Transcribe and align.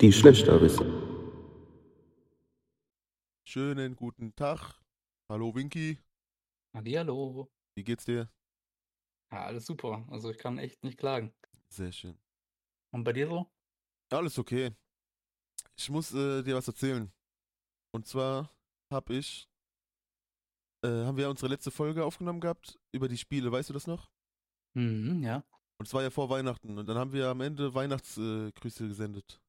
die 0.00 0.12
schlechter 0.12 0.60
wissen. 0.60 0.92
Schönen 3.48 3.96
guten 3.96 4.34
Tag. 4.34 4.78
Hallo 5.30 5.54
Winky. 5.54 5.98
Hallihallo. 6.74 7.50
Wie 7.74 7.84
geht's 7.84 8.04
dir? 8.04 8.28
Ja, 9.32 9.44
alles 9.46 9.64
super. 9.64 10.06
Also 10.10 10.30
ich 10.30 10.38
kann 10.38 10.58
echt 10.58 10.84
nicht 10.84 10.98
klagen. 10.98 11.32
Sehr 11.70 11.92
schön. 11.92 12.18
Und 12.92 13.04
bei 13.04 13.12
dir 13.14 13.26
so? 13.26 13.46
Alles 14.10 14.38
okay. 14.38 14.72
Ich 15.78 15.88
muss 15.88 16.12
äh, 16.12 16.42
dir 16.42 16.56
was 16.56 16.68
erzählen. 16.68 17.10
Und 17.92 18.06
zwar 18.06 18.50
hab 18.92 19.08
ich, 19.08 19.48
äh, 20.84 20.88
haben 20.88 21.16
wir 21.16 21.30
unsere 21.30 21.48
letzte 21.48 21.70
Folge 21.70 22.04
aufgenommen 22.04 22.40
gehabt 22.40 22.78
über 22.92 23.08
die 23.08 23.18
Spiele, 23.18 23.50
weißt 23.50 23.70
du 23.70 23.74
das 23.74 23.86
noch? 23.86 24.10
Mhm, 24.74 25.22
ja. 25.22 25.42
Und 25.78 25.86
es 25.86 25.94
war 25.94 26.02
ja 26.02 26.10
vor 26.10 26.28
Weihnachten 26.28 26.78
und 26.78 26.86
dann 26.86 26.98
haben 26.98 27.12
wir 27.12 27.28
am 27.28 27.40
Ende 27.40 27.74
Weihnachtsgrüße 27.74 28.84
äh, 28.84 28.88
gesendet. 28.88 29.40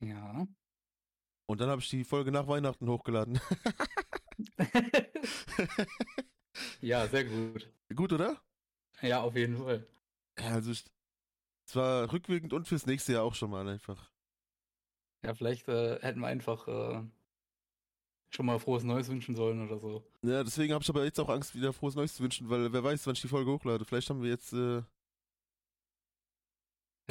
Ja. 0.00 0.46
Und 1.46 1.60
dann 1.60 1.70
habe 1.70 1.80
ich 1.80 1.88
die 1.88 2.04
Folge 2.04 2.32
nach 2.32 2.48
Weihnachten 2.48 2.88
hochgeladen. 2.88 3.40
ja, 6.80 7.06
sehr 7.06 7.24
gut. 7.24 7.70
Gut, 7.94 8.12
oder? 8.12 8.40
Ja, 9.00 9.22
auf 9.22 9.36
jeden 9.36 9.56
Fall. 9.56 9.86
Also 10.36 10.72
ich, 10.72 10.84
es 11.66 11.76
war 11.76 12.12
rückwirkend 12.12 12.52
und 12.52 12.66
fürs 12.66 12.86
nächste 12.86 13.12
Jahr 13.12 13.22
auch 13.22 13.34
schon 13.34 13.50
mal 13.50 13.66
einfach. 13.68 14.10
Ja, 15.24 15.34
vielleicht 15.34 15.68
äh, 15.68 16.00
hätten 16.00 16.20
wir 16.20 16.26
einfach 16.26 16.68
äh, 16.68 17.02
schon 18.30 18.46
mal 18.46 18.58
frohes 18.58 18.84
Neues 18.84 19.08
wünschen 19.08 19.34
sollen 19.34 19.66
oder 19.66 19.78
so. 19.78 20.04
Ja, 20.22 20.44
deswegen 20.44 20.74
habe 20.74 20.82
ich 20.82 20.90
aber 20.90 21.04
jetzt 21.04 21.18
auch 21.20 21.28
Angst, 21.28 21.54
wieder 21.54 21.72
frohes 21.72 21.94
Neues 21.94 22.14
zu 22.14 22.22
wünschen, 22.22 22.50
weil 22.50 22.72
wer 22.72 22.84
weiß, 22.84 23.06
wann 23.06 23.14
ich 23.14 23.22
die 23.22 23.28
Folge 23.28 23.50
hochlade. 23.50 23.84
Vielleicht 23.84 24.10
haben 24.10 24.22
wir 24.22 24.30
jetzt. 24.30 24.52
Äh, 24.52 24.82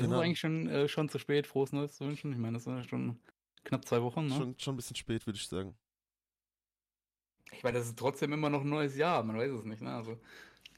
genau. 0.03 0.17
es 0.17 0.21
eigentlich 0.21 0.39
schon, 0.39 0.67
äh, 0.67 0.87
schon 0.87 1.09
zu 1.09 1.19
spät, 1.19 1.47
frohes 1.47 1.71
Neues 1.71 1.95
zu 1.95 2.05
wünschen? 2.05 2.31
Ich 2.31 2.37
meine, 2.37 2.53
das 2.53 2.63
sind 2.65 2.77
ja 2.77 2.83
schon 2.83 3.19
knapp 3.63 3.85
zwei 3.85 4.01
Wochen, 4.01 4.27
ne? 4.27 4.35
Schon, 4.35 4.59
schon 4.59 4.73
ein 4.73 4.77
bisschen 4.77 4.95
spät, 4.95 5.25
würde 5.25 5.37
ich 5.37 5.47
sagen. 5.47 5.75
Ich 7.51 7.63
meine, 7.63 7.77
das 7.77 7.87
ist 7.87 7.97
trotzdem 7.97 8.33
immer 8.33 8.49
noch 8.49 8.61
ein 8.61 8.69
neues 8.69 8.95
Jahr, 8.95 9.23
man 9.23 9.37
weiß 9.37 9.51
es 9.51 9.65
nicht, 9.65 9.81
ne? 9.81 9.93
Also, 9.93 10.19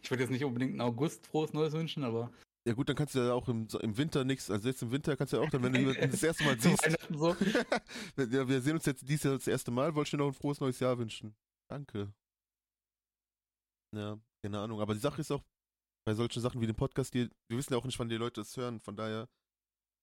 ich 0.02 0.12
würde 0.12 0.24
jetzt 0.24 0.32
nicht 0.32 0.44
unbedingt 0.44 0.74
im 0.74 0.82
August 0.82 1.28
frohes 1.28 1.54
Neues 1.54 1.74
wünschen, 1.74 2.04
aber. 2.04 2.32
Ja 2.66 2.74
gut, 2.74 2.90
dann 2.90 2.96
kannst 2.96 3.16
du 3.16 3.20
ja 3.20 3.34
auch 3.34 3.48
im, 3.48 3.68
im 3.82 3.98
Winter 3.98 4.26
nichts, 4.26 4.52
also 4.52 4.68
jetzt 4.68 4.82
im 4.82 4.92
Winter 4.92 5.16
kannst 5.16 5.32
du 5.32 5.38
ja 5.38 5.44
auch 5.44 5.50
dann, 5.50 5.64
wenn 5.64 5.74
du 5.74 5.94
das 5.94 6.22
erste 6.22 6.44
Mal 6.44 6.60
siehst. 6.60 6.98
so. 7.10 7.30
ja, 8.18 8.48
wir 8.48 8.62
sehen 8.62 8.74
uns 8.74 8.86
jetzt 8.86 9.08
dieses 9.08 9.24
Jahr 9.24 9.34
das 9.36 9.48
erste 9.48 9.72
Mal, 9.72 9.96
wollte 9.96 10.08
ich 10.08 10.12
dir 10.12 10.18
noch 10.18 10.28
ein 10.28 10.34
frohes 10.34 10.60
neues 10.60 10.80
Jahr 10.80 10.98
wünschen. 10.98 11.34
Danke. 11.70 12.14
Ja, 13.96 14.20
keine 14.44 14.60
Ahnung. 14.60 14.82
Aber 14.82 14.94
die 14.94 15.00
Sache 15.00 15.22
ist 15.22 15.32
auch, 15.32 15.44
bei 16.08 16.14
solchen 16.14 16.42
Sachen 16.42 16.62
wie 16.62 16.68
dem 16.68 16.76
Podcast, 16.78 17.14
die, 17.14 17.30
wir 17.50 17.58
wissen 17.58 17.74
ja 17.74 17.80
auch 17.80 17.84
nicht, 17.84 18.00
wann 18.00 18.08
die 18.08 18.16
Leute 18.16 18.40
es 18.40 18.56
hören, 18.56 18.80
von 18.80 18.96
daher 18.96 19.28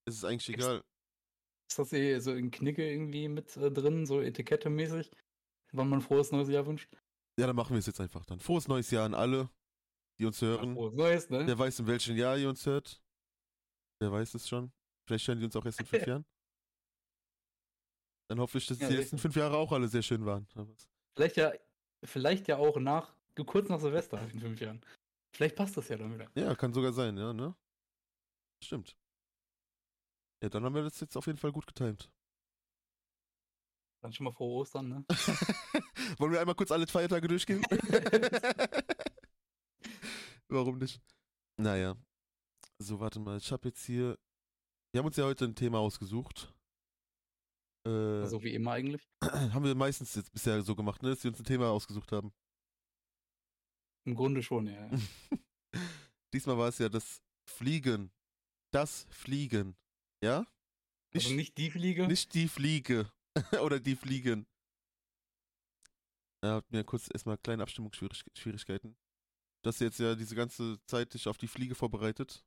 ist 0.06 0.19
es 0.19 0.24
eigentlich 0.27 0.50
egal. 0.50 0.84
Ist 1.70 1.78
das 1.78 1.94
eh 1.94 2.19
so 2.19 2.34
in 2.34 2.50
Knicke 2.50 2.86
irgendwie 2.86 3.27
mit 3.27 3.56
äh, 3.56 3.70
drin, 3.70 4.05
so 4.05 4.20
etikettemäßig, 4.20 5.11
wann 5.72 5.88
man 5.88 6.02
frohes 6.02 6.30
neues 6.30 6.50
Jahr 6.50 6.66
wünscht? 6.66 6.94
Ja, 7.41 7.46
dann 7.46 7.56
machen 7.56 7.70
wir 7.70 7.78
es 7.78 7.86
jetzt 7.86 8.02
einfach 8.02 8.27
dann. 8.27 8.38
Frohes 8.38 8.69
neues 8.69 8.91
Jahr 8.91 9.06
an 9.06 9.14
alle, 9.14 9.48
die 10.19 10.27
uns 10.27 10.42
hören. 10.42 10.69
Ja, 10.69 10.74
frohes 10.74 10.94
neues, 10.94 11.30
ne? 11.30 11.46
Wer 11.46 11.58
weiß, 11.58 11.78
in 11.78 11.86
welchem 11.86 12.16
Jahr 12.18 12.36
ihr 12.36 12.50
uns 12.50 12.66
hört. 12.66 13.02
Wer 13.98 14.12
weiß 14.12 14.34
es 14.34 14.46
schon. 14.46 14.74
Vielleicht 15.08 15.27
hören 15.27 15.39
die 15.39 15.46
uns 15.46 15.56
auch 15.56 15.64
erst 15.64 15.80
in 15.80 15.86
fünf 15.86 16.06
Jahren. 16.06 16.27
Dann 18.28 18.41
hoffe 18.41 18.58
ich, 18.58 18.66
dass 18.66 18.78
Ja, 18.78 18.91
die 18.91 18.96
letzten 18.96 19.16
fünf 19.16 19.36
Jahre 19.36 19.56
auch 19.56 19.72
alle 19.72 19.89
sehr 19.89 20.02
schön 20.02 20.27
waren. 20.27 20.46
Vielleicht 21.16 21.39
ja, 21.39 21.50
vielleicht 22.05 22.46
ja 22.46 22.58
auch 22.58 22.77
nach, 22.77 23.16
kurz 23.46 23.70
nach 23.70 23.80
Silvester 23.80 24.20
in 24.34 24.41
fünf 24.41 24.61
Jahren. 24.61 24.84
Vielleicht 25.34 25.56
passt 25.56 25.77
das 25.77 25.88
ja 25.88 25.96
dann 25.96 26.14
wieder. 26.14 26.30
Ja, 26.36 26.54
kann 26.54 26.72
sogar 26.72 26.92
sein, 26.92 27.18
ja, 27.18 27.32
ne? 27.32 27.56
Stimmt. 28.62 28.96
Ja, 30.40 30.48
dann 30.48 30.64
haben 30.64 30.74
wir 30.74 30.82
das 30.82 31.00
jetzt 31.00 31.16
auf 31.16 31.27
jeden 31.27 31.38
Fall 31.38 31.50
gut 31.50 31.66
getimt. 31.66 32.08
Dann 34.00 34.12
schon 34.12 34.24
mal 34.24 34.33
frohe 34.33 34.61
Ostern, 34.61 34.89
ne? 34.89 35.05
Wollen 36.18 36.33
wir 36.33 36.40
einmal 36.40 36.55
kurz 36.55 36.70
alle 36.70 36.86
Feiertage 36.86 37.27
durchgehen? 37.27 37.64
Warum 40.48 40.78
nicht? 40.78 41.00
Naja. 41.56 41.96
So, 42.78 43.00
warte 43.00 43.18
mal. 43.18 43.39
Ich 43.39 43.50
habe 43.50 43.68
jetzt 43.68 43.84
hier. 43.84 44.18
Wir 44.92 45.00
haben 45.00 45.06
uns 45.06 45.17
ja 45.17 45.24
heute 45.24 45.46
ein 45.46 45.56
Thema 45.56 45.78
ausgesucht. 45.78 46.55
Äh, 47.86 48.27
so 48.27 48.42
wie 48.42 48.55
immer 48.55 48.73
eigentlich. 48.73 49.02
haben 49.23 49.64
wir 49.64 49.74
meistens 49.74 50.14
jetzt 50.14 50.33
bisher 50.33 50.62
so 50.62 50.77
gemacht, 50.77 51.02
ne? 51.02 51.11
Dass 51.11 51.24
wir 51.24 51.30
uns 51.30 51.40
ein 51.40 51.44
Thema 51.44 51.70
ausgesucht 51.70 52.12
haben. 52.12 52.33
Im 54.05 54.15
Grunde 54.15 54.42
schon, 54.42 54.67
ja. 54.67 54.91
Diesmal 56.35 56.59
war 56.59 56.69
es 56.69 56.79
ja 56.79 56.89
das 56.89 57.23
Fliegen. 57.48 58.11
Das 58.73 59.07
Fliegen. 59.11 59.77
Ja? 60.23 60.47
Nicht, 61.15 61.27
also 61.27 61.37
nicht 61.37 61.57
die 61.59 61.70
Fliege? 61.70 62.07
Nicht 62.07 62.35
die 62.35 62.48
Fliege. 62.48 63.11
Oder 63.63 63.81
die 63.81 63.97
Fliegen. 63.97 64.47
Er 66.42 66.57
hat 66.57 66.70
mir 66.70 66.85
kurz 66.85 67.09
erstmal 67.13 67.39
kleine 67.39 67.63
Abstimmungsschwierigkeiten. 67.63 68.97
Du 69.63 69.69
hast 69.69 69.81
jetzt 69.81 69.98
ja 69.98 70.15
diese 70.15 70.35
ganze 70.35 70.79
Zeit 70.86 71.15
dich 71.15 71.27
auf 71.27 71.39
die 71.39 71.48
Fliege 71.48 71.75
vorbereitet. 71.75 72.45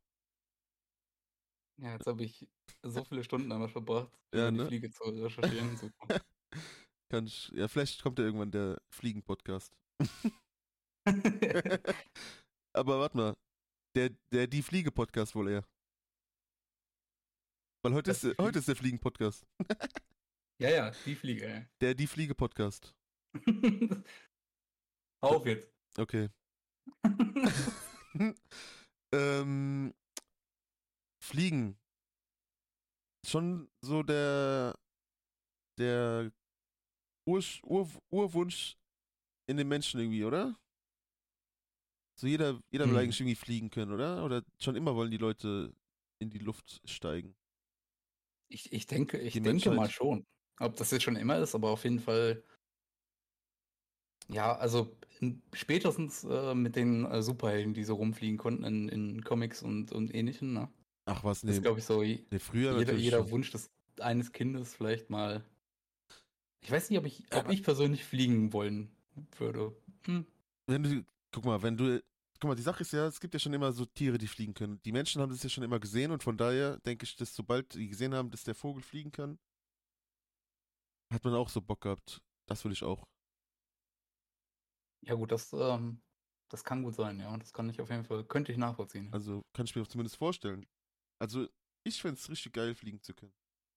Ja, 1.82 1.94
jetzt 1.94 2.06
habe 2.06 2.24
ich 2.24 2.48
so 2.84 3.04
viele 3.04 3.24
Stunden 3.24 3.50
damit 3.50 3.72
verbracht, 3.72 4.12
ja, 4.34 4.50
um 4.50 4.56
ne? 4.56 4.64
die 4.64 4.68
Fliege 4.68 4.92
zu 4.92 5.04
recherchieren. 5.04 5.94
Kann 7.10 7.26
ich, 7.26 7.50
ja, 7.50 7.68
vielleicht 7.68 8.04
kommt 8.04 8.20
ja 8.20 8.26
irgendwann 8.26 8.52
der 8.52 8.82
Fliegen-Podcast. 8.92 9.76
Aber 12.74 13.00
warte 13.00 13.18
mal. 13.18 13.38
Der, 13.96 14.10
der 14.32 14.48
Die 14.48 14.62
Fliege-Podcast 14.62 15.36
wohl 15.36 15.50
eher. 15.50 15.66
Weil 17.84 17.94
heute 17.94 18.12
ist, 18.12 18.24
heute 18.38 18.60
ist 18.60 18.68
der 18.68 18.76
Fliegen-Podcast. 18.76 19.46
ja, 20.62 20.70
ja, 20.70 20.92
die 21.06 21.16
Fliege, 21.16 21.50
ja. 21.50 21.66
Der 21.82 21.96
Die 21.96 22.08
Fliege-Podcast. 22.08 22.94
Auf 25.22 25.46
jetzt. 25.46 25.72
Okay. 25.98 26.30
ähm, 29.14 29.94
Fliegen. 31.24 31.78
Schon 33.26 33.70
so 33.82 34.04
der 34.04 34.78
der 35.80 36.32
Ur, 37.28 37.44
Ur, 37.64 37.90
Urwunsch 38.12 38.78
in 39.50 39.58
den 39.58 39.68
Menschen 39.68 40.00
irgendwie, 40.00 40.24
oder? 40.24 40.56
So 42.20 42.28
jeder, 42.28 42.60
jeder 42.72 42.86
will 42.86 42.94
Hm. 42.94 43.00
eigentlich 43.04 43.20
irgendwie 43.20 43.36
fliegen 43.36 43.70
können, 43.70 43.92
oder? 43.94 44.26
Oder 44.26 44.44
schon 44.60 44.76
immer 44.76 44.96
wollen 44.96 45.12
die 45.12 45.18
Leute 45.18 45.74
in 46.20 46.30
die 46.30 46.40
Luft 46.40 46.82
steigen. 46.90 47.36
Ich, 48.50 48.72
ich 48.72 48.88
denke, 48.88 49.18
ich 49.20 49.34
Die 49.34 49.42
denke 49.42 49.72
mal 49.72 49.90
schon. 49.90 50.26
Ob 50.60 50.76
das 50.78 50.92
jetzt 50.92 51.04
schon 51.04 51.16
immer 51.16 51.38
ist, 51.38 51.54
aber 51.54 51.70
auf 51.70 51.84
jeden 51.84 52.00
Fall. 52.00 52.44
Ja, 54.30 54.56
also 54.58 54.98
in, 55.20 55.42
spätestens 55.54 56.24
äh, 56.24 56.54
mit 56.56 56.76
den 56.76 57.06
äh, 57.06 57.22
Superhelden, 57.22 57.74
die 57.74 57.84
so 57.84 57.96
rumfliegen 57.96 58.38
konnten 58.38 58.64
in, 58.64 58.90
in 58.90 59.24
Comics 59.24 59.62
und, 59.64 59.92
und 59.92 60.14
ähnlichem, 60.14 60.54
ne? 60.54 60.70
Ach 61.06 61.24
was, 61.24 61.42
Das 61.42 61.52
nee. 61.52 61.58
ist, 61.58 61.62
glaube 61.64 61.80
ich, 61.80 61.86
so 61.86 62.04
je- 62.04 62.26
nee 62.32 62.40
früher 62.40 62.78
jeder, 62.80 62.94
jeder. 62.94 63.30
Wunsch 63.32 63.52
des 63.52 63.70
eines 64.00 64.32
Kindes 64.32 64.76
vielleicht 64.76 65.10
mal. 65.10 65.44
Ich 66.62 66.72
weiß 66.72 66.90
nicht, 66.90 67.00
ob 67.00 67.06
ich, 67.06 67.24
ob 67.34 67.50
ich 67.50 67.64
persönlich 67.64 68.04
fliegen 68.04 68.52
wollen 68.54 68.92
würde. 69.38 69.76
Hm. 70.06 70.26
Wenn 70.68 70.84
du, 70.84 71.06
guck 71.38 71.46
mal, 71.46 71.62
wenn 71.62 71.78
du, 71.78 72.04
guck 72.40 72.50
mal, 72.50 72.56
die 72.56 72.64
Sache 72.64 72.82
ist 72.82 72.94
ja, 72.94 73.06
es 73.06 73.20
gibt 73.20 73.36
ja 73.36 73.40
schon 73.40 73.54
immer 73.54 73.72
so 73.72 73.86
Tiere, 73.86 74.18
die 74.18 74.28
fliegen 74.28 74.56
können. 74.56 74.82
Die 74.82 74.92
Menschen 74.92 75.22
haben 75.22 75.30
das 75.30 75.44
ja 75.44 75.50
schon 75.50 75.64
immer 75.64 75.80
gesehen 75.80 76.12
und 76.12 76.24
von 76.24 76.36
daher 76.36 76.80
denke 76.80 77.04
ich, 77.04 77.16
dass 77.16 77.36
sobald 77.36 77.76
die 77.76 77.88
gesehen 77.90 78.16
haben, 78.16 78.32
dass 78.32 78.44
der 78.44 78.56
Vogel 78.56 78.82
fliegen 78.82 79.12
kann, 79.12 79.38
hat 81.14 81.24
man 81.24 81.36
auch 81.36 81.50
so 81.50 81.62
Bock 81.62 81.82
gehabt. 81.82 82.24
Das 82.48 82.66
will 82.66 82.72
ich 82.72 82.84
auch. 82.84 83.04
Ja, 85.06 85.14
gut, 85.14 85.32
das, 85.32 85.54
ähm, 85.54 86.02
das 86.50 86.64
kann 86.64 86.82
gut 86.82 86.96
sein, 86.96 87.20
ja. 87.20 87.38
Das 87.38 87.54
kann 87.54 87.70
ich 87.70 87.80
auf 87.80 87.92
jeden 87.92 88.04
Fall, 88.04 88.24
könnte 88.24 88.52
ich 88.52 88.58
nachvollziehen. 88.58 89.14
Also 89.14 89.44
kann 89.54 89.68
ich 89.68 89.76
mir 89.76 89.88
zumindest 89.88 90.18
vorstellen. 90.18 90.66
Also 91.20 91.48
ich 91.84 92.02
fände 92.02 92.20
es 92.20 92.28
richtig 92.32 92.52
geil, 92.54 92.74
fliegen 92.74 93.02
zu 93.04 93.14
können. 93.14 93.34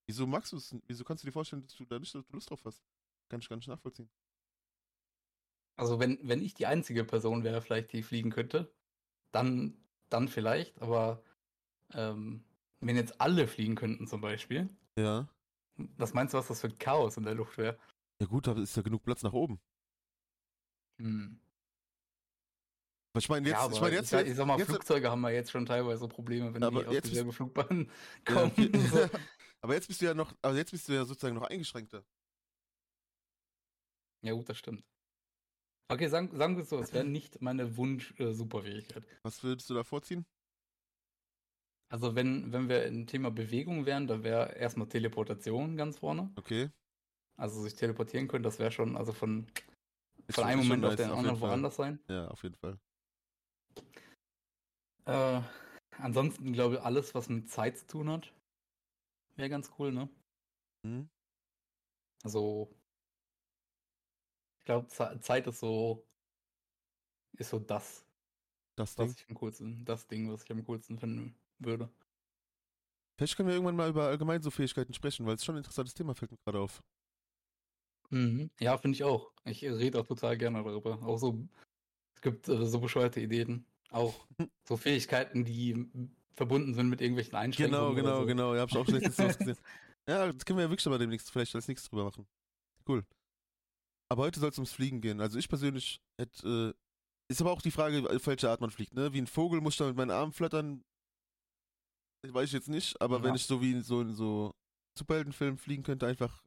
Wieso 0.09 0.27
magst 0.27 0.53
du 0.53 0.57
es? 0.57 0.75
Wieso 0.87 1.05
kannst 1.05 1.23
du 1.23 1.27
dir 1.27 1.33
vorstellen, 1.33 1.63
dass 1.63 1.77
du 1.77 1.85
da 1.85 1.99
nicht 1.99 2.11
so 2.11 2.25
Lust 2.31 2.49
drauf 2.49 2.65
hast? 2.65 2.83
Kann 3.29 3.41
ich 3.41 3.49
gar 3.51 3.57
nicht 3.57 3.69
nachvollziehen. 3.69 4.11
Also 5.81 5.99
wenn, 5.99 6.19
wenn 6.23 6.43
ich 6.43 6.53
die 6.53 6.67
einzige 6.67 7.05
Person 7.05 7.43
wäre, 7.43 7.63
vielleicht 7.63 7.95
die 7.95 8.03
fliegen 8.03 8.31
könnte, 8.31 8.71
dann, 9.33 9.83
dann 10.11 10.29
vielleicht, 10.29 10.79
aber 10.83 11.23
ähm, 11.95 12.45
wenn 12.81 12.97
jetzt 12.97 13.19
alle 13.19 13.47
fliegen 13.49 13.77
könnten 13.77 14.07
zum 14.07 14.21
Beispiel, 14.21 14.69
Ja. 14.99 15.27
was 15.97 16.13
meinst 16.13 16.35
du, 16.35 16.39
was 16.39 16.49
das 16.49 16.61
für 16.61 16.67
ein 16.67 16.77
Chaos 16.79 17.17
in 17.17 17.23
der 17.23 17.35
Luft 17.35 17.57
wäre? 17.57 17.79
Ja 18.21 18.27
gut, 18.27 18.47
da 18.47 18.53
ist 18.61 18.77
ja 18.77 18.83
genug 18.83 19.03
Platz 19.05 19.23
nach 19.23 19.33
oben. 19.33 19.59
Hm. 20.99 21.41
Ich 23.17 23.29
meine 23.31 23.49
jetzt, 23.49 23.59
ja, 23.59 23.71
ich 23.73 23.81
meine 23.81 23.97
jetzt, 23.97 24.11
sag, 24.11 24.27
ich 24.27 24.37
sag 24.37 24.47
mal, 24.47 24.59
jetzt, 24.59 24.69
Flugzeuge 24.69 25.11
haben 25.11 25.23
wir 25.23 25.31
jetzt 25.31 25.51
schon 25.51 25.65
teilweise 25.65 26.07
Probleme, 26.09 26.53
wenn 26.53 26.63
Aber 26.63 26.83
die 26.83 26.89
auf 26.89 26.93
jetzt 26.93 27.09
dieselbe 27.09 27.33
Flugbahn 27.33 27.91
Ja, 28.29 28.35
kommen. 28.35 28.53
okay. 28.53 28.71
so. 28.87 29.09
aber 29.63 29.75
jetzt 29.75 29.89
bist 29.89 30.03
du 30.03 30.05
ja 30.05 30.13
noch, 30.13 30.35
also 30.43 30.59
jetzt 30.59 30.73
bist 30.73 30.87
du 30.89 30.93
ja 30.93 31.07
sozusagen 31.07 31.37
noch 31.37 31.45
eingeschränkter. 31.49 32.05
Ja 34.21 34.35
gut, 34.35 34.47
das 34.47 34.59
stimmt. 34.59 34.85
Okay, 35.91 36.07
sagen, 36.07 36.31
sagen 36.37 36.57
wir 36.57 36.63
es 36.63 36.69
so, 36.69 36.79
es 36.79 36.93
wäre 36.93 37.05
nicht 37.05 37.43
meine 37.43 37.77
Wunsch-Superfähigkeit. 37.77 39.05
Was 39.25 39.43
würdest 39.43 39.69
du 39.69 39.75
da 39.75 39.83
vorziehen? 39.83 40.25
Also 41.93 42.15
wenn, 42.15 42.53
wenn 42.53 42.69
wir 42.69 42.87
im 42.87 43.09
Thema 43.09 43.33
Bewegung 43.33 43.87
wären, 43.87 44.07
dann 44.07 44.23
wäre 44.23 44.55
erstmal 44.55 44.89
Teleportation 44.89 45.77
ganz 45.77 45.99
vorne. 45.99 46.33
Okay. 46.37 46.71
Also 47.37 47.61
sich 47.63 47.75
teleportieren 47.75 48.29
können, 48.29 48.45
das 48.45 48.61
wäre 48.61 48.71
schon, 48.71 48.97
also 48.97 49.13
von, 49.13 49.49
Ist 50.29 50.37
von 50.37 50.45
einem 50.45 50.61
Moment 50.61 50.85
auf 50.85 50.95
den 50.95 51.11
auf 51.11 51.19
anderen 51.19 51.41
woanders 51.41 51.75
sein. 51.75 51.99
Ja, 52.09 52.29
auf 52.29 52.45
jeden 52.45 52.55
Fall. 52.55 52.79
Äh, 55.07 55.43
ansonsten 55.99 56.53
glaube 56.53 56.77
ich, 56.77 56.81
alles, 56.83 57.17
was 57.17 57.29
mit 57.29 57.51
Zeit 57.51 57.79
zu 57.79 57.87
tun 57.89 58.11
hat, 58.11 58.33
wäre 59.35 59.49
ganz 59.49 59.73
cool, 59.79 59.91
ne? 59.91 60.09
Hm? 60.87 61.09
Also, 62.23 62.71
glaube, 64.71 65.21
Zeit 65.21 65.47
ist 65.47 65.61
so, 65.61 66.07
ist 67.33 67.51
so 67.51 67.59
das, 67.59 68.05
Das 68.77 68.97
was 68.99 69.09
Ding. 69.09 69.17
ich 69.17 69.31
am 69.31 69.35
coolsten, 69.37 69.85
das 69.85 70.07
Ding, 70.07 70.31
was 70.31 70.45
ich 70.45 70.51
am 70.51 70.65
coolsten 70.65 70.99
finden 70.99 71.35
würde. 71.59 71.91
Vielleicht 73.17 73.37
können 73.37 73.49
wir 73.49 73.55
irgendwann 73.55 73.77
mal 73.77 73.91
über 73.91 74.07
allgemein 74.07 74.43
so 74.43 74.51
Fähigkeiten 74.51 74.95
sprechen, 74.95 75.27
weil 75.27 75.35
es 75.35 75.45
schon 75.45 75.57
ein 75.57 75.59
interessantes 75.59 75.95
Thema 75.95 76.15
fällt 76.15 76.31
mir 76.31 76.39
gerade 76.39 76.61
auf. 76.61 76.83
Mhm. 78.11 78.51
Ja, 78.59 78.79
finde 78.79 78.97
ich 78.97 79.05
auch. 79.05 79.33
Ich 79.45 79.63
rede 79.63 80.01
auch 80.01 80.07
total 80.07 80.39
gerne 80.39 80.63
darüber. 80.63 81.03
Auch 81.03 81.19
so, 81.19 81.39
es 82.15 82.21
gibt 82.23 82.49
äh, 82.49 82.65
so 82.67 82.81
bescheuerte 82.81 83.21
Ideen. 83.21 83.67
Auch 83.91 84.27
so 84.65 84.77
Fähigkeiten, 84.77 85.45
die 85.45 85.87
verbunden 86.35 86.75
sind 86.75 86.89
mit 86.89 87.01
irgendwelchen 87.01 87.35
Einschränkungen. 87.35 87.95
Genau, 87.95 87.95
genau, 87.95 88.21
so. 88.21 88.27
genau. 88.27 88.55
Ja, 88.55 88.63
hab 88.63 88.71
ich 88.71 88.77
auch 88.77 88.85
schon 88.87 88.95
letztens 88.95 89.19
was 89.19 89.39
gesehen. 89.39 89.59
Ja, 90.09 90.33
das 90.33 90.45
können 90.45 90.59
wir 90.59 90.65
ja 90.65 90.71
wirklich 90.71 90.87
aber 90.87 90.99
demnächst 90.99 91.31
vielleicht 91.31 91.55
als 91.55 91.69
nächstes 91.69 91.91
drüber 91.91 92.05
machen. 92.05 92.27
Cool. 92.89 93.05
Aber 94.11 94.25
heute 94.25 94.41
soll 94.41 94.51
es 94.51 94.59
ums 94.59 94.73
Fliegen 94.73 95.01
gehen. 95.01 95.21
Also 95.21 95.39
ich 95.39 95.49
persönlich 95.49 96.01
hätte, 96.21 96.75
äh, 96.75 97.33
ist 97.33 97.41
aber 97.41 97.53
auch 97.53 97.63
die 97.63 97.71
Frage, 97.71 98.09
auf 98.11 98.27
welche 98.27 98.51
Art 98.51 98.61
man 98.61 98.71
fliegt, 98.71 98.95
ne? 98.95 99.13
Wie 99.13 99.21
ein 99.21 99.29
Vogel 99.29 99.61
muss 99.61 99.75
ich 99.75 99.79
da 99.79 99.87
mit 99.87 99.97
meinen 99.97 100.11
Armen 100.11 100.33
flattern. 100.33 100.83
Weiß 102.27 102.49
ich 102.49 102.53
jetzt 102.53 102.69
nicht, 102.69 103.01
aber 103.01 103.23
wenn 103.23 103.31
Ja. 103.31 103.35
ich 103.37 103.45
so 103.45 103.63
wie 103.63 103.73
in 103.73 103.83
so 103.83 104.01
in 104.03 104.13
so 104.15 104.53
Superheldenfilmen 104.99 105.57
fliegen 105.59 105.85
könnte, 105.85 106.07
einfach, 106.07 106.43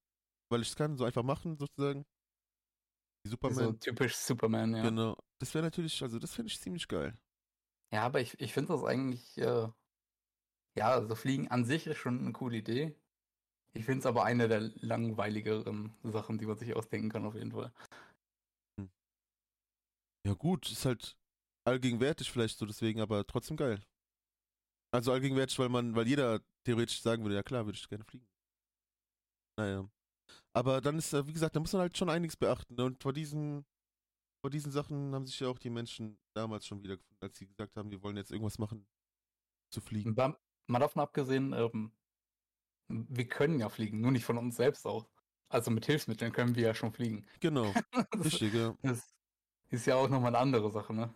weil 0.52 0.62
ich 0.62 0.70
es 0.70 0.76
kann, 0.76 0.98
so 0.98 1.06
einfach 1.06 1.24
machen, 1.24 1.58
sozusagen. 1.58 2.04
Wie 3.26 3.30
Superman. 3.30 3.66
So 3.66 3.72
typisch 3.74 4.16
Superman, 4.18 4.76
ja. 4.76 4.84
Genau. 4.84 5.18
Das 5.40 5.54
wäre 5.54 5.64
natürlich, 5.64 6.02
also 6.04 6.20
das 6.20 6.36
finde 6.36 6.52
ich 6.52 6.60
ziemlich 6.60 6.88
geil. 6.88 7.18
Ja, 7.94 8.04
aber 8.04 8.20
ich, 8.22 8.40
ich 8.40 8.54
finde 8.54 8.74
das 8.74 8.84
eigentlich, 8.84 9.38
äh, 9.38 9.70
ja, 10.78 10.92
also 10.92 11.16
Fliegen 11.16 11.48
an 11.50 11.64
sich 11.64 11.88
ist 11.88 11.98
schon 11.98 12.20
eine 12.20 12.34
coole 12.34 12.58
Idee. 12.58 13.00
Ich 13.76 13.86
finde 13.86 14.00
es 14.00 14.06
aber 14.06 14.24
eine 14.24 14.48
der 14.48 14.72
langweiligeren 14.82 15.94
Sachen, 16.04 16.38
die 16.38 16.46
man 16.46 16.58
sich 16.58 16.76
ausdenken 16.76 17.10
kann, 17.10 17.26
auf 17.26 17.36
jeden 17.36 17.52
Fall. 17.52 17.72
Ja 20.26 20.34
gut, 20.34 20.72
ist 20.72 20.86
halt 20.86 21.18
allgegenwärtig 21.68 22.32
vielleicht 22.32 22.58
so 22.58 22.66
deswegen, 22.66 23.02
aber 23.02 23.26
trotzdem 23.26 23.58
geil. 23.58 23.84
Also 24.94 25.12
allgegenwärtig, 25.12 25.58
weil 25.60 25.70
man, 25.70 25.96
weil 25.96 26.08
jeder 26.08 26.42
theoretisch 26.66 27.02
sagen 27.02 27.24
würde, 27.24 27.36
ja 27.36 27.44
klar, 27.44 27.66
würde 27.66 27.78
ich 27.78 27.90
gerne 27.90 28.06
fliegen. 28.06 28.28
Naja. 29.58 29.90
Aber 30.56 30.82
dann 30.82 30.98
ist, 30.98 31.14
äh, 31.14 31.26
wie 31.28 31.34
gesagt, 31.34 31.56
da 31.56 31.60
muss 31.60 31.74
man 31.74 31.82
halt 31.82 31.98
schon 31.98 32.10
einiges 32.10 32.38
beachten. 32.38 32.80
Und 32.80 33.02
vor 33.02 33.12
diesen, 33.12 33.66
vor 34.44 34.52
diesen 34.52 34.72
Sachen 34.72 35.14
haben 35.14 35.26
sich 35.26 35.40
ja 35.40 35.48
auch 35.48 35.58
die 35.58 35.70
Menschen 35.70 36.20
damals 36.36 36.66
schon 36.68 36.84
wiedergefunden, 36.84 37.22
als 37.22 37.38
sie 37.38 37.48
gesagt 37.48 37.76
haben, 37.76 37.92
wir 37.92 38.02
wollen 38.04 38.18
jetzt 38.18 38.32
irgendwas 38.32 38.60
machen, 38.60 38.86
zu 39.72 39.82
fliegen. 39.82 40.16
Mal 40.16 40.80
davon 40.80 41.02
abgesehen, 41.02 41.54
ähm, 41.54 41.92
wir 43.10 43.28
können 43.28 43.60
ja 43.60 43.70
fliegen, 43.70 44.02
nur 44.02 44.12
nicht 44.12 44.26
von 44.26 44.38
uns 44.38 44.56
selbst 44.56 44.86
aus. 44.86 45.06
Also 45.50 45.72
mit 45.72 45.86
Hilfsmitteln 45.86 46.32
können 46.32 46.56
wir 46.56 46.64
ja 46.64 46.74
schon 46.74 46.92
fliegen. 46.92 47.26
Genau, 47.40 47.72
Das 48.12 48.26
richtig, 48.26 48.54
ja. 48.54 48.76
das 48.82 49.14
ist 49.70 49.86
ja 49.86 49.96
auch 49.96 50.10
nochmal 50.10 50.30
eine 50.30 50.40
andere 50.40 50.72
Sache, 50.72 50.94
ne? 50.94 51.14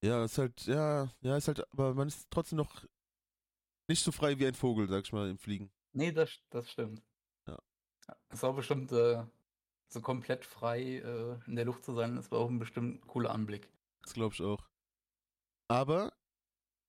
Ja, 0.00 0.24
ist 0.24 0.38
halt, 0.38 0.64
ja, 0.66 1.08
ja, 1.20 1.36
ist 1.36 1.48
halt, 1.48 1.66
aber 1.72 1.94
man 1.94 2.08
ist 2.08 2.28
trotzdem 2.30 2.58
noch 2.58 2.84
nicht 3.88 4.04
so 4.04 4.12
frei 4.12 4.38
wie 4.38 4.46
ein 4.46 4.54
Vogel, 4.54 4.88
sag 4.88 5.04
ich 5.04 5.12
mal, 5.12 5.28
im 5.28 5.38
Fliegen. 5.38 5.70
Nee, 5.92 6.12
das, 6.12 6.38
das 6.50 6.70
stimmt. 6.70 7.02
Ja. 7.46 7.58
Es 8.28 8.42
war 8.42 8.52
bestimmt 8.52 8.92
äh, 8.92 9.24
so 9.88 10.00
komplett 10.00 10.44
frei 10.44 10.98
äh, 10.98 11.38
in 11.46 11.56
der 11.56 11.64
Luft 11.64 11.84
zu 11.84 11.94
sein, 11.94 12.14
das 12.14 12.30
war 12.30 12.38
auch 12.38 12.48
ein 12.48 12.58
bestimmt 12.58 13.06
cooler 13.06 13.30
Anblick. 13.30 13.68
Das 14.02 14.14
glaube 14.14 14.34
ich 14.34 14.42
auch. 14.42 14.64
Aber, 15.68 16.12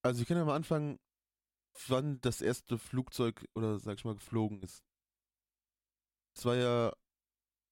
also 0.03 0.19
wir 0.19 0.25
können 0.25 0.39
ja 0.39 0.45
mal 0.45 0.56
anfangen, 0.56 1.00
wann 1.88 2.20
das 2.22 2.42
erste 2.42 2.78
Flugzeug 2.78 3.46
oder 3.56 3.80
sag 3.80 3.98
ich 3.98 4.06
mal 4.06 4.16
geflogen 4.16 4.62
ist. 4.62 4.84
Es 6.36 6.46
war 6.46 6.56
ja 6.56 6.94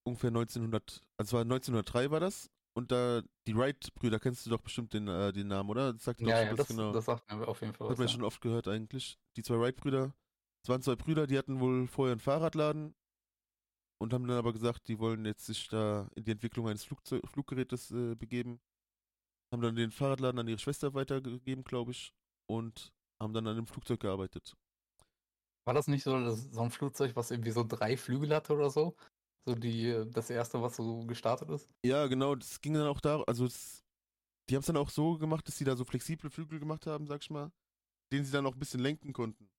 ungefähr 0.06 0.30
1900, 0.30 1.04
also 1.18 1.38
war 1.38 1.42
1903 1.42 2.12
war 2.12 2.20
das 2.20 2.50
und 2.76 2.92
da 2.92 3.22
die 3.48 3.56
Wright-Brüder, 3.56 4.20
kennst 4.20 4.46
du 4.46 4.50
doch 4.50 4.62
bestimmt 4.62 4.94
den, 4.94 5.08
äh, 5.08 5.34
den 5.34 5.48
Namen, 5.48 5.70
oder? 5.70 5.94
Das 5.94 6.04
sagt 6.04 6.22
Ja, 6.22 6.44
ja, 6.44 6.54
das, 6.56 6.68
genau. 6.68 6.92
das 6.92 7.06
sagt 7.06 7.32
mir 7.32 7.48
auf 7.48 7.62
jeden 7.62 7.74
Fall 7.74 7.88
Hat 7.88 7.94
was. 7.94 7.98
man 7.98 8.08
ja. 8.08 8.14
schon 8.14 8.24
oft 8.24 8.42
gehört 8.42 8.68
eigentlich. 8.68 9.18
Die 9.36 9.44
zwei 9.44 9.60
Wright-Brüder, 9.60 10.14
es 10.64 10.70
waren 10.70 10.82
zwei 10.82 10.96
Brüder, 10.96 11.28
die 11.28 11.38
hatten 11.38 11.60
wohl 11.60 11.88
vorher 11.88 12.14
einen 12.14 12.22
Fahrradladen 12.22 12.96
und 14.00 14.14
haben 14.14 14.28
dann 14.28 14.38
aber 14.38 14.54
gesagt, 14.54 14.88
die 14.88 15.00
wollen 15.00 15.26
jetzt 15.26 15.46
sich 15.46 15.68
da 15.70 16.10
in 16.16 16.24
die 16.24 16.32
Entwicklung 16.32 16.68
eines 16.68 16.84
Flugzeug 16.84 17.28
Fluggerätes 17.28 17.92
äh, 17.92 18.16
begeben. 18.16 18.60
Haben 19.52 19.62
dann 19.62 19.76
den 19.76 19.92
Fahrradladen 19.92 20.40
an 20.40 20.48
ihre 20.48 20.60
Schwester 20.60 20.94
weitergegeben, 20.94 21.64
glaube 21.64 21.92
ich, 21.92 22.14
und 22.48 22.94
haben 23.22 23.34
dann 23.34 23.48
an 23.48 23.56
dem 23.56 23.68
Flugzeug 23.68 24.00
gearbeitet. 24.00 24.56
War 25.66 25.74
das 25.74 25.88
nicht 25.88 26.04
so, 26.04 26.18
dass, 26.18 26.44
so 26.52 26.62
ein 26.62 26.72
Flugzeug, 26.72 27.16
was 27.16 27.32
irgendwie 27.32 27.52
so 27.52 27.64
drei 27.64 27.98
Flügel 27.98 28.34
hatte 28.34 28.54
oder 28.54 28.70
so? 28.70 28.96
So 29.46 29.56
die, 29.56 29.90
äh, 29.90 30.06
das 30.10 30.30
erste, 30.30 30.62
was 30.62 30.76
so 30.76 31.06
gestartet 31.06 31.50
ist? 31.50 31.70
Ja, 31.86 32.08
genau, 32.08 32.36
das 32.36 32.62
ging 32.62 32.74
dann 32.74 32.88
auch 32.88 33.02
da, 33.02 33.22
also 33.24 33.46
es, 33.46 33.84
die 34.50 34.56
haben 34.56 34.62
es 34.62 34.68
dann 34.68 34.78
auch 34.78 34.90
so 34.90 35.18
gemacht, 35.18 35.48
dass 35.48 35.58
sie 35.58 35.66
da 35.66 35.76
so 35.76 35.84
flexible 35.84 36.30
Flügel 36.30 36.60
gemacht 36.60 36.86
haben, 36.88 37.08
sag 37.08 37.22
ich 37.22 37.30
mal, 37.30 37.52
den 38.14 38.24
sie 38.24 38.32
dann 38.32 38.46
auch 38.46 38.54
ein 38.54 38.60
bisschen 38.60 38.80
lenken 38.80 39.14
konnten. 39.14 39.50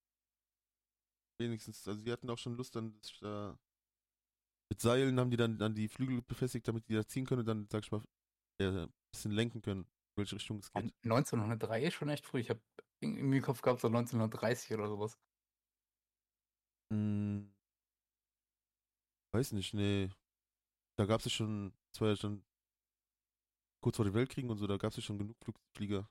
Wenigstens, 1.40 1.87
also 1.87 2.02
die 2.02 2.10
hatten 2.10 2.31
auch 2.31 2.38
schon 2.38 2.56
Lust 2.56 2.75
dann, 2.75 2.99
da 3.20 3.58
mit 4.70 4.81
Seilen 4.81 5.19
haben 5.19 5.31
die 5.31 5.37
dann 5.37 5.60
an 5.62 5.75
die 5.75 5.88
Flügel 5.88 6.20
befestigt, 6.22 6.69
damit 6.69 6.88
die 6.88 6.94
da 6.94 7.06
ziehen 7.06 7.26
können 7.26 7.40
und 7.40 7.46
dann, 7.46 7.69
sag 7.70 7.84
ich 7.84 7.90
mal, 7.90 8.02
äh, 8.60 8.66
ein 8.66 8.93
bisschen 9.12 9.32
lenken 9.32 9.62
können, 9.62 9.82
in 9.82 10.16
welche 10.16 10.37
Richtung 10.37 10.58
es 10.58 10.70
geht. 10.70 10.93
1903 11.05 11.84
ist 11.84 11.94
schon 11.94 12.08
echt 12.08 12.26
früh. 12.26 12.40
Ich 12.40 12.50
habe 12.50 12.60
irgendwie 13.00 13.39
im 13.39 13.43
Kopf 13.43 13.62
gehabt, 13.62 13.81
so 13.81 13.89
1930 13.89 14.73
oder 14.75 14.89
sowas. 14.89 15.19
Hm, 16.93 17.49
weiß 19.33 19.53
nicht, 19.53 19.75
nee. 19.75 20.11
Da 20.99 21.06
gab 21.06 21.21
es 21.21 21.27
ja 21.27 21.31
schon, 21.33 21.75
das 21.93 22.00
war 22.03 22.09
ja 22.11 22.17
schon 22.17 22.45
kurz 23.81 23.97
vor 23.97 24.05
den 24.05 24.15
Weltkriegen 24.15 24.50
und 24.50 24.59
so, 24.59 24.67
da 24.69 24.77
gab 24.77 24.91
es 24.91 24.97
ja 24.99 25.03
schon 25.03 25.19
genug 25.19 25.37
Flugflieger. 25.43 26.09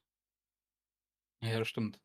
Ja, 1.42 1.58
das 1.60 1.68
stimmt. 1.68 2.00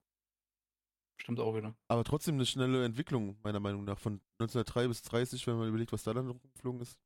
Stimmt 1.17 1.41
auch 1.41 1.55
wieder. 1.57 1.75
Aber 1.89 2.03
trotzdem 2.05 2.35
eine 2.37 2.47
schnelle 2.47 2.85
Entwicklung, 2.85 3.39
meiner 3.45 3.61
Meinung 3.61 3.85
nach, 3.85 3.99
von 3.99 4.15
1903 4.39 4.89
bis 4.89 5.03
30, 5.03 5.47
wenn 5.47 5.57
man 5.59 5.69
überlegt, 5.69 5.93
was 5.93 6.03
da 6.03 6.13
dann 6.15 6.27
rumgeflogen 6.29 6.81
ist. 6.81 6.99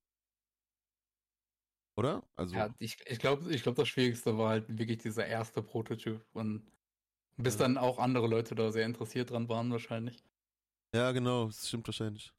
Oder? 1.97 2.23
Also, 2.37 2.55
Ja, 2.55 2.75
ich, 2.79 2.99
ich 3.07 3.19
glaube, 3.19 3.53
ich 3.53 3.63
glaub, 3.63 3.75
das 3.77 3.89
Schwierigste 3.89 4.37
war 4.39 4.51
halt 4.51 4.69
wirklich 4.79 4.99
dieser 4.99 5.27
erste 5.27 5.63
Prototyp. 5.63 6.25
Und 6.33 6.71
bis 7.37 7.57
dann 7.57 7.77
auch 7.79 7.99
andere 7.99 8.27
Leute 8.27 8.55
da 8.55 8.71
sehr 8.73 8.87
interessiert 8.87 9.31
dran 9.31 9.49
waren 9.49 9.71
wahrscheinlich. 9.71 10.23
ja, 10.95 11.13
genau, 11.13 11.47
das 11.47 11.69
stimmt 11.69 11.87
wahrscheinlich. 11.89 12.33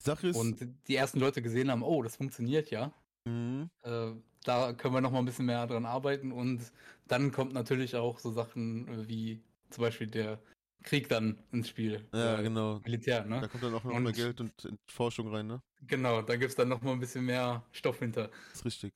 Die 0.00 0.04
Sache 0.04 0.28
ist, 0.28 0.36
Und 0.36 0.66
die 0.88 0.96
ersten 0.96 1.20
Leute 1.20 1.42
gesehen 1.42 1.70
haben, 1.70 1.82
oh, 1.82 2.02
das 2.02 2.16
funktioniert 2.16 2.70
ja. 2.70 2.92
mhm, 3.24 3.70
Äh, 3.82 4.12
da 4.44 4.72
können 4.72 4.94
wir 4.94 5.00
noch 5.00 5.12
mal 5.12 5.20
ein 5.20 5.24
bisschen 5.24 5.46
mehr 5.46 5.66
dran 5.66 5.86
arbeiten. 5.86 6.32
Und 6.32 6.72
dann 7.06 7.30
kommt 7.30 7.52
natürlich 7.52 7.94
auch 7.96 8.18
so 8.18 8.32
Sachen 8.32 8.88
äh, 8.88 9.08
wie 9.08 9.40
zum 9.70 9.82
Beispiel 9.82 10.08
der 10.08 10.40
Krieg 10.82 11.08
dann 11.08 11.38
ins 11.52 11.68
Spiel. 11.68 12.08
ja, 12.12 12.40
Äh, 12.40 12.42
genau. 12.42 12.80
Militär, 12.80 13.24
ne? 13.24 13.40
Da 13.40 13.46
kommt 13.48 13.62
dann 13.62 13.74
auch 13.74 13.84
noch 13.84 13.94
Und- 13.94 14.02
mehr 14.02 14.12
Geld 14.12 14.40
und 14.40 14.52
Forschung 14.90 15.28
rein, 15.32 15.46
ne? 15.46 15.62
Genau, 15.86 16.20
da 16.22 16.34
gibt 16.36 16.50
es 16.50 16.56
dann 16.56 16.68
noch 16.68 16.82
mal 16.82 16.92
ein 16.92 16.98
bisschen 17.00 17.24
mehr 17.24 17.64
Stoff 17.70 18.00
hinter. 18.00 18.28
Das 18.50 18.58
ist 18.58 18.64
richtig. 18.64 18.90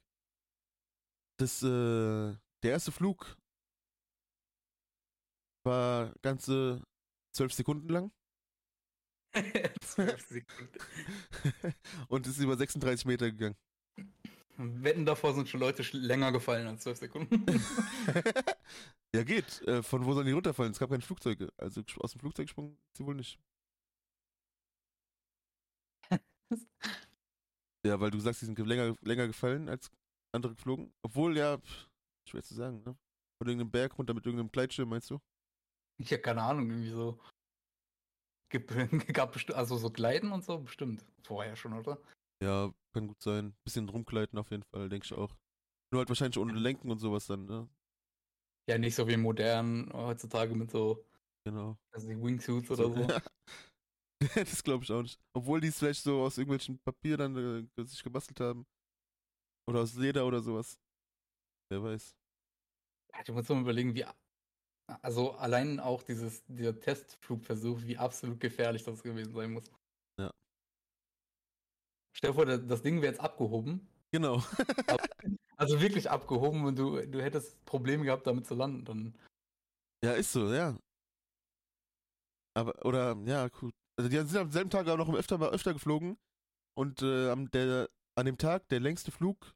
Das, 1.39 1.63
äh, 1.63 2.35
der 2.65 2.71
erste 2.73 2.91
Flug 2.93 3.37
war 5.67 6.15
ganze 6.23 6.83
zwölf 7.33 7.53
Sekunden 7.53 7.89
lang. 7.89 8.11
12 9.83 10.21
Sekunden. 10.29 10.79
und 12.09 12.27
ist 12.27 12.39
über 12.39 12.57
36 12.57 13.05
Meter 13.05 13.31
gegangen. 13.31 13.57
Wetten 14.59 15.05
davor 15.05 15.35
sind 15.35 15.49
schon 15.49 15.61
Leute 15.61 15.83
länger 15.93 16.33
gefallen 16.33 16.67
als 16.67 16.83
12 16.85 16.99
Sekunden. 16.99 17.45
ja, 19.15 19.23
geht. 19.23 19.61
Äh, 19.69 19.83
von 19.83 20.07
wo 20.07 20.15
sollen 20.15 20.27
die 20.27 20.33
runterfallen? 20.33 20.73
Es 20.73 20.79
gab 20.79 20.89
keine 20.89 21.03
Flugzeuge. 21.03 21.53
Also 21.59 21.83
aus 21.99 22.13
dem 22.13 22.21
Flugzeug 22.21 22.47
gesprungen 22.47 22.79
sie 22.97 23.05
wohl 23.05 23.15
nicht. 23.17 23.39
ja, 27.87 28.01
weil 28.01 28.11
du 28.11 28.19
sagst, 28.19 28.41
die 28.43 28.47
sind 28.47 28.55
ge- 28.55 28.65
länger, 28.65 28.97
länger 29.03 29.27
gefallen 29.27 29.69
als 29.69 29.91
andere 30.33 30.55
geflogen. 30.55 30.93
Obwohl, 31.03 31.37
ja, 31.37 31.59
pff, 31.59 31.89
schwer 32.29 32.43
zu 32.43 32.55
sagen, 32.55 32.83
ne? 32.85 32.97
Von 33.39 33.49
irgendeinem 33.49 33.71
Berg 33.71 33.99
runter 33.99 34.15
mit 34.15 34.25
irgendeinem 34.25 34.51
Gleitschirm, 34.51 34.89
meinst 34.89 35.11
du? 35.11 35.21
Ich 35.99 36.13
habe 36.13 36.23
keine 36.23 36.43
Ahnung, 36.43 36.71
irgendwie 36.71 36.91
so. 36.91 37.21
Gibt, 38.51 38.71
gab 39.15 39.33
bestimmt, 39.33 39.59
also 39.59 39.77
so 39.77 39.91
Gleiten 39.91 40.33
und 40.33 40.45
so, 40.45 40.59
bestimmt. 40.59 41.05
Vorher 41.23 41.57
schon, 41.57 41.73
oder? 41.73 42.01
Ja, 42.43 42.73
kann 42.93 43.09
gut 43.09 43.23
sein. 43.23 43.57
Bisschen 43.65 43.89
rumgleiten 43.89 44.39
auf 44.39 44.51
jeden 44.51 44.65
Fall, 44.75 44.89
denke 44.89 45.05
ich 45.05 45.13
auch. 45.13 45.37
Nur 45.93 46.01
halt 46.01 46.09
wahrscheinlich 46.09 46.39
ohne 46.39 46.53
Lenken 46.53 46.91
und 46.91 46.99
sowas 46.99 47.27
dann, 47.27 47.47
ne? 47.47 47.69
Ja, 48.69 48.79
nicht 48.79 48.95
so 48.95 49.07
wie 49.07 49.17
modern 49.17 49.93
heutzutage 49.93 50.55
mit 50.55 50.71
so 50.71 51.07
Genau. 51.47 51.79
Also 51.93 52.09
die 52.09 52.21
Wingsuits 52.21 52.73
oder 52.73 52.91
so. 52.91 53.01
ja. 53.03 53.23
das 54.35 54.65
glaube 54.65 54.83
ich 54.83 54.91
auch 54.91 55.03
nicht. 55.03 55.21
Obwohl 55.33 55.61
die 55.61 55.69
es 55.69 55.79
vielleicht 55.79 56.03
so 56.03 56.23
aus 56.23 56.39
irgendwelchen 56.39 56.81
Papier 56.81 57.17
dann 57.17 57.69
äh, 57.77 57.85
sich 57.85 58.03
gebastelt 58.03 58.41
haben. 58.41 58.67
Oder 59.69 59.83
aus 59.83 59.95
Leder 59.95 60.27
oder 60.27 60.41
sowas. 60.41 60.77
Wer 61.71 61.85
weiß. 61.85 62.17
Ja, 63.15 63.23
du 63.23 63.33
musst 63.33 63.49
mal 63.49 63.61
überlegen, 63.61 63.95
wie. 63.95 64.05
Also 65.03 65.33
allein 65.33 65.81
auch 65.81 66.03
dieses, 66.03 66.45
dieser 66.47 66.79
Testflugversuch, 66.79 67.83
wie 67.83 67.97
absolut 67.99 68.39
gefährlich 68.41 68.85
das 68.85 69.03
gewesen 69.03 69.33
sein 69.35 69.53
muss. 69.53 69.65
Ja. 70.21 70.31
Stell 72.17 72.31
dir 72.31 72.35
vor, 72.35 72.47
da- 72.47 72.57
das 72.57 72.83
Ding 72.83 72.97
wäre 73.03 73.13
jetzt 73.13 73.21
abgehoben. 73.21 73.87
Genau. 74.13 74.43
Also 75.59 75.81
wirklich 75.81 76.11
abgehoben 76.11 76.67
und 76.67 76.79
du, 76.79 77.01
du 77.07 77.23
hättest 77.23 77.65
Probleme 77.65 78.05
gehabt, 78.05 78.27
damit 78.27 78.47
zu 78.47 78.55
landen. 78.55 78.85
Dann. 78.85 79.15
ja, 80.05 80.13
ist 80.13 80.31
so, 80.31 80.53
ja. 80.53 80.79
Aber, 82.55 82.85
oder, 82.85 83.17
ja, 83.25 83.49
gut. 83.49 83.73
Also 83.99 84.11
die 84.11 84.17
sind 84.17 84.37
am 84.37 84.51
selben 84.51 84.69
Tag 84.69 84.87
auch 84.87 84.99
noch 84.99 85.09
öfter, 85.15 85.41
öfter 85.41 85.73
geflogen. 85.73 86.19
Und 86.77 87.01
äh, 87.01 87.31
am, 87.31 87.51
der, 87.53 87.89
an 88.17 88.27
dem 88.27 88.37
Tag, 88.37 88.69
der 88.69 88.81
längste 88.81 89.11
Flug, 89.13 89.55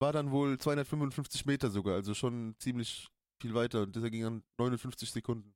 war 0.00 0.12
dann 0.12 0.30
wohl 0.30 0.58
255 0.58 1.44
Meter 1.44 1.70
sogar. 1.70 1.94
Also 1.96 2.14
schon 2.14 2.54
ziemlich 2.60 3.08
viel 3.42 3.54
weiter. 3.54 3.82
Und 3.82 3.94
dieser 3.94 4.10
ging 4.10 4.24
an 4.24 4.42
59 4.58 5.10
Sekunden. 5.10 5.54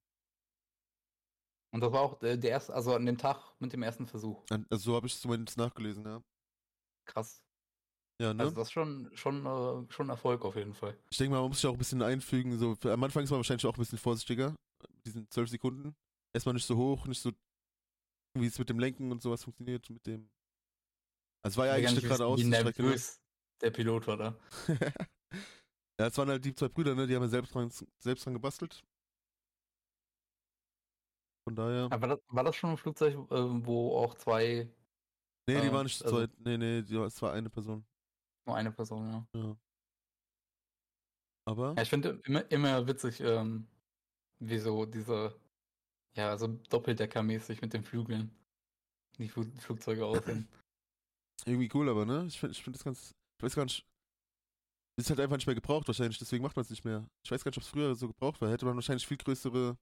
Und 1.72 1.80
das 1.80 1.92
war 1.92 2.02
auch 2.02 2.18
der, 2.18 2.36
der 2.36 2.50
erste, 2.50 2.74
also 2.74 2.94
an 2.94 3.06
dem 3.06 3.18
Tag 3.18 3.54
mit 3.58 3.72
dem 3.72 3.82
ersten 3.82 4.06
Versuch. 4.06 4.44
Also 4.70 4.90
so 4.90 4.94
habe 4.94 5.06
ich 5.06 5.14
es 5.14 5.20
zumindest 5.20 5.58
nachgelesen, 5.58 6.04
ja. 6.04 6.22
Krass. 7.06 7.42
Ja, 8.20 8.32
ne? 8.32 8.44
Also 8.44 8.54
das 8.54 8.68
ist 8.68 8.72
schon, 8.72 9.10
schon, 9.14 9.44
äh, 9.44 9.92
schon 9.92 10.08
Erfolg 10.08 10.44
auf 10.44 10.56
jeden 10.56 10.74
Fall. 10.74 10.98
Ich 11.10 11.18
denke 11.18 11.32
mal, 11.32 11.40
man 11.40 11.48
muss 11.48 11.60
sich 11.60 11.68
auch 11.68 11.74
ein 11.74 11.78
bisschen 11.78 12.02
einfügen. 12.02 12.56
So, 12.58 12.76
am 12.88 13.04
Anfang 13.04 13.24
ist 13.24 13.30
man 13.30 13.38
wahrscheinlich 13.38 13.66
auch 13.66 13.74
ein 13.74 13.80
bisschen 13.80 13.98
vorsichtiger. 13.98 14.54
Diesen 15.04 15.28
12 15.30 15.50
Sekunden. 15.50 15.94
Erstmal 16.34 16.54
nicht 16.54 16.66
so 16.66 16.76
hoch, 16.76 17.06
nicht 17.06 17.20
so, 17.20 17.32
wie 18.34 18.46
es 18.46 18.58
mit 18.58 18.70
dem 18.70 18.78
Lenken 18.78 19.12
und 19.12 19.22
sowas 19.22 19.44
funktioniert. 19.44 19.88
Mit 19.90 20.06
dem. 20.06 20.30
Also 21.42 21.54
es 21.54 21.56
war 21.58 21.66
ja 21.66 21.72
eigentlich. 21.74 22.04
Wie 22.04 22.14
Strecke, 22.14 22.82
ne? 22.82 22.88
nervös 22.88 23.20
der 23.60 23.70
Pilot 23.70 24.06
war 24.06 24.16
da. 24.16 24.38
ja, 25.98 26.06
es 26.06 26.18
waren 26.18 26.28
halt 26.28 26.44
die 26.44 26.54
zwei 26.54 26.68
Brüder, 26.68 26.94
ne? 26.94 27.06
Die 27.06 27.14
haben 27.14 27.22
ja 27.22 27.28
selbst 27.28 27.54
dran, 27.54 27.70
selbst 27.98 28.26
dran 28.26 28.34
gebastelt. 28.34 28.84
Von 31.44 31.54
daher. 31.54 31.88
Aber 31.90 32.08
das, 32.08 32.18
war 32.28 32.44
das 32.44 32.56
schon 32.56 32.70
ein 32.70 32.76
Flugzeug, 32.76 33.14
äh, 33.30 33.64
wo 33.64 33.96
auch 33.96 34.14
zwei, 34.14 34.68
nee, 35.46 35.60
die 35.60 35.68
äh, 35.68 35.72
waren 35.72 35.84
nicht 35.84 36.02
also- 36.04 36.16
zweit. 36.16 36.30
Nee, 36.40 36.58
nee, 36.58 36.82
die, 36.82 36.96
es 36.96 37.22
war 37.22 37.32
eine 37.32 37.48
Person. 37.48 37.84
nur 38.46 38.56
eine 38.56 38.72
Person, 38.72 39.08
ja. 39.08 39.26
Ja. 39.40 39.56
Aber. 41.46 41.74
Ja, 41.76 41.82
ich 41.82 41.88
finde 41.88 42.20
immer, 42.24 42.50
immer 42.50 42.86
witzig, 42.86 43.20
ähm, 43.20 43.68
wie 44.40 44.58
so 44.58 44.84
diese, 44.84 45.38
ja, 46.16 46.36
so 46.36 46.48
Doppeldeckermäßig 46.48 47.62
mit 47.62 47.72
den 47.72 47.84
Flügeln, 47.84 48.36
die 49.18 49.28
Fl 49.28 49.44
Flugzeuge 49.60 50.04
aussehen. 50.04 50.48
Irgendwie 51.46 51.70
cool, 51.74 51.88
aber 51.88 52.04
ne? 52.04 52.24
Ich 52.26 52.40
finde 52.40 52.52
ich 52.52 52.62
find 52.62 52.74
das 52.74 52.84
ganz. 52.84 53.14
Ich 53.38 53.44
weiß 53.44 53.54
gar 53.54 53.64
nicht. 53.64 53.86
Ist 54.98 55.10
halt 55.10 55.20
einfach 55.20 55.36
nicht 55.36 55.46
mehr 55.46 55.54
gebraucht 55.54 55.86
wahrscheinlich, 55.88 56.18
deswegen 56.18 56.42
macht 56.42 56.56
man 56.56 56.62
es 56.62 56.70
nicht 56.70 56.84
mehr. 56.84 57.06
Ich 57.22 57.30
weiß 57.30 57.44
gar 57.44 57.50
nicht, 57.50 57.58
ob 57.58 57.64
es 57.64 57.68
früher 57.68 57.94
so 57.94 58.08
gebraucht 58.08 58.40
war. 58.40 58.50
Hätte 58.50 58.64
man 58.64 58.76
wahrscheinlich 58.76 59.06
viel 59.06 59.18
größere. 59.18 59.76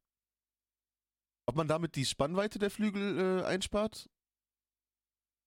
Ob 1.47 1.57
man 1.57 1.69
damit 1.69 1.95
die 1.95 2.05
Spannweite 2.05 2.59
der 2.59 2.71
Flügel 2.71 3.41
äh, 3.41 3.45
einspart? 3.45 4.11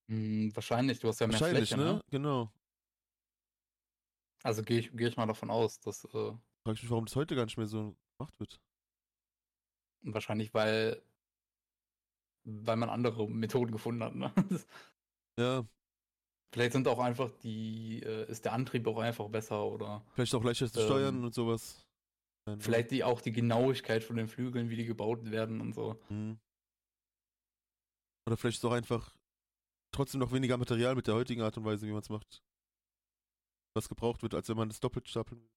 Hm, 0.09 0.55
wahrscheinlich, 0.55 0.99
du 0.99 1.09
hast 1.09 1.19
ja 1.19 1.27
mehr 1.27 1.33
wahrscheinlich, 1.39 1.69
Fläche, 1.69 1.83
ne? 1.83 1.93
ne? 1.95 2.01
Genau. 2.09 2.51
Also 4.43 4.63
gehe 4.63 4.79
ich, 4.79 4.91
geh 4.93 5.07
ich 5.07 5.17
mal 5.17 5.25
davon 5.25 5.49
aus, 5.49 5.79
dass 5.79 6.05
äh, 6.05 6.31
Frag 6.63 6.75
ich 6.75 6.83
mich, 6.83 6.89
warum 6.89 7.05
das 7.05 7.15
heute 7.15 7.35
gar 7.35 7.45
nicht 7.45 7.57
mehr 7.57 7.67
so 7.67 7.97
gemacht 8.17 8.39
wird. 8.39 8.61
wahrscheinlich, 10.01 10.53
weil, 10.53 11.01
weil 12.45 12.77
man 12.77 12.89
andere 12.89 13.27
Methoden 13.27 13.71
gefunden 13.71 14.03
hat, 14.03 14.15
ne? 14.15 14.31
Ja, 15.39 15.67
Vielleicht 16.53 16.73
sind 16.73 16.87
auch 16.87 16.99
einfach 16.99 17.29
die, 17.43 18.01
äh, 18.03 18.29
ist 18.29 18.45
der 18.45 18.53
Antrieb 18.53 18.87
auch 18.87 18.99
einfach 18.99 19.27
besser 19.29 19.65
oder 19.65 20.05
vielleicht 20.13 20.33
auch 20.33 20.43
leichter 20.43 20.71
zu 20.71 20.79
Ähm, 20.79 20.85
steuern 20.85 21.23
und 21.25 21.33
sowas. 21.33 21.85
Nein, 22.47 22.57
ne? 22.57 22.63
vielleicht 22.63 22.91
die 22.91 23.03
auch 23.03 23.21
die 23.21 23.33
Genauigkeit 23.33 24.03
von 24.03 24.15
den 24.15 24.27
Flügeln, 24.27 24.69
wie 24.69 24.77
die 24.77 24.85
gebaut 24.85 25.29
werden 25.29 25.59
und 25.59 25.73
so. 25.73 25.99
Mhm. 26.09 26.39
Oder 28.25 28.37
vielleicht 28.37 28.57
ist 28.57 28.65
auch 28.65 28.71
einfach 28.71 29.13
trotzdem 29.93 30.19
noch 30.19 30.31
weniger 30.31 30.57
Material 30.57 30.95
mit 30.95 31.07
der 31.07 31.15
heutigen 31.15 31.41
Art 31.41 31.57
und 31.57 31.65
Weise, 31.65 31.87
wie 31.87 31.91
man 31.91 32.01
es 32.01 32.09
macht. 32.09 32.43
Was 33.75 33.89
gebraucht 33.89 34.21
wird, 34.23 34.33
als 34.33 34.49
wenn 34.49 34.57
man 34.57 34.69
das 34.69 34.79
doppelt 34.79 35.07
stapeln 35.07 35.41
will. 35.41 35.49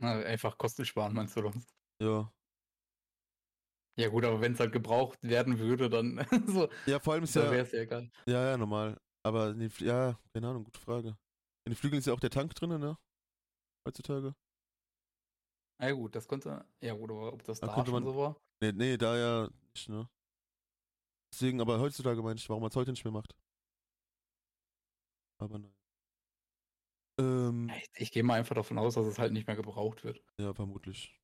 Na, 0.00 0.20
einfach 0.20 0.56
Kosten 0.58 0.84
sparen, 0.84 1.12
meinst 1.12 1.36
du 1.36 1.42
das? 1.42 1.54
Ja. 2.00 2.32
Ja 3.98 4.08
gut, 4.08 4.24
aber 4.24 4.40
wenn 4.40 4.52
es 4.52 4.60
halt 4.60 4.72
gebraucht 4.72 5.18
werden 5.22 5.58
würde, 5.58 5.90
dann 5.90 6.24
so, 6.46 6.68
Ja, 6.86 7.00
vor 7.00 7.14
allem 7.14 7.24
ist 7.24 7.34
ja. 7.34 7.50
wäre 7.50 7.62
es 7.64 7.72
ja 7.72 7.80
egal. 7.80 8.08
Ja, 8.26 8.50
ja, 8.50 8.56
normal. 8.56 8.96
Aber, 9.24 9.52
den 9.52 9.72
ja, 9.80 10.16
keine 10.32 10.48
Ahnung, 10.48 10.64
gute 10.64 10.78
Frage. 10.80 11.08
In 11.64 11.72
den 11.72 11.74
Flügeln 11.74 11.98
ist 11.98 12.06
ja 12.06 12.12
auch 12.14 12.20
der 12.20 12.30
Tank 12.30 12.54
drin, 12.54 12.70
ne? 12.78 12.96
Heutzutage. 13.86 14.34
Ja 15.80 15.92
gut, 15.92 16.14
das 16.14 16.28
könnte, 16.28 16.64
ja 16.80 16.94
gut, 16.94 17.10
aber 17.10 17.32
ob 17.32 17.42
das 17.44 17.60
Da 17.60 17.66
da, 17.66 17.90
man- 17.90 18.04
so 18.04 18.16
war? 18.16 18.36
Nee, 18.60 18.72
nee, 18.72 18.96
da 18.96 19.16
ja 19.16 19.48
nicht, 19.74 19.88
ne? 19.88 20.08
Deswegen, 21.32 21.60
aber 21.60 21.78
heutzutage 21.78 22.22
meine 22.22 22.36
ich, 22.38 22.48
warum 22.48 22.62
man 22.62 22.70
es 22.70 22.76
heute 22.76 22.90
nicht 22.92 23.04
mehr 23.04 23.12
macht. 23.12 23.34
Aber 25.40 25.58
nein. 25.58 25.74
Ähm, 27.20 27.70
Ich, 27.76 27.90
ich 28.02 28.12
gehe 28.12 28.22
mal 28.22 28.34
einfach 28.38 28.54
davon 28.54 28.78
aus, 28.78 28.94
dass 28.94 29.06
es 29.06 29.18
halt 29.18 29.32
nicht 29.32 29.46
mehr 29.46 29.56
gebraucht 29.56 30.04
wird. 30.04 30.20
ja, 30.40 30.52
vermutlich. 30.54 31.14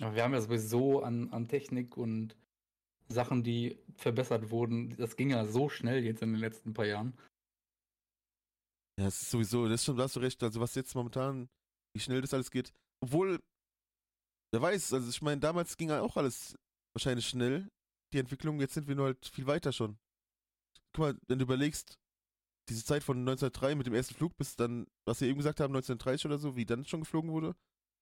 Aber 0.00 0.14
wir 0.14 0.22
haben 0.22 0.32
ja 0.32 0.40
sowieso 0.40 1.02
an, 1.02 1.30
an 1.32 1.48
Technik 1.48 1.96
und 1.96 2.36
Sachen, 3.08 3.42
die 3.42 3.78
verbessert 3.96 4.50
wurden. 4.50 4.96
Das 4.96 5.16
ging 5.16 5.30
ja 5.30 5.44
so 5.46 5.68
schnell 5.68 6.04
jetzt 6.04 6.22
in 6.22 6.32
den 6.32 6.40
letzten 6.40 6.74
paar 6.74 6.86
Jahren. 6.86 7.18
Ja, 8.98 9.06
es 9.06 9.22
ist 9.22 9.30
sowieso, 9.30 9.68
das 9.68 9.84
schon, 9.84 9.96
da 9.96 10.04
hast 10.04 10.16
du 10.16 10.20
recht. 10.20 10.42
Also, 10.42 10.60
was 10.60 10.74
jetzt 10.74 10.94
momentan, 10.94 11.48
wie 11.94 12.00
schnell 12.00 12.20
das 12.20 12.34
alles 12.34 12.50
geht. 12.50 12.72
Obwohl, 13.00 13.40
wer 14.52 14.62
weiß, 14.62 14.92
also 14.92 15.08
ich 15.08 15.22
meine, 15.22 15.40
damals 15.40 15.76
ging 15.76 15.88
ja 15.88 16.00
auch 16.00 16.16
alles 16.16 16.56
wahrscheinlich 16.94 17.28
schnell, 17.28 17.68
die 18.12 18.18
Entwicklung. 18.18 18.60
Jetzt 18.60 18.74
sind 18.74 18.88
wir 18.88 18.96
nur 18.96 19.06
halt 19.06 19.26
viel 19.26 19.46
weiter 19.46 19.72
schon. 19.72 19.98
Guck 20.92 20.98
mal, 20.98 21.18
wenn 21.28 21.38
du 21.38 21.44
überlegst, 21.44 21.98
diese 22.68 22.84
Zeit 22.84 23.02
von 23.02 23.18
1903 23.18 23.74
mit 23.74 23.86
dem 23.86 23.94
ersten 23.94 24.14
Flug 24.14 24.36
bis 24.36 24.56
dann, 24.56 24.86
was 25.06 25.20
wir 25.20 25.28
eben 25.28 25.38
gesagt 25.38 25.60
haben, 25.60 25.74
1930 25.74 26.26
oder 26.26 26.38
so, 26.38 26.56
wie 26.56 26.66
dann 26.66 26.84
schon 26.84 27.00
geflogen 27.00 27.30
wurde, 27.30 27.54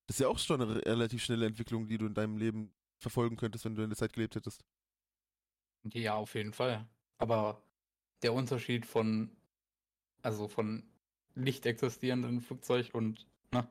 das 0.07 0.15
ist 0.15 0.19
ja 0.21 0.27
auch 0.27 0.39
schon 0.39 0.61
eine 0.61 0.75
re- 0.75 0.85
relativ 0.85 1.23
schnelle 1.23 1.45
Entwicklung, 1.45 1.87
die 1.87 1.97
du 1.97 2.05
in 2.07 2.13
deinem 2.13 2.37
Leben 2.37 2.73
verfolgen 3.01 3.35
könntest, 3.35 3.65
wenn 3.65 3.75
du 3.75 3.83
in 3.83 3.89
der 3.89 3.97
Zeit 3.97 4.13
gelebt 4.13 4.35
hättest. 4.35 4.63
Ja, 5.93 6.15
auf 6.15 6.33
jeden 6.35 6.53
Fall. 6.53 6.85
Aber 7.17 7.61
der 8.23 8.33
Unterschied 8.33 8.85
von, 8.85 9.35
also 10.21 10.47
von 10.47 10.83
nicht 11.35 11.65
existierenden 11.65 12.41
Flugzeug 12.41 12.89
und 12.93 13.27
na, 13.51 13.69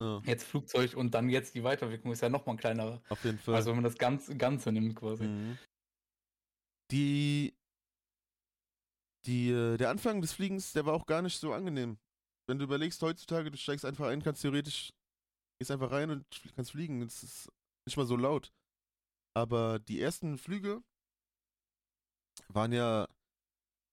Ja, 0.00 0.22
jetzt 0.24 0.44
Flugzeug 0.44 0.96
und 0.96 1.12
dann 1.12 1.28
jetzt 1.28 1.54
die 1.54 1.64
Weiterentwicklung 1.64 2.12
ist 2.12 2.20
ja 2.22 2.28
nochmal 2.28 2.54
ein 2.54 2.58
kleinerer. 2.58 3.02
auf 3.08 3.24
jeden 3.24 3.38
Fall. 3.38 3.54
Also 3.56 3.70
wenn 3.70 3.76
man 3.76 3.84
das 3.84 3.98
Ganze, 3.98 4.36
Ganze 4.36 4.70
nimmt 4.72 4.96
quasi. 4.96 5.24
Mhm. 5.24 5.58
Die, 6.92 7.54
die, 9.26 9.50
äh, 9.50 9.76
der 9.76 9.90
Anfang 9.90 10.20
des 10.20 10.32
Fliegens, 10.32 10.72
der 10.72 10.86
war 10.86 10.94
auch 10.94 11.06
gar 11.06 11.22
nicht 11.22 11.38
so 11.38 11.52
angenehm. 11.52 11.98
Wenn 12.46 12.58
du 12.58 12.64
überlegst, 12.64 13.02
heutzutage, 13.02 13.50
du 13.50 13.56
steigst 13.58 13.84
einfach 13.84 14.08
ein, 14.08 14.22
kannst 14.22 14.42
theoretisch, 14.42 14.92
gehst 15.60 15.70
einfach 15.70 15.90
rein 15.90 16.10
und 16.10 16.24
kannst 16.56 16.72
fliegen. 16.72 17.02
Es 17.02 17.22
ist 17.22 17.52
nicht 17.86 17.96
mal 17.96 18.06
so 18.06 18.16
laut. 18.16 18.52
Aber 19.34 19.78
die 19.78 20.00
ersten 20.00 20.38
Flüge 20.38 20.82
waren 22.48 22.72
ja, 22.72 23.06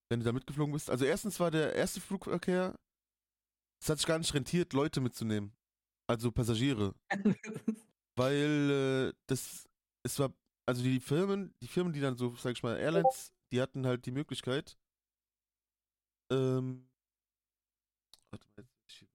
wenn 0.09 0.19
du 0.19 0.25
da 0.25 0.31
mitgeflogen 0.33 0.73
bist, 0.73 0.89
also 0.89 1.05
erstens 1.05 1.39
war 1.39 1.51
der 1.51 1.75
erste 1.75 2.01
Flugverkehr, 2.01 2.75
es 3.81 3.89
hat 3.89 3.97
sich 3.99 4.07
gar 4.07 4.17
nicht 4.17 4.33
rentiert, 4.33 4.73
Leute 4.73 5.01
mitzunehmen. 5.01 5.55
Also 6.09 6.31
Passagiere. 6.31 6.95
Weil 8.17 9.11
äh, 9.11 9.17
das, 9.27 9.67
es 10.03 10.17
war, 10.19 10.33
also 10.65 10.83
die 10.83 10.99
Firmen, 10.99 11.53
die 11.61 11.67
Firmen, 11.67 11.93
die 11.93 12.01
dann 12.01 12.17
so, 12.17 12.35
sag 12.35 12.53
ich 12.53 12.63
mal, 12.63 12.77
Airlines, 12.77 13.31
die 13.51 13.61
hatten 13.61 13.85
halt 13.85 14.05
die 14.05 14.11
Möglichkeit, 14.11 14.77
ähm, 16.31 16.87
warte 18.31 18.47
mal, 18.55 18.63
jetzt- 18.63 18.71
ich- 18.87 19.07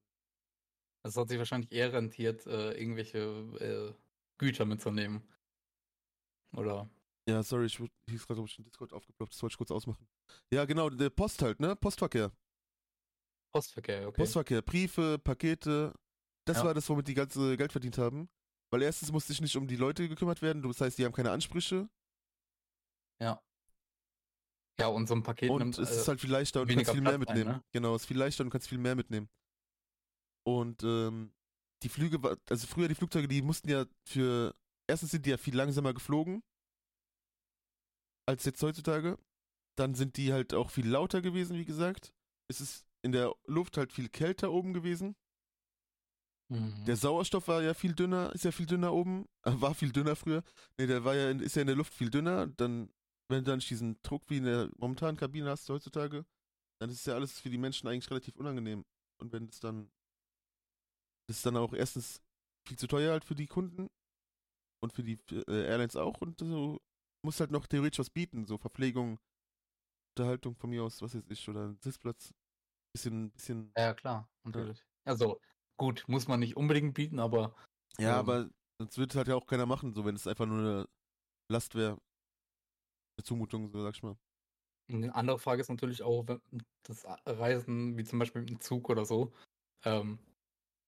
Das 1.04 1.16
hat 1.16 1.28
sich 1.28 1.38
wahrscheinlich 1.38 1.72
eher 1.72 1.92
rentiert, 1.92 2.46
äh, 2.46 2.72
irgendwelche 2.72 3.18
äh, 3.18 3.94
Güter 4.38 4.64
mitzunehmen. 4.64 5.22
Oder 6.56 6.88
ja, 7.28 7.42
sorry, 7.42 7.66
ich 7.66 7.80
hieß 8.10 8.26
gerade, 8.26 8.40
ob 8.40 8.48
ich 8.48 8.56
den 8.56 8.64
Discord 8.64 8.92
aufgeploppt, 8.92 9.32
das 9.32 9.42
wollte 9.42 9.52
ich 9.52 9.58
kurz 9.58 9.70
ausmachen. 9.70 10.08
Ja, 10.52 10.64
genau, 10.64 10.90
der 10.90 11.10
Post 11.10 11.40
halt, 11.42 11.60
ne? 11.60 11.76
Postverkehr. 11.76 12.32
Postverkehr, 13.54 14.08
okay. 14.08 14.22
Postverkehr, 14.22 14.62
Briefe, 14.62 15.18
Pakete, 15.18 15.94
das 16.46 16.58
Ja. 16.58 16.64
war 16.64 16.74
das, 16.74 16.88
womit 16.88 17.06
die 17.06 17.14
ganze 17.14 17.56
Geld 17.56 17.70
verdient 17.70 17.98
haben. 17.98 18.28
Weil 18.72 18.82
erstens 18.82 19.12
musste 19.12 19.32
sich 19.32 19.40
nicht 19.40 19.56
um 19.56 19.68
die 19.68 19.76
Leute 19.76 20.08
gekümmert 20.08 20.42
werden, 20.42 20.62
das 20.62 20.80
heißt, 20.80 20.98
die 20.98 21.04
haben 21.04 21.12
keine 21.12 21.30
Ansprüche 21.30 21.88
ja, 24.80 24.88
und 24.88 25.06
so 25.06 25.14
ein 25.14 25.22
Paket 25.22 25.50
und 25.50 25.58
nimmt, 25.58 25.78
es 25.78 25.90
äh, 25.90 26.00
ist 26.00 26.08
halt 26.08 26.20
viel 26.20 26.30
leichter 26.30 26.62
und 26.62 26.70
du 26.70 26.74
kannst 26.74 26.90
viel 26.90 27.00
mehr 27.00 27.14
ein, 27.14 27.20
mitnehmen. 27.20 27.50
ne? 27.50 27.64
Genau, 27.72 27.94
es 27.94 28.02
ist 28.02 28.08
viel 28.08 28.18
leichter 28.18 28.42
und 28.42 28.48
du 28.48 28.50
kannst 28.52 28.68
viel 28.68 28.78
mehr 28.78 28.96
mitnehmen. 28.96 29.28
Und 30.44 30.82
ähm, 30.82 31.32
die 31.82 31.88
Flüge, 31.88 32.18
also 32.48 32.66
früher 32.66 32.88
die 32.88 32.94
Flugzeuge, 32.94 33.28
die 33.28 33.42
mussten 33.42 33.68
ja 33.68 33.86
für, 34.04 34.54
erstens 34.86 35.10
sind 35.12 35.26
die 35.26 35.30
ja 35.30 35.36
viel 35.36 35.56
langsamer 35.56 35.94
geflogen 35.94 36.42
als 38.26 38.44
jetzt 38.44 38.62
heutzutage. 38.62 39.18
Dann 39.76 39.94
sind 39.94 40.16
die 40.16 40.32
halt 40.32 40.54
auch 40.54 40.70
viel 40.70 40.88
lauter 40.88 41.22
gewesen, 41.22 41.56
wie 41.56 41.64
gesagt. 41.64 42.12
Es 42.48 42.60
ist 42.60 42.86
in 43.02 43.12
der 43.12 43.34
Luft 43.46 43.76
halt 43.76 43.92
viel 43.92 44.08
kälter 44.08 44.52
oben 44.52 44.74
gewesen. 44.74 45.16
Mhm. 46.48 46.84
Der 46.84 46.96
Sauerstoff 46.96 47.48
war 47.48 47.62
ja 47.62 47.74
viel 47.74 47.94
dünner, 47.94 48.32
ist 48.34 48.44
ja 48.44 48.52
viel 48.52 48.66
dünner 48.66 48.92
oben, 48.92 49.26
war 49.44 49.74
viel 49.74 49.92
dünner 49.92 50.16
früher. 50.16 50.42
Nee, 50.78 50.86
der 50.86 51.04
war 51.04 51.14
ja, 51.14 51.30
in, 51.30 51.40
ist 51.40 51.56
ja 51.56 51.62
in 51.62 51.66
der 51.66 51.76
Luft 51.76 51.94
viel 51.94 52.10
dünner. 52.10 52.46
Dann, 52.46 52.90
wenn 53.28 53.38
du 53.38 53.50
dann 53.50 53.58
nicht 53.58 53.70
diesen 53.70 54.00
Druck 54.02 54.28
wie 54.28 54.36
in 54.38 54.44
der 54.44 54.70
momentanen 54.76 55.16
Kabine 55.16 55.48
hast 55.50 55.68
heutzutage, 55.68 56.26
dann 56.78 56.90
ist 56.90 57.06
ja 57.06 57.14
alles 57.14 57.40
für 57.40 57.50
die 57.50 57.58
Menschen 57.58 57.88
eigentlich 57.88 58.10
relativ 58.10 58.36
unangenehm. 58.36 58.84
Und 59.18 59.32
wenn 59.32 59.46
es 59.46 59.60
dann, 59.60 59.90
das 61.28 61.38
ist 61.38 61.46
dann 61.46 61.56
auch 61.56 61.72
erstens 61.72 62.20
viel 62.66 62.78
zu 62.78 62.86
teuer 62.86 63.12
halt 63.12 63.24
für 63.24 63.34
die 63.34 63.46
Kunden 63.46 63.88
und 64.82 64.92
für 64.92 65.02
die 65.02 65.18
äh, 65.30 65.66
Airlines 65.66 65.96
auch 65.96 66.20
und 66.20 66.38
so 66.38 66.80
muss 67.24 67.40
halt 67.40 67.50
noch 67.50 67.66
theoretisch 67.66 68.00
was 68.00 68.10
bieten, 68.10 68.46
so 68.46 68.58
Verpflegung, 68.58 69.18
Unterhaltung 70.16 70.56
von 70.56 70.70
mir 70.70 70.82
aus, 70.82 71.00
was 71.00 71.12
jetzt 71.14 71.30
ist, 71.30 71.48
oder 71.48 71.68
ein 71.68 71.78
Sitzplatz. 71.80 72.34
Bisschen, 72.94 73.30
bisschen. 73.30 73.72
Ja, 73.76 73.94
klar, 73.94 74.28
natürlich. 74.44 74.84
Also, 75.04 75.40
gut, 75.78 76.04
muss 76.08 76.28
man 76.28 76.40
nicht 76.40 76.56
unbedingt 76.56 76.94
bieten, 76.94 77.18
aber 77.18 77.54
Ja, 77.98 78.12
Ähm. 78.20 78.28
aber 78.28 78.50
sonst 78.78 78.98
würde 78.98 79.10
es 79.10 79.16
halt 79.16 79.28
ja 79.28 79.36
auch 79.36 79.46
keiner 79.46 79.66
machen, 79.66 79.94
so 79.94 80.04
wenn 80.04 80.14
es 80.16 80.26
einfach 80.26 80.46
nur 80.46 80.58
eine 80.58 80.88
Last 81.50 81.74
wäre. 81.74 81.98
Eine 83.16 83.24
Zumutung, 83.24 83.70
so 83.70 83.82
sag 83.82 83.94
ich 83.94 84.02
mal. 84.02 84.16
eine 84.88 85.14
andere 85.14 85.38
Frage 85.38 85.60
ist 85.60 85.68
natürlich 85.70 86.02
auch, 86.02 86.26
wenn 86.28 86.40
das 86.82 87.06
Reisen, 87.26 87.96
wie 87.96 88.04
zum 88.04 88.18
Beispiel 88.18 88.42
mit 88.42 88.50
dem 88.50 88.60
Zug 88.60 88.90
oder 88.90 89.04
so, 89.04 89.32
ähm, 89.84 90.18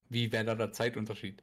wie 0.09 0.31
wäre 0.33 0.45
da 0.45 0.55
der 0.55 0.73
Zeitunterschied? 0.73 1.43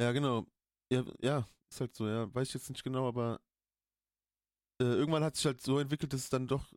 Ja, 0.00 0.12
genau. 0.12 0.46
Ja, 0.92 1.04
ja, 1.20 1.46
ist 1.70 1.80
halt 1.80 1.94
so, 1.94 2.06
ja. 2.08 2.32
Weiß 2.34 2.48
ich 2.48 2.54
jetzt 2.54 2.68
nicht 2.70 2.84
genau, 2.84 3.08
aber 3.08 3.40
äh, 4.80 4.84
irgendwann 4.84 5.24
hat 5.24 5.36
sich 5.36 5.46
halt 5.46 5.60
so 5.60 5.78
entwickelt, 5.78 6.12
dass 6.12 6.20
es 6.20 6.28
dann 6.30 6.46
doch, 6.46 6.72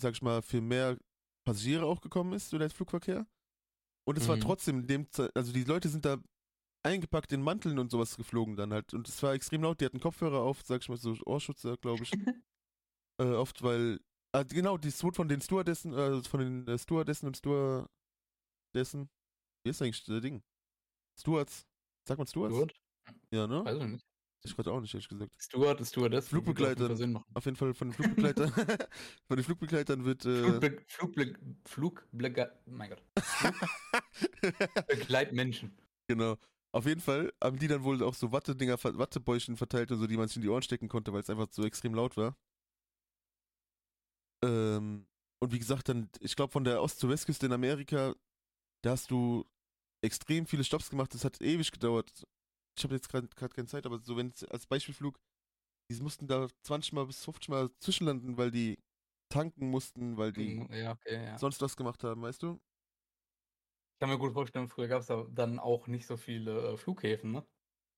sag 0.00 0.12
ich 0.14 0.22
mal, 0.22 0.42
für 0.42 0.60
mehr 0.60 0.98
Passagiere 1.46 1.86
auch 1.86 2.00
gekommen 2.00 2.32
ist, 2.34 2.50
so 2.50 2.58
der 2.58 2.70
Flugverkehr. 2.70 3.26
Und 4.06 4.18
es 4.18 4.28
war 4.28 4.36
Mhm. 4.36 4.42
trotzdem 4.42 4.80
in 4.80 4.86
dem 4.86 5.10
Ze 5.10 5.30
also 5.34 5.52
die 5.52 5.64
Leute 5.64 5.88
sind 5.88 6.04
da 6.04 6.18
eingepackt 6.84 7.32
in 7.32 7.42
Manteln 7.42 7.78
und 7.78 7.90
sowas 7.90 8.16
geflogen 8.16 8.56
dann 8.56 8.72
halt. 8.72 8.92
Und 8.92 9.08
es 9.08 9.22
war 9.22 9.32
extrem 9.32 9.62
laut, 9.62 9.80
die 9.80 9.86
hatten 9.86 10.00
Kopfhörer 10.00 10.40
auf, 10.40 10.62
sag 10.64 10.82
ich 10.82 10.88
mal, 10.90 10.98
so 10.98 11.16
Ohrschützer, 11.24 11.76
glaube 11.78 12.04
ich. 12.04 12.12
äh, 13.20 13.24
oft, 13.24 13.62
weil, 13.62 14.00
ah, 14.32 14.42
genau, 14.42 14.76
die 14.76 14.92
wurde 15.02 15.16
von 15.16 15.28
den 15.28 15.40
Stewardessen, 15.40 15.94
äh, 15.94 16.22
von 16.24 16.40
den 16.40 16.68
äh, 16.68 16.78
Stewardessen 16.78 17.26
und 17.28 17.36
Stewardessen, 17.38 17.88
wie 19.64 19.70
ist 19.70 19.82
eigentlich 19.82 20.04
das 20.04 20.20
Ding? 20.20 20.42
Stewards, 21.18 21.66
sagt 22.06 22.18
man 22.18 22.26
Stewards? 22.26 22.54
Stuart? 22.54 22.74
Ja, 23.30 23.46
ne? 23.46 23.64
Weiß 23.64 23.78
ich 23.82 23.88
nicht. 23.88 24.06
Ich 24.46 24.54
gerade 24.54 24.72
auch 24.72 24.80
nicht, 24.80 24.92
ehrlich 24.92 25.08
gesagt. 25.08 25.32
Stuart 25.38 25.80
ist 25.80 25.88
Stewardess. 25.88 26.28
Flugbegleiter. 26.28 26.90
Auf 27.32 27.44
jeden 27.46 27.56
Fall 27.56 27.72
von 27.72 27.88
den 27.88 27.94
Flugbegleitern, 27.94 28.50
von 29.26 29.36
den 29.38 29.44
Flugbegleitern 29.44 30.04
wird, 30.04 30.26
äh, 30.26 30.42
Flugbe 30.42 30.84
Flugbe 30.86 31.34
Flugbege 31.64 32.60
mein 32.66 32.90
Gott. 32.90 33.02
Begleitmenschen. 34.88 35.76
genau. 36.06 36.36
Auf 36.72 36.86
jeden 36.86 37.00
Fall 37.00 37.32
haben 37.42 37.58
die 37.58 37.68
dann 37.68 37.84
wohl 37.84 38.02
auch 38.02 38.14
so 38.14 38.32
Wattedinger, 38.32 38.76
Wattebäuschen 38.82 39.56
verteilt 39.56 39.92
und 39.92 39.98
so, 40.00 40.06
die 40.08 40.16
man 40.16 40.26
sich 40.26 40.36
in 40.36 40.42
die 40.42 40.48
Ohren 40.48 40.60
stecken 40.62 40.88
konnte, 40.88 41.12
weil 41.12 41.20
es 41.22 41.30
einfach 41.30 41.46
so 41.50 41.64
extrem 41.64 41.94
laut 41.94 42.16
war. 42.16 42.36
Ähm, 44.44 45.06
und 45.40 45.52
wie 45.52 45.58
gesagt, 45.60 45.88
dann, 45.88 46.10
ich 46.20 46.34
glaube, 46.36 46.52
von 46.52 46.64
der 46.64 46.82
Ost- 46.82 46.98
zur 46.98 47.10
Westküste 47.10 47.46
in 47.46 47.52
Amerika, 47.52 48.14
da 48.82 48.90
hast 48.90 49.10
du 49.10 49.44
extrem 50.04 50.46
viele 50.46 50.64
Stops 50.64 50.90
gemacht. 50.90 51.14
Das 51.14 51.24
hat 51.24 51.40
ewig 51.42 51.72
gedauert. 51.72 52.24
Ich 52.78 52.84
habe 52.84 52.94
jetzt 52.94 53.08
gerade 53.08 53.28
keine 53.28 53.66
Zeit, 53.68 53.86
aber 53.86 54.00
so, 54.00 54.16
wenn 54.16 54.28
es 54.30 54.44
als 54.44 54.66
Beispielflug, 54.66 55.18
die 55.90 56.00
mussten 56.02 56.28
da 56.28 56.48
20 56.64 56.92
Mal 56.94 57.06
bis 57.06 57.24
50 57.24 57.50
Mal 57.50 57.70
zwischenlanden, 57.80 58.38
weil 58.38 58.50
die 58.52 58.78
tanken 59.30 59.70
mussten, 59.70 60.16
weil 60.18 60.32
die 60.32 60.56
Mhm, 60.56 60.68
Ja, 60.72 60.92
okay, 60.92 61.24
ja. 61.24 61.40
sonst 61.40 61.60
was 61.62 61.76
gemacht 61.76 62.04
haben, 62.04 62.22
weißt 62.22 62.42
du? 62.44 62.60
Ich 63.94 63.98
kann 63.98 64.08
mir 64.08 64.18
gut 64.18 64.32
vorstellen, 64.34 64.68
früher 64.68 64.86
gab 64.86 65.00
es 65.00 65.08
da 65.08 65.26
dann 65.28 65.58
auch 65.58 65.88
nicht 65.88 66.06
so 66.06 66.16
viele 66.16 66.74
äh, 66.74 66.76
Flughäfen, 66.76 67.32
ne? 67.32 67.44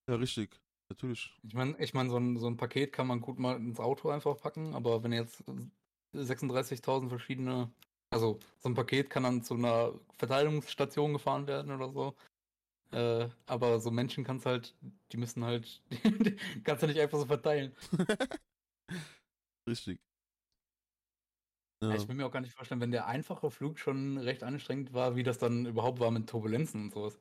Ja, 0.09 0.16
richtig. 0.16 0.61
Natürlich. 0.88 1.33
Ich 1.42 1.55
meine, 1.55 1.79
ich 1.83 1.95
mein, 1.95 2.11
so, 2.11 2.16
ein, 2.19 2.37
so 2.38 2.47
ein 2.49 2.57
Paket 2.57 2.92
kann 2.92 3.07
man 3.07 3.21
gut 3.21 3.38
mal 3.38 3.57
ins 3.57 3.79
Auto 3.81 4.09
einfach 4.11 4.37
packen, 4.38 4.75
aber 4.75 5.03
wenn 5.03 5.12
jetzt 5.12 5.45
36.000 6.12 7.11
verschiedene, 7.11 7.73
also 8.11 8.38
so 8.59 8.69
ein 8.69 8.75
Paket 8.75 9.11
kann 9.11 9.25
dann 9.25 9.42
zu 9.42 9.55
einer 9.55 9.92
Verteilungsstation 10.16 11.12
gefahren 11.12 11.47
werden 11.47 11.73
oder 11.73 11.90
so. 11.90 12.14
Äh, 12.92 13.29
aber 13.47 13.81
so 13.81 13.90
Menschen 13.90 14.25
kannst 14.25 14.47
halt, 14.47 14.75
die 15.12 15.16
müssen 15.16 15.45
halt, 15.45 15.83
kannst 16.64 16.83
du 16.83 16.87
nicht 16.87 17.01
einfach 17.01 17.19
so 17.19 17.27
verteilen. 17.27 17.75
Richtig. 19.69 19.99
Ja. 21.83 21.90
Ja. 21.90 21.97
Ich 21.97 22.09
will 22.09 22.14
mir 22.14 22.27
auch 22.27 22.33
gar 22.33 22.40
nicht 22.40 22.55
vorstellen, 22.55 22.81
wenn 22.81 22.90
der 22.90 23.07
einfache 23.07 23.51
Flug 23.51 23.79
schon 23.79 24.19
recht 24.19 24.42
anstrengend 24.42 24.92
war, 24.92 25.16
wie 25.16 25.23
das 25.23 25.38
dann 25.38 25.66
überhaupt 25.66 26.01
war 26.01 26.11
mit 26.11 26.29
Turbulenzen 26.29 26.85
und 26.85 26.92
sowas. 26.92 27.19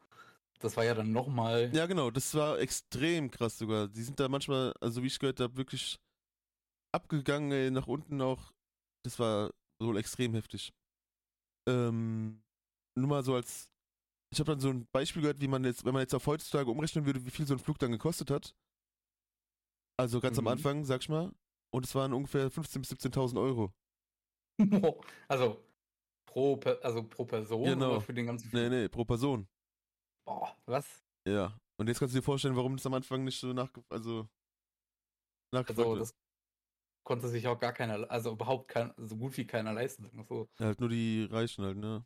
Das 0.60 0.78
war 0.78 0.86
ja 0.86 0.94
dann 0.94 1.12
nochmal. 1.12 1.72
ja, 1.76 1.86
genau, 1.86 2.10
das 2.12 2.34
war 2.34 2.60
extrem 2.60 3.30
krass 3.30 3.58
sogar. 3.58 3.88
Die 3.90 4.02
sind 4.02 4.20
da 4.20 4.30
manchmal, 4.30 4.74
also 4.80 5.04
wie 5.04 5.08
ich 5.08 5.20
gehört 5.20 5.40
habe, 5.42 5.58
wirklich 5.58 6.00
abgegangen, 6.94 7.52
ey, 7.52 7.72
nach 7.72 7.88
unten 7.88 8.22
auch. 8.22 8.54
Das 9.04 9.20
war 9.20 9.52
wohl 9.80 9.98
extrem 9.98 10.34
heftig. 10.34 10.74
Ähm, 11.68 12.44
nur 12.98 13.08
mal 13.08 13.24
so 13.24 13.36
als, 13.36 13.72
ich 14.32 14.40
habe 14.40 14.52
dann 14.52 14.60
so 14.60 14.70
ein 14.70 14.88
Beispiel 14.92 15.22
gehört, 15.22 15.42
wie 15.42 15.48
man 15.48 15.64
jetzt, 15.64 15.86
wenn 15.86 15.94
man 15.94 16.02
jetzt 16.02 16.14
auf 16.14 16.28
heutzutage 16.28 16.70
umrechnen 16.70 17.06
würde, 17.06 17.26
wie 17.26 17.32
viel 17.32 17.46
so 17.48 17.54
ein 17.54 17.60
Flug 17.60 17.80
dann 17.80 17.92
gekostet 17.92 18.32
hat. 18.32 18.56
Also 19.98 20.20
ganz 20.20 20.38
am 20.38 20.46
Mhm. 20.46 20.52
Anfang, 20.52 20.86
sag 20.86 21.02
ich 21.02 21.10
mal. 21.10 21.32
Und 21.74 21.86
es 21.86 21.96
waren 21.96 22.14
ungefähr 22.14 22.50
15.000 22.52 22.80
bis 22.80 22.90
17.000 22.92 23.40
Euro. 23.40 23.74
also 25.28 25.64
pro, 26.26 26.60
also 26.82 27.04
pro 27.04 27.26
Person 27.26 27.64
Genau. 27.66 27.92
oder 27.92 28.02
für 28.02 28.14
den 28.14 28.28
ganzen 28.28 28.50
Nee, 28.52 28.68
Flug? 28.68 28.72
nee, 28.72 28.90
pro 28.90 29.06
Person. 29.06 29.48
Boah, 30.26 30.56
was? 30.66 31.04
Ja. 31.28 31.58
Und 31.78 31.88
jetzt 31.88 32.00
kannst 32.00 32.14
du 32.16 32.20
dir 32.20 32.24
vorstellen, 32.24 32.56
warum 32.56 32.78
das 32.78 32.86
am 32.86 32.94
Anfang 32.94 33.24
nicht 33.26 33.40
so 33.40 33.52
nach, 33.54 33.70
also 33.90 34.28
nachgefragt 35.54 35.80
Also 35.80 35.96
das 36.00 36.14
konnte 37.06 37.30
sich 37.30 37.48
auch 37.48 37.58
gar 37.60 37.72
keiner, 37.72 38.10
also 38.12 38.32
überhaupt 38.34 38.68
kein, 38.68 38.94
so 38.98 39.16
gut 39.16 39.38
wie 39.38 39.48
keiner 39.48 39.72
leisten. 39.72 40.10
So. 40.28 40.50
Ja, 40.60 40.66
halt 40.66 40.80
nur 40.82 40.90
die 40.90 41.24
Reichen 41.32 41.64
halt, 41.64 41.78
ne? 41.78 42.06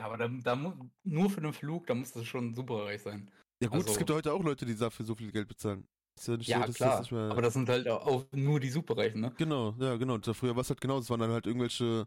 Ja, 0.00 0.06
aber 0.06 0.16
da, 0.16 0.26
da 0.28 0.76
nur 1.04 1.30
für 1.30 1.40
den 1.40 1.52
Flug, 1.52 1.86
da 1.86 1.94
musst 1.94 2.16
du 2.16 2.24
schon 2.24 2.54
super 2.54 2.86
reich 2.86 3.02
sein. 3.02 3.30
Ja 3.62 3.68
gut, 3.68 3.82
es 3.82 3.86
Also- 3.88 3.98
gibt 3.98 4.10
ja 4.10 4.16
heute 4.16 4.32
auch 4.32 4.42
Leute, 4.42 4.66
die 4.66 4.74
dafür 4.74 5.06
so 5.06 5.14
viel 5.14 5.30
Geld 5.30 5.46
bezahlen. 5.46 5.86
Ist 6.18 6.26
ja 6.28 6.36
nicht 6.36 6.48
Ja, 6.48 6.60
so, 6.60 6.66
dass 6.66 6.74
klar. 6.76 6.90
das 6.90 7.00
nicht 7.02 7.12
mehr... 7.12 7.30
Aber 7.30 7.42
das 7.42 7.54
sind 7.54 7.68
halt 7.68 7.86
auch 7.86 8.26
nur 8.32 8.58
die 8.58 8.70
Superreichen, 8.70 9.20
ne? 9.20 9.32
Genau, 9.36 9.74
ja, 9.78 9.96
genau. 9.96 10.18
Da 10.18 10.32
früher 10.32 10.56
war 10.56 10.62
es 10.62 10.70
halt 10.70 10.80
genau, 10.80 10.98
es 10.98 11.10
waren 11.10 11.20
dann 11.20 11.30
halt 11.30 11.46
irgendwelche 11.46 12.06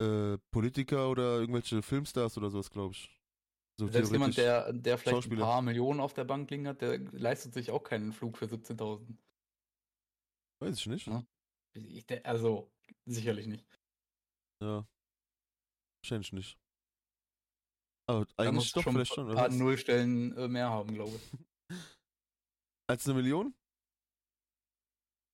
äh, 0.00 0.38
Politiker 0.50 1.10
oder 1.10 1.40
irgendwelche 1.40 1.82
Filmstars 1.82 2.38
oder 2.38 2.50
sowas, 2.50 2.70
glaube 2.70 2.92
ich. 2.92 3.10
So 3.80 3.88
Selbst 3.88 4.12
jemand, 4.12 4.36
der, 4.36 4.72
der 4.72 4.98
vielleicht 4.98 5.30
ein 5.30 5.38
paar 5.38 5.60
Millionen 5.60 6.00
auf 6.00 6.14
der 6.14 6.24
Bank 6.24 6.50
liegen 6.50 6.68
hat, 6.68 6.80
der 6.80 6.98
leistet 7.12 7.54
sich 7.54 7.70
auch 7.70 7.82
keinen 7.82 8.12
Flug 8.12 8.38
für 8.38 8.46
17.000. 8.46 9.16
Weiß 10.64 10.78
ich 10.78 10.86
nicht. 10.86 11.06
Ja. 11.06 11.24
Ich, 11.74 12.26
also, 12.26 12.70
sicherlich 13.06 13.46
nicht. 13.46 13.66
Ja. 14.62 14.86
Wahrscheinlich 16.02 16.32
nicht. 16.32 16.58
Aber 18.08 18.26
Da 18.26 18.44
eigentlich 18.44 18.72
doch 18.72 18.82
schon 18.82 18.92
vielleicht 18.94 19.14
schon, 19.14 19.24
ein 19.26 19.30
oder? 19.30 19.40
paar 19.40 19.48
was? 19.48 19.56
Nullstellen 19.56 20.36
äh, 20.36 20.48
mehr 20.48 20.70
haben, 20.70 20.94
glaube 20.94 21.16
ich. 21.16 21.32
Als 22.90 23.06
eine 23.06 23.14
Million? 23.14 23.54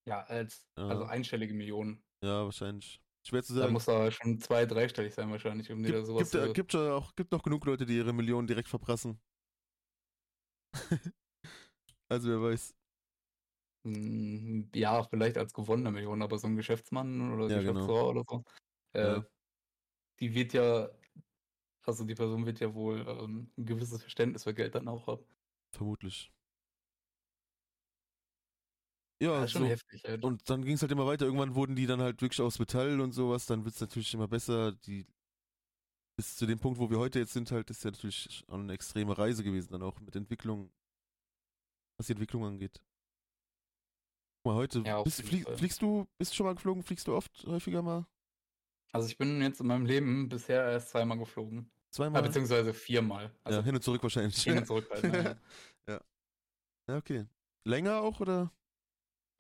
Ja, 0.08 0.22
als, 0.26 0.66
Ja. 0.78 0.88
also 0.88 1.04
einstellige 1.04 1.52
Millionen. 1.52 2.02
Ja, 2.24 2.44
wahrscheinlich. 2.44 3.02
Schwer 3.26 3.42
zu 3.42 3.54
Da 3.54 3.60
sagen. 3.60 3.72
muss 3.72 3.84
da 3.84 4.10
schon 4.10 4.40
zwei-, 4.40 4.66
dreistellig 4.66 5.14
sein 5.14 5.30
wahrscheinlich, 5.30 5.70
um 5.70 5.82
dir 5.82 5.92
da 5.92 5.98
Gibt, 5.98 6.06
sowas 6.06 6.30
gibt, 6.30 6.42
äh, 6.42 6.46
zu... 6.46 6.52
gibt 6.52 6.72
ja 6.74 6.94
auch 6.94 7.14
gibt 7.16 7.32
noch 7.32 7.42
genug 7.42 7.64
Leute, 7.66 7.84
die 7.86 7.96
ihre 7.96 8.12
Millionen 8.12 8.46
direkt 8.46 8.68
verprassen. 8.68 9.20
also 12.08 12.28
wer 12.30 12.40
weiß. 12.40 12.74
Mm, 13.84 14.70
Ja, 14.74 15.02
vielleicht 15.04 15.38
als 15.38 15.54
gewonnene 15.54 15.90
Million, 15.90 16.22
aber 16.22 16.38
so 16.38 16.46
ein 16.46 16.56
Geschäftsmann 16.56 17.32
oder 17.32 17.50
Ja, 17.50 17.62
genau. 17.62 17.90
Geschäftsfrau 17.90 18.10
oder 18.10 18.24
so, 18.28 18.44
äh, 18.92 19.20
Ja. 19.20 19.24
die 20.20 20.34
wird 20.34 20.52
ja, 20.54 20.90
also 21.84 22.04
die 22.04 22.14
Person 22.16 22.46
wird 22.46 22.60
ja 22.60 22.74
wohl 22.74 23.00
ähm, 23.08 23.52
ein 23.58 23.66
gewisses 23.66 24.02
Verständnis 24.02 24.44
für 24.44 24.54
Geld 24.54 24.74
dann 24.76 24.88
auch 24.88 25.06
haben. 25.08 25.26
Vermutlich. 25.72 26.32
Ja, 29.22 29.44
ist 29.44 29.52
schon 29.52 29.62
so. 29.62 29.66
heftig. 29.66 30.02
Halt. 30.06 30.22
Und 30.22 30.48
dann 30.50 30.64
ging 30.64 30.74
es 30.74 30.82
halt 30.82 30.92
immer 30.92 31.06
weiter. 31.06 31.24
Irgendwann 31.26 31.54
wurden 31.54 31.76
die 31.76 31.86
dann 31.86 32.00
halt 32.00 32.20
wirklich 32.22 32.40
aus 32.40 32.58
Metall 32.58 33.00
und 33.00 33.12
sowas. 33.12 33.46
Dann 33.46 33.64
wird 33.64 33.74
es 33.74 33.80
natürlich 33.80 34.12
immer 34.14 34.28
besser. 34.28 34.72
Die 34.72 35.06
bis 36.16 36.36
zu 36.36 36.46
dem 36.46 36.58
Punkt, 36.60 36.78
wo 36.78 36.90
wir 36.90 36.98
heute 36.98 37.18
jetzt 37.18 37.32
sind, 37.32 37.50
halt, 37.50 37.70
ist 37.70 37.82
ja 37.84 37.90
natürlich 37.90 38.44
auch 38.48 38.54
eine 38.58 38.72
extreme 38.72 39.16
Reise 39.16 39.42
gewesen, 39.42 39.72
dann 39.72 39.82
auch 39.82 40.00
mit 40.00 40.14
Entwicklung, 40.16 40.72
was 41.98 42.06
die 42.06 42.12
Entwicklung 42.14 42.44
angeht. 42.44 42.82
Guck 44.42 44.52
mal, 44.52 44.54
heute, 44.54 44.82
Ja, 44.86 45.02
bist, 45.02 45.20
flieg, 45.20 45.46
fliegst 45.50 45.82
du, 45.82 46.06
bist 46.16 46.32
du 46.32 46.36
schon 46.36 46.46
mal 46.46 46.54
geflogen? 46.54 46.82
Fliegst 46.82 47.06
du 47.06 47.14
oft, 47.14 47.44
häufiger 47.46 47.82
mal? 47.82 48.06
Also 48.90 49.06
ich 49.06 49.18
bin 49.18 49.42
jetzt 49.42 49.60
in 49.60 49.66
meinem 49.66 49.84
Leben 49.84 50.30
bisher 50.30 50.64
erst 50.64 50.88
zweimal 50.90 51.18
geflogen. 51.18 51.70
Zweimal? 51.90 52.22
Ja, 52.22 52.26
beziehungsweise 52.26 52.72
viermal. 52.72 53.30
Also 53.44 53.58
ja, 53.58 53.64
hin 53.64 53.74
und 53.74 53.82
zurück 53.82 54.02
wahrscheinlich. 54.02 54.42
Hin 54.42 54.56
und 54.56 54.66
zurück 54.66 54.88
halt, 54.90 55.04
ne? 55.04 55.38
ja. 55.88 56.00
Ja, 56.88 56.96
okay. 56.96 57.26
Länger 57.64 58.00
auch, 58.00 58.18
oder? 58.20 58.50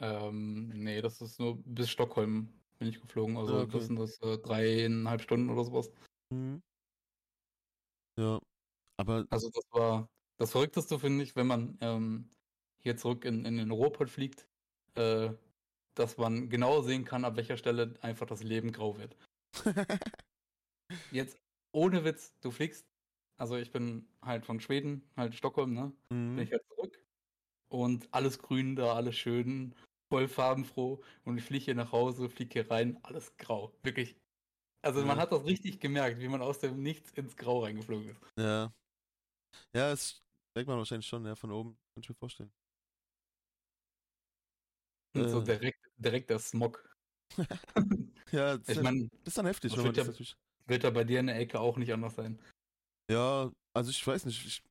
Ähm, 0.00 0.68
nee, 0.68 1.00
das 1.00 1.22
ist 1.22 1.40
nur 1.40 1.56
bis 1.64 1.88
Stockholm 1.88 2.52
bin 2.78 2.88
ich 2.88 3.00
geflogen. 3.00 3.38
Also 3.38 3.60
okay. 3.60 3.72
das 3.72 3.86
sind 3.86 3.98
das 3.98 4.20
äh, 4.20 4.36
dreieinhalb 4.36 5.22
Stunden 5.22 5.48
oder 5.48 5.64
sowas. 5.64 5.90
Mhm. 6.28 6.62
Ja. 8.18 8.38
Aber, 8.98 9.24
Also 9.30 9.48
das 9.48 9.64
war 9.70 10.10
das 10.36 10.52
Verrückteste, 10.52 10.98
finde 10.98 11.24
ich, 11.24 11.34
wenn 11.36 11.46
man 11.46 11.78
ähm, 11.80 12.28
hier 12.80 12.98
zurück 12.98 13.24
in, 13.24 13.46
in 13.46 13.56
den 13.56 13.70
Ruhrpott 13.70 14.10
fliegt, 14.10 14.46
äh, 14.96 15.30
dass 15.94 16.16
man 16.16 16.48
genau 16.48 16.82
sehen 16.82 17.04
kann, 17.04 17.24
ab 17.24 17.36
welcher 17.36 17.56
Stelle 17.56 17.94
einfach 18.00 18.26
das 18.26 18.42
Leben 18.42 18.72
grau 18.72 18.98
wird. 18.98 19.16
Jetzt 21.10 21.38
ohne 21.72 22.04
Witz, 22.04 22.32
du 22.40 22.50
fliegst, 22.50 22.86
also 23.38 23.56
ich 23.56 23.70
bin 23.70 24.08
halt 24.22 24.44
von 24.44 24.60
Schweden, 24.60 25.08
halt 25.16 25.34
Stockholm, 25.34 25.74
ne? 25.74 25.92
Bin 26.08 26.34
mhm. 26.34 26.38
ich 26.38 26.52
halt 26.52 26.64
zurück 26.66 26.98
und 27.68 28.12
alles 28.12 28.38
grün 28.38 28.76
da, 28.76 28.94
alles 28.94 29.16
schön, 29.16 29.74
voll 30.12 30.28
farbenfroh 30.28 31.02
und 31.24 31.38
ich 31.38 31.44
fliege 31.44 31.66
hier 31.66 31.74
nach 31.74 31.92
Hause, 31.92 32.28
fliege 32.28 32.52
hier 32.52 32.70
rein, 32.70 32.98
alles 33.02 33.36
grau, 33.36 33.72
wirklich. 33.82 34.16
Also 34.82 35.04
man 35.04 35.18
Ja. 35.18 35.22
hat 35.22 35.32
das 35.32 35.44
richtig 35.44 35.78
gemerkt, 35.78 36.20
wie 36.20 36.28
man 36.28 36.40
aus 36.40 36.58
dem 36.58 36.82
Nichts 36.82 37.12
ins 37.12 37.36
Grau 37.36 37.62
reingeflogen 37.62 38.10
ist. 38.10 38.20
Ja. 38.38 38.72
Ja, 39.74 39.90
das 39.90 40.22
merkt 40.54 40.68
man 40.68 40.78
wahrscheinlich 40.78 41.06
schon, 41.06 41.24
ja, 41.26 41.34
von 41.34 41.52
oben. 41.52 41.76
Kann 41.94 42.02
ich 42.02 42.08
mir 42.08 42.14
vorstellen. 42.14 42.50
Und 45.14 45.28
so 45.28 45.40
Äh. 45.40 45.44
direkt, 45.44 45.80
direkt 45.96 46.30
der 46.30 46.38
Smog. 46.38 46.88
Ja, 48.32 48.56
das, 48.58 48.68
Ich 48.68 48.76
das 48.76 48.94
ist 49.24 49.38
dann 49.38 49.46
heftig, 49.46 49.72
das 49.72 49.78
wenn 49.78 49.86
man 49.86 49.96
wird 49.96 49.96
das 49.96 50.06
ja- 50.06 50.10
natürlich. 50.12 50.36
wird 50.66 50.84
da 50.84 50.90
bei 50.90 51.02
dir 51.02 51.18
in 51.18 51.26
der 51.26 51.36
Ecke 51.40 51.58
auch 51.58 51.76
nicht 51.76 51.92
anders 51.92 52.14
sein. 52.14 52.40
Ja, 53.10 53.50
also 53.74 53.90
ich 53.90 54.06
weiß 54.06 54.24
nicht. 54.26 54.46
Ich, 54.46 54.62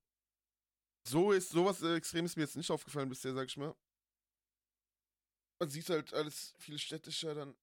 so 1.05 1.33
ist 1.33 1.49
sowas 1.49 1.81
äh, 1.81 1.95
extrem 1.95 2.23
ist 2.25 2.37
mir 2.37 2.43
jetzt 2.43 2.55
nicht 2.55 2.71
aufgefallen 2.71 3.09
bisher, 3.09 3.33
sag 3.33 3.47
ich 3.47 3.57
mal. 3.57 3.75
Man 5.61 5.69
sieht 5.69 5.89
halt 5.89 6.13
alles 6.13 6.53
viel 6.57 6.79
städtischer 6.79 7.35
dann. 7.35 7.53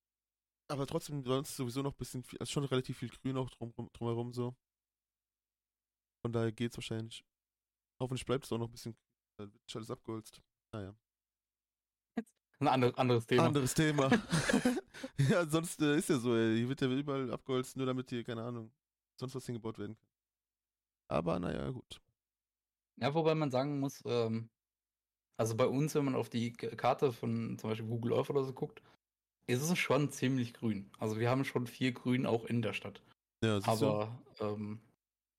Aber 0.69 0.87
trotzdem 0.87 1.25
sonst 1.25 1.57
sowieso 1.57 1.81
noch 1.81 1.95
ein 1.95 1.99
bisschen 1.99 2.23
viel, 2.25 2.39
also 2.41 2.51
schon 2.53 2.65
relativ 2.65 2.99
viel 2.99 3.09
Grün 3.09 3.39
auch 3.39 3.49
drum, 3.49 3.73
drumherum 3.95 4.35
so. 4.35 4.55
Von 6.23 6.33
daher 6.33 6.53
geht's 6.53 6.77
wahrscheinlich. 6.77 7.25
Hoffentlich 8.03 8.27
bleibt 8.27 8.45
es 8.45 8.53
auch 8.53 8.59
noch 8.59 8.67
ein 8.69 8.73
bisschen. 8.73 8.97
Dann 9.39 9.51
wird 9.51 9.77
alles 9.77 9.91
abgeholzt. 9.91 10.43
Naja. 10.75 10.95
Ein 12.59 12.69
andere, 12.69 12.97
anderes 12.97 13.27
Thema. 13.27 13.47
Anderes 13.47 13.75
Thema. 13.75 14.11
ja, 15.31 15.47
sonst 15.47 15.81
äh, 15.83 15.99
ist 15.99 16.09
ja 16.09 16.19
so, 16.19 16.35
ey. 16.35 16.57
Hier 16.57 16.69
wird 16.69 16.81
ja 16.81 16.89
überall 16.89 17.31
abgeholzt, 17.31 17.77
nur 17.77 17.87
damit 17.87 18.09
hier, 18.09 18.25
keine 18.25 18.43
Ahnung, 18.43 18.71
sonst 19.19 19.35
was 19.35 19.45
hingebaut 19.45 19.79
werden 19.79 19.97
kann. 19.97 20.09
Aber 21.09 21.39
naja, 21.39 21.71
gut. 21.71 22.01
Ja, 22.99 23.15
wobei 23.15 23.35
man 23.35 23.51
sagen 23.51 23.79
muss, 23.79 24.03
ähm, 24.07 24.49
also 25.37 25.55
bei 25.55 25.67
uns, 25.67 25.95
wenn 25.95 26.07
man 26.07 26.15
auf 26.15 26.31
die 26.31 26.53
Karte 26.53 27.13
von 27.13 27.59
zum 27.59 27.71
Beispiel 27.71 27.89
Google 27.89 28.15
Earth 28.15 28.31
oder 28.31 28.43
so 28.43 28.53
guckt, 28.53 28.83
ist 29.47 29.63
es 29.63 29.79
schon 29.79 30.11
ziemlich 30.11 30.55
grün. 30.55 30.91
Also 30.99 31.19
wir 31.19 31.31
haben 31.31 31.45
schon 31.45 31.67
viel 31.67 31.93
Grün 31.93 32.27
auch 32.27 32.45
in 32.47 32.63
der 32.63 32.73
Stadt. 32.73 33.03
Ja? 33.45 33.61
Aber 33.65 34.19
ähm, 34.41 34.81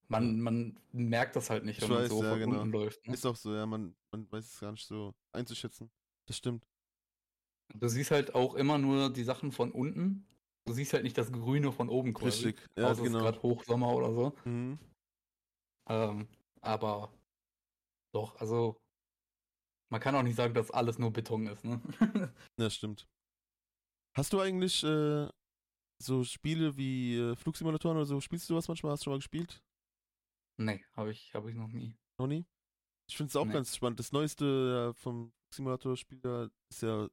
man, 0.07 0.39
man 0.39 0.79
merkt 0.91 1.35
das 1.35 1.49
halt 1.49 1.65
nicht, 1.65 1.77
Ich 1.77 1.83
wenn 1.83 1.95
man 1.95 2.03
weiß, 2.03 2.09
so 2.09 2.23
ja, 2.23 2.29
von 2.29 2.39
genau. 2.39 2.61
unten 2.61 2.71
läuft. 2.71 3.05
Ne? 3.07 3.13
Ist 3.13 3.25
auch 3.25 3.35
so, 3.35 3.53
ja, 3.53 3.65
man, 3.65 3.95
man 4.11 4.31
weiß 4.31 4.45
es 4.45 4.59
gar 4.59 4.71
nicht 4.71 4.85
so 4.85 5.13
einzuschätzen. 5.33 5.89
Das 6.25 6.37
stimmt. 6.37 6.65
Du 7.73 7.87
siehst 7.87 8.11
halt 8.11 8.33
auch 8.35 8.55
immer 8.55 8.77
nur 8.77 9.11
die 9.11 9.23
Sachen 9.23 9.51
von 9.51 9.71
unten. 9.71 10.25
Du 10.65 10.73
siehst 10.73 10.93
halt 10.93 11.03
nicht 11.03 11.17
das 11.17 11.31
Grüne 11.31 11.71
von 11.71 11.89
oben 11.89 12.13
quasi. 12.13 12.47
Richtig. 12.47 12.67
Ja, 12.77 12.85
außer 12.85 12.93
es 12.93 12.97
ist 12.99 13.03
genau. 13.05 13.19
gerade 13.19 13.41
Hochsommer 13.41 13.93
oder 13.93 14.13
so. 14.13 14.33
Mhm. 14.45 14.79
Ähm, 15.89 16.27
aber 16.61 17.13
doch, 18.13 18.35
also 18.39 18.77
man 19.89 20.01
kann 20.01 20.15
auch 20.15 20.23
nicht 20.23 20.35
sagen, 20.35 20.53
dass 20.53 20.71
alles 20.71 20.99
nur 20.99 21.11
Beton 21.11 21.47
ist. 21.47 21.63
Ne? 21.63 21.81
Ja, 22.59 22.69
stimmt. 22.69 23.07
Hast 24.17 24.33
du 24.33 24.39
eigentlich 24.39 24.83
äh, 24.83 25.29
so 26.01 26.23
Spiele 26.23 26.75
wie 26.75 27.15
äh, 27.17 27.35
Flugsimulatoren 27.35 27.97
oder 27.97 28.05
so? 28.05 28.19
Spielst 28.19 28.49
du 28.49 28.55
was 28.55 28.67
manchmal? 28.67 28.91
Hast 28.91 29.01
du 29.01 29.03
schon 29.05 29.13
mal 29.13 29.17
gespielt? 29.19 29.61
nee, 30.59 30.83
habe 30.93 31.11
ich, 31.11 31.33
hab 31.35 31.47
ich 31.47 31.55
noch 31.55 31.67
nie. 31.67 31.95
Noch 32.19 32.27
nie? 32.27 32.45
Ich 33.09 33.15
finde 33.15 33.29
es 33.29 33.35
auch 33.35 33.45
Nee. 33.45 33.53
ganz 33.53 33.75
spannend. 33.75 33.99
Das 33.99 34.11
neueste 34.11 34.89
äh, 34.89 34.93
vom 34.99 35.31
Simulator-Spiel 35.53 36.19
da 36.19 36.49
ist 36.71 36.81
ja 36.81 37.07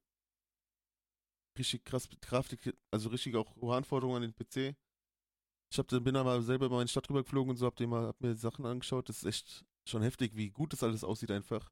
richtig 1.58 1.84
krass 1.84 2.08
Grafik, 2.20 2.74
also 2.90 3.08
richtig 3.08 3.36
auch 3.36 3.54
hohe 3.56 3.76
Anforderungen 3.76 4.22
an 4.22 4.32
den 4.32 4.34
PC. 4.34 4.76
Ich 5.72 5.78
hab, 5.78 5.88
bin 5.88 6.14
mal 6.14 6.42
selber 6.42 6.68
mal 6.68 6.80
in 6.80 6.86
die 6.86 6.90
Stadt 6.90 7.08
rüber 7.08 7.22
geflogen 7.22 7.50
und 7.50 7.56
so, 7.56 7.66
hab, 7.66 7.80
mal, 7.80 8.06
hab 8.06 8.20
mir 8.20 8.34
Sachen 8.36 8.64
angeschaut. 8.64 9.08
Das 9.08 9.18
ist 9.18 9.24
echt 9.24 9.64
schon 9.88 10.02
heftig, 10.02 10.36
wie 10.36 10.50
gut 10.50 10.72
das 10.72 10.82
alles 10.82 11.04
aussieht 11.04 11.30
einfach. 11.30 11.70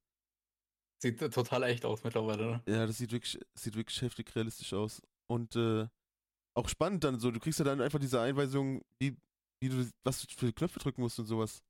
Sieht 1.03 1.19
total 1.19 1.65
echt 1.65 1.85
aus 1.85 2.05
mittlerweile. 2.05 2.45
Ne? 2.45 2.63
Ja, 2.69 2.87
das 2.87 2.99
sieht 2.99 3.13
wirklich, 3.13 3.39
sieht 3.55 3.75
wirklich 3.75 4.01
heftig 4.03 4.35
realistisch 4.35 4.73
aus. 4.73 5.03
Und 5.29 5.57
äh, 5.57 5.89
auch 6.55 6.69
spannend 6.69 7.05
dann 7.05 7.19
so, 7.19 7.31
du 7.31 7.41
kriegst 7.41 7.59
ja 7.59 7.65
dann 7.65 7.81
einfach 7.81 7.99
diese 7.99 8.21
Einweisung, 8.21 8.83
wie, 8.99 9.17
wie 9.61 9.69
du, 9.69 9.91
was 10.05 10.23
du 10.23 10.33
für 10.35 10.53
Knöpfe 10.53 10.79
drücken 10.79 11.01
musst 11.01 11.19
und 11.19 11.27
sowas. 11.27 11.63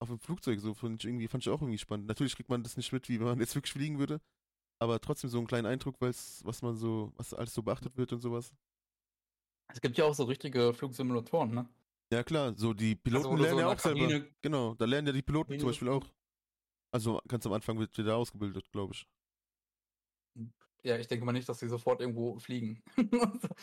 Auf 0.00 0.08
dem 0.08 0.18
Flugzeug, 0.18 0.58
so 0.58 0.74
fand 0.74 1.02
ich 1.02 1.08
irgendwie, 1.08 1.28
fand 1.28 1.44
ich 1.44 1.50
auch 1.50 1.60
irgendwie 1.60 1.78
spannend. 1.78 2.06
Natürlich 2.08 2.34
kriegt 2.34 2.48
man 2.48 2.62
das 2.64 2.76
nicht 2.76 2.92
mit, 2.92 3.08
wie 3.08 3.20
wenn 3.20 3.26
man 3.26 3.38
jetzt 3.38 3.54
wirklich 3.54 3.72
fliegen 3.72 3.98
würde. 3.98 4.20
Aber 4.82 5.00
trotzdem 5.00 5.30
so 5.30 5.38
einen 5.38 5.46
kleinen 5.46 5.66
Eindruck, 5.66 5.94
was 6.00 6.42
man 6.60 6.74
so, 6.74 7.12
was 7.14 7.32
alles 7.32 7.54
so 7.54 7.62
beachtet 7.62 7.96
wird 7.96 8.12
und 8.12 8.20
sowas. 8.20 8.52
Es 9.68 9.80
gibt 9.80 9.96
ja 9.96 10.04
auch 10.06 10.14
so 10.14 10.24
richtige 10.24 10.74
Flugsimulatoren, 10.74 11.54
ne? 11.54 11.68
Ja 12.12 12.24
klar, 12.24 12.52
so 12.56 12.74
die 12.74 12.96
Piloten 12.96 13.26
Also, 13.26 13.36
lernen 13.36 13.54
so 13.54 13.60
ja 13.60 13.66
auch 13.68 13.70
der 13.74 13.80
selber. 13.80 14.00
Kabine- 14.00 14.34
Genau, 14.42 14.74
da 14.74 14.84
lernen 14.84 15.06
ja 15.06 15.12
die 15.12 15.22
Piloten 15.22 15.50
Kabine 15.50 15.60
zum 15.60 15.68
Beispiel 15.68 15.88
auch. 15.88 16.04
Also 16.90 17.20
ganz 17.28 17.46
am 17.46 17.52
Anfang 17.52 17.78
wird 17.78 17.96
wieder 17.96 18.16
ausgebildet, 18.16 18.72
glaube 18.72 18.92
ich. 18.94 19.06
Ja, 20.82 20.98
ich 20.98 21.06
denke 21.06 21.24
mal 21.24 21.30
nicht, 21.32 21.48
dass 21.48 21.60
sie 21.60 21.68
sofort 21.68 22.00
irgendwo 22.00 22.38
fliegen. 22.40 22.82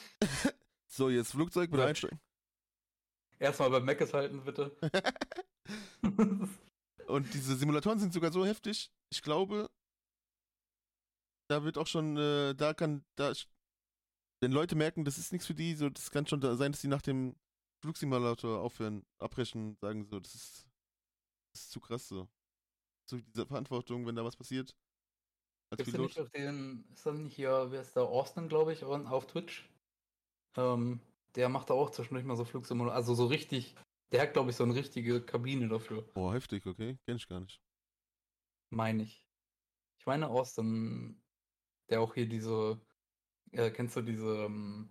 So, 0.92 1.10
jetzt 1.10 1.32
Flugzeug 1.32 1.70
wieder 1.72 1.84
Ja. 1.84 1.90
einsteigen. 1.90 2.20
Erstmal 3.40 3.70
beim 3.70 3.84
Meckes 3.86 4.14
halten, 4.14 4.44
bitte. 4.46 4.76
Und 7.08 7.34
diese 7.34 7.56
Simulatoren 7.58 8.00
sind 8.00 8.14
sogar 8.14 8.32
so 8.32 8.46
heftig. 8.46 8.92
Ich 9.12 9.22
glaube, 9.22 9.70
da 11.50 11.64
wird 11.64 11.78
auch 11.78 11.88
schon, 11.88 12.18
äh, 12.18 12.56
da 12.56 12.74
kann, 12.74 13.04
da, 13.16 13.34
wenn 14.42 14.52
Leute 14.52 14.76
merken, 14.76 15.06
das 15.06 15.18
ist 15.18 15.32
nichts 15.32 15.48
für 15.48 15.56
die, 15.56 15.76
so, 15.76 15.90
das 15.90 16.12
kann 16.12 16.28
schon 16.28 16.42
da 16.42 16.56
sein, 16.56 16.72
dass 16.72 16.82
die 16.82 16.88
nach 16.88 17.02
dem 17.02 17.36
Flugsimulator 17.82 18.62
aufhören, 18.62 19.06
abbrechen, 19.20 19.78
sagen 19.82 20.06
so, 20.06 20.20
das 20.20 20.36
ist, 20.36 20.68
das 21.54 21.64
ist 21.64 21.72
zu 21.72 21.80
krass 21.80 22.08
so. 22.08 22.28
So 23.10 23.18
diese 23.20 23.46
Verantwortung, 23.48 24.06
wenn 24.06 24.16
da 24.16 24.24
was 24.24 24.36
passiert. 24.38 24.76
Als 25.72 25.84
Gibt's 25.84 25.92
da 25.94 25.98
nicht 26.00 26.16
Pilot. 26.16 26.28
auch 26.28 26.30
den, 26.32 26.86
ist 26.94 27.06
da 27.06 27.14
nicht 27.14 27.36
hier, 27.36 27.72
wer 27.72 27.82
ist 27.82 27.96
da, 27.96 28.02
Austin, 28.02 28.48
glaube 28.50 28.74
ich, 28.74 28.84
auf 28.84 29.28
Twitch? 29.28 29.70
Ähm, 30.58 31.00
der 31.36 31.50
macht 31.50 31.70
da 31.70 31.74
auch 31.76 31.90
zwischendurch 31.92 32.26
mal 32.26 32.36
so 32.38 32.46
Flugsimulatoren, 32.46 32.96
also 32.98 33.16
so 33.16 33.26
richtig, 33.28 33.76
der 34.12 34.22
hat, 34.24 34.34
glaube 34.34 34.52
ich, 34.52 34.56
so 34.56 34.64
eine 34.64 34.76
richtige 34.76 35.22
Kabine 35.22 35.68
dafür, 35.68 36.04
Boah, 36.14 36.34
heftig, 36.34 36.66
okay. 36.66 36.98
Kenn 37.06 37.18
ich 37.18 37.28
gar 37.28 37.40
nicht. 37.40 37.62
meine 38.72 39.04
ich. 39.04 39.26
Ich 40.00 40.06
meine 40.06 40.30
Austin, 40.30 41.22
der 41.90 42.02
auch 42.02 42.14
hier 42.14 42.28
diese, 42.28 42.80
äh, 43.52 43.72
kennst 43.72 43.96
du 43.96 44.02
diese, 44.02 44.46
ähm, 44.46 44.90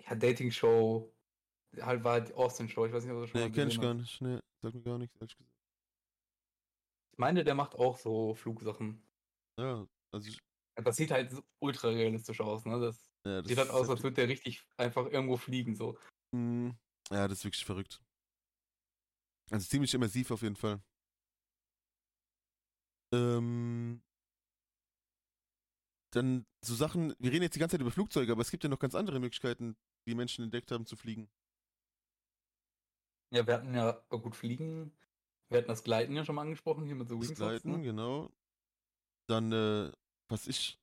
ja, 0.00 0.14
Dating-Show, 0.14 1.12
halt 1.80 2.04
war 2.04 2.20
die 2.20 2.32
Austin-Show, 2.34 2.86
ich 2.86 2.92
weiß 2.92 3.04
nicht, 3.04 3.12
ob 3.12 3.18
du 3.18 3.20
das 3.22 3.30
schon 3.30 3.40
Nee, 3.40 3.48
mal 3.48 3.54
kenn 3.54 3.68
ich 3.68 3.80
gar 3.80 3.94
nicht. 3.94 4.20
Nee, 4.20 4.38
sag 4.62 4.74
mir 4.74 4.82
gar 4.82 4.98
nichts, 4.98 5.14
ehrlich 5.16 5.36
gesagt. 5.36 5.52
Ich 7.12 7.18
meine, 7.18 7.44
der 7.44 7.54
macht 7.54 7.74
auch 7.74 7.98
so 7.98 8.34
Flugsachen. 8.34 9.02
Ja, 9.58 9.86
also, 10.12 10.28
ich, 10.28 10.38
Das 10.76 10.96
sieht 10.96 11.10
halt 11.10 11.34
ultra 11.58 11.88
realistisch 11.88 12.40
aus, 12.40 12.64
ne? 12.64 12.80
Das 12.80 13.10
ja, 13.26 13.42
das 13.42 13.48
sieht 13.48 13.58
halt 13.58 13.70
aus, 13.70 13.80
als 13.88 13.88
heftig. 13.90 14.02
würde 14.04 14.14
der 14.16 14.28
richtig 14.28 14.64
einfach 14.76 15.06
irgendwo 15.06 15.36
fliegen, 15.36 15.74
so. 15.74 15.98
Mm, 16.32 16.70
Ja, 17.10 17.26
das 17.26 17.38
ist 17.38 17.44
wirklich 17.44 17.64
verrückt. 17.64 18.00
Also 19.50 19.66
ziemlich 19.66 19.92
immersiv 19.94 20.30
auf 20.30 20.42
jeden 20.42 20.56
Fall. 20.56 20.80
Ähm, 23.12 24.02
dann 26.18 26.46
so 26.64 26.74
Sachen, 26.74 27.14
wir 27.18 27.30
reden 27.32 27.42
jetzt 27.42 27.54
die 27.54 27.60
ganze 27.60 27.74
Zeit 27.74 27.80
über 27.80 27.90
Flugzeuge, 27.90 28.32
aber 28.32 28.42
es 28.42 28.50
gibt 28.50 28.64
ja 28.64 28.70
noch 28.70 28.78
ganz 28.78 28.94
andere 28.94 29.20
Möglichkeiten, 29.20 29.76
die 30.06 30.14
Menschen 30.14 30.44
entdeckt 30.44 30.70
haben 30.70 30.84
zu 30.84 30.96
fliegen. 30.96 31.30
Ja, 33.32 33.46
wir 33.46 33.54
hatten 33.54 33.74
ja 33.74 34.02
oh 34.10 34.18
gut 34.18 34.34
fliegen. 34.34 34.92
Wir 35.48 35.58
hatten 35.58 35.68
das 35.68 35.84
Gleiten 35.84 36.14
ja 36.14 36.24
schon 36.24 36.34
mal 36.34 36.42
angesprochen, 36.42 36.84
hier 36.84 36.94
mit 36.94 37.08
so 37.08 37.18
Das 37.18 37.28
Wingsuits, 37.28 37.62
Gleiten, 37.62 37.78
ne? 37.78 37.82
genau. 37.82 38.32
Dann, 39.28 39.52
äh, 39.52 39.92
was 40.28 40.46
ich, 40.46 40.78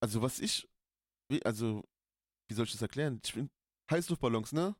also 0.00 0.22
was 0.22 0.38
ich, 0.38 0.68
also, 1.44 1.82
wie 2.48 2.54
soll 2.54 2.66
ich 2.66 2.72
das 2.72 2.82
erklären? 2.82 3.20
Ich 3.24 3.34
bin, 3.34 3.50
Heißluftballons, 3.90 4.52
ne? 4.52 4.76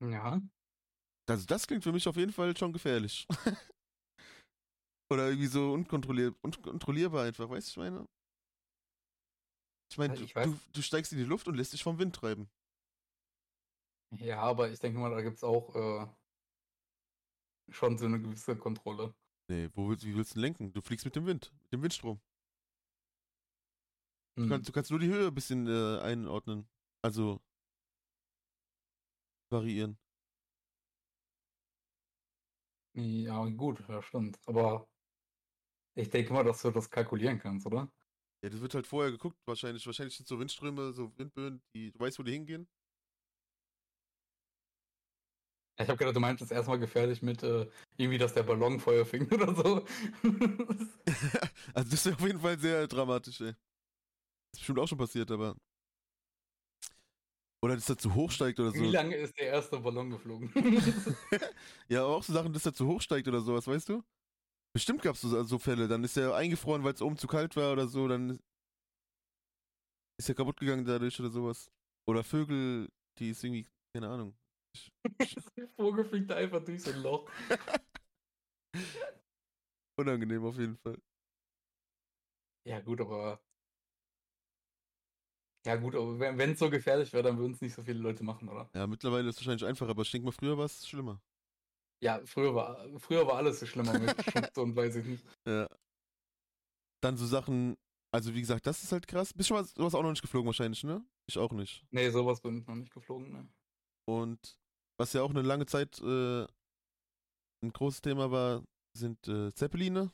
Ja. 0.00 0.40
Also 1.28 1.46
das 1.46 1.66
klingt 1.66 1.84
für 1.84 1.92
mich 1.92 2.08
auf 2.08 2.16
jeden 2.16 2.32
Fall 2.32 2.56
schon 2.56 2.72
gefährlich. 2.72 3.26
Oder 5.10 5.28
irgendwie 5.28 5.48
so 5.48 5.72
unkontrollier 5.72 6.32
unkontrollierbar 6.40 7.24
einfach, 7.24 7.50
weißt 7.50 7.66
du, 7.66 7.70
ich 7.70 7.76
meine? 7.90 8.08
Ich 9.90 9.98
meine, 9.98 10.14
du, 10.14 10.24
du, 10.24 10.60
du 10.72 10.82
steigst 10.82 11.10
in 11.12 11.18
die 11.18 11.24
Luft 11.24 11.48
und 11.48 11.56
lässt 11.56 11.72
dich 11.72 11.82
vom 11.82 11.98
Wind 11.98 12.14
treiben. 12.14 12.48
Ja, 14.12 14.40
aber 14.40 14.70
ich 14.70 14.78
denke 14.78 15.00
mal, 15.00 15.10
da 15.10 15.20
gibt 15.20 15.36
es 15.36 15.44
auch 15.44 15.74
äh, 15.74 16.06
schon 17.72 17.98
so 17.98 18.06
eine 18.06 18.20
gewisse 18.20 18.56
Kontrolle. 18.56 19.12
Nee, 19.48 19.68
wo 19.74 19.88
willst, 19.88 20.04
wie 20.04 20.14
willst 20.14 20.36
du 20.36 20.40
lenken? 20.40 20.72
Du 20.72 20.80
fliegst 20.80 21.04
mit 21.04 21.16
dem 21.16 21.26
Wind, 21.26 21.52
mit 21.62 21.72
dem 21.72 21.82
Windstrom. 21.82 22.20
Du, 24.36 24.48
kannst, 24.48 24.66
hm. 24.66 24.72
du 24.72 24.72
kannst 24.72 24.90
nur 24.92 25.00
die 25.00 25.08
Höhe 25.08 25.26
ein 25.26 25.34
bisschen 25.34 25.66
äh, 25.66 26.00
einordnen. 26.02 26.68
Also 27.02 27.40
variieren. 29.50 29.98
Ja, 32.94 33.44
gut, 33.46 33.82
ja, 33.88 34.02
stimmt. 34.02 34.38
Aber 34.46 34.88
ich 36.00 36.10
denke 36.10 36.32
mal, 36.32 36.44
dass 36.44 36.62
du 36.62 36.70
das 36.70 36.90
kalkulieren 36.90 37.38
kannst, 37.38 37.66
oder? 37.66 37.90
Ja, 38.42 38.50
das 38.50 38.60
wird 38.60 38.74
halt 38.74 38.86
vorher 38.86 39.12
geguckt, 39.12 39.36
wahrscheinlich. 39.46 39.84
Wahrscheinlich 39.86 40.16
sind 40.16 40.26
so 40.26 40.38
Windströme, 40.38 40.92
so 40.92 41.12
Windböen, 41.18 41.62
die, 41.74 41.92
du 41.92 42.00
weißt, 42.00 42.18
wo 42.18 42.22
die 42.22 42.32
hingehen. 42.32 42.68
Ich 45.78 45.88
habe 45.88 45.96
gedacht, 45.96 46.16
du 46.16 46.20
meintest 46.20 46.52
erstmal 46.52 46.78
gefährlich 46.78 47.22
mit 47.22 47.42
äh, 47.42 47.66
irgendwie, 47.96 48.18
dass 48.18 48.34
der 48.34 48.42
Ballon 48.42 48.78
Feuer 48.80 49.06
fing 49.06 49.26
oder 49.32 49.54
so. 49.54 49.86
also 51.74 51.90
das 51.90 52.06
ist 52.06 52.12
auf 52.12 52.20
jeden 52.20 52.40
Fall 52.40 52.58
sehr 52.58 52.86
dramatisch, 52.86 53.40
ey. 53.40 53.52
Das 53.52 53.56
ist 54.54 54.58
bestimmt 54.60 54.78
auch 54.78 54.88
schon 54.88 54.98
passiert, 54.98 55.30
aber. 55.30 55.56
Oder 57.62 57.76
dass 57.76 57.88
er 57.88 57.98
zu 57.98 58.14
hoch 58.14 58.30
steigt 58.30 58.58
oder 58.58 58.72
so. 58.72 58.82
Wie 58.82 58.88
lange 58.88 59.16
ist 59.16 59.38
der 59.38 59.48
erste 59.48 59.78
Ballon 59.78 60.10
geflogen? 60.10 60.50
ja, 61.88 62.04
aber 62.04 62.16
auch 62.16 62.22
so 62.22 62.32
Sachen, 62.32 62.52
dass 62.52 62.64
er 62.64 62.72
zu 62.72 62.86
hoch 62.86 63.00
steigt 63.02 63.28
oder 63.28 63.40
sowas, 63.40 63.66
weißt 63.66 63.90
du? 63.90 64.02
Bestimmt 64.72 65.02
gab 65.02 65.16
es 65.16 65.22
so, 65.22 65.42
so, 65.42 65.58
Fälle. 65.58 65.88
Dann 65.88 66.04
ist 66.04 66.16
er 66.16 66.34
eingefroren, 66.34 66.84
weil 66.84 66.94
es 66.94 67.02
oben 67.02 67.16
zu 67.16 67.26
kalt 67.26 67.56
war 67.56 67.72
oder 67.72 67.88
so. 67.88 68.06
Dann 68.06 68.38
ist 70.18 70.28
er 70.28 70.34
kaputt 70.34 70.60
gegangen 70.60 70.84
dadurch 70.84 71.18
oder 71.18 71.30
sowas. 71.30 71.70
Oder 72.06 72.22
Vögel, 72.22 72.88
die 73.18 73.30
ist 73.30 73.42
irgendwie, 73.42 73.66
keine 73.94 74.08
Ahnung. 74.08 74.36
der 75.56 75.68
Vogel 75.68 76.04
fliegt 76.04 76.30
einfach 76.30 76.64
durch 76.64 76.82
so 76.82 76.92
ein 76.92 77.02
Loch. 77.02 77.28
Unangenehm 79.98 80.44
auf 80.44 80.56
jeden 80.56 80.76
Fall. 80.76 81.00
Ja, 82.64 82.80
gut, 82.80 83.00
aber. 83.00 83.40
Ja, 85.66 85.76
gut, 85.76 85.94
aber 85.94 86.18
wenn 86.18 86.52
es 86.52 86.58
so 86.58 86.70
gefährlich 86.70 87.12
wäre, 87.12 87.22
dann 87.22 87.38
würden 87.38 87.52
es 87.52 87.60
nicht 87.60 87.74
so 87.74 87.82
viele 87.82 87.98
Leute 87.98 88.24
machen, 88.24 88.48
oder? 88.48 88.70
Ja, 88.74 88.86
mittlerweile 88.86 89.28
ist 89.28 89.36
es 89.36 89.40
wahrscheinlich 89.40 89.68
einfacher, 89.68 89.90
aber 89.90 90.02
ich 90.02 90.10
denke 90.10 90.26
mal, 90.26 90.32
früher 90.32 90.56
war 90.56 90.64
es 90.64 90.88
schlimmer. 90.88 91.20
Ja, 92.02 92.20
früher 92.24 92.54
war, 92.54 92.86
früher 92.98 93.26
war 93.26 93.36
alles 93.36 93.60
so 93.60 93.66
schlimmer 93.66 93.98
mit 93.98 94.10
Schutz 94.24 94.56
und 94.56 94.74
weiß 94.74 94.96
ich 94.96 95.06
nicht. 95.06 95.24
Ja. 95.46 95.68
Dann 97.02 97.16
so 97.16 97.26
Sachen, 97.26 97.76
also 98.12 98.34
wie 98.34 98.40
gesagt, 98.40 98.66
das 98.66 98.82
ist 98.82 98.92
halt 98.92 99.06
krass. 99.06 99.32
Bist 99.32 99.50
du 99.50 99.54
mal 99.54 99.64
sowas 99.64 99.94
auch 99.94 100.02
noch 100.02 100.10
nicht 100.10 100.20
geflogen 100.22 100.46
wahrscheinlich, 100.46 100.84
ne? 100.84 101.04
Ich 101.26 101.38
auch 101.38 101.52
nicht. 101.52 101.86
Nee, 101.90 102.10
sowas 102.10 102.40
bin 102.42 102.58
ich 102.58 102.66
noch 102.66 102.74
nicht 102.74 102.92
geflogen, 102.92 103.32
ne? 103.32 103.48
Und 104.06 104.58
was 104.98 105.12
ja 105.12 105.22
auch 105.22 105.30
eine 105.30 105.42
lange 105.42 105.64
Zeit 105.66 105.98
äh, 106.00 106.46
ein 107.62 107.72
großes 107.72 108.02
Thema 108.02 108.30
war, 108.30 108.64
sind 108.94 109.28
äh, 109.28 109.52
Zeppeline. 109.54 110.12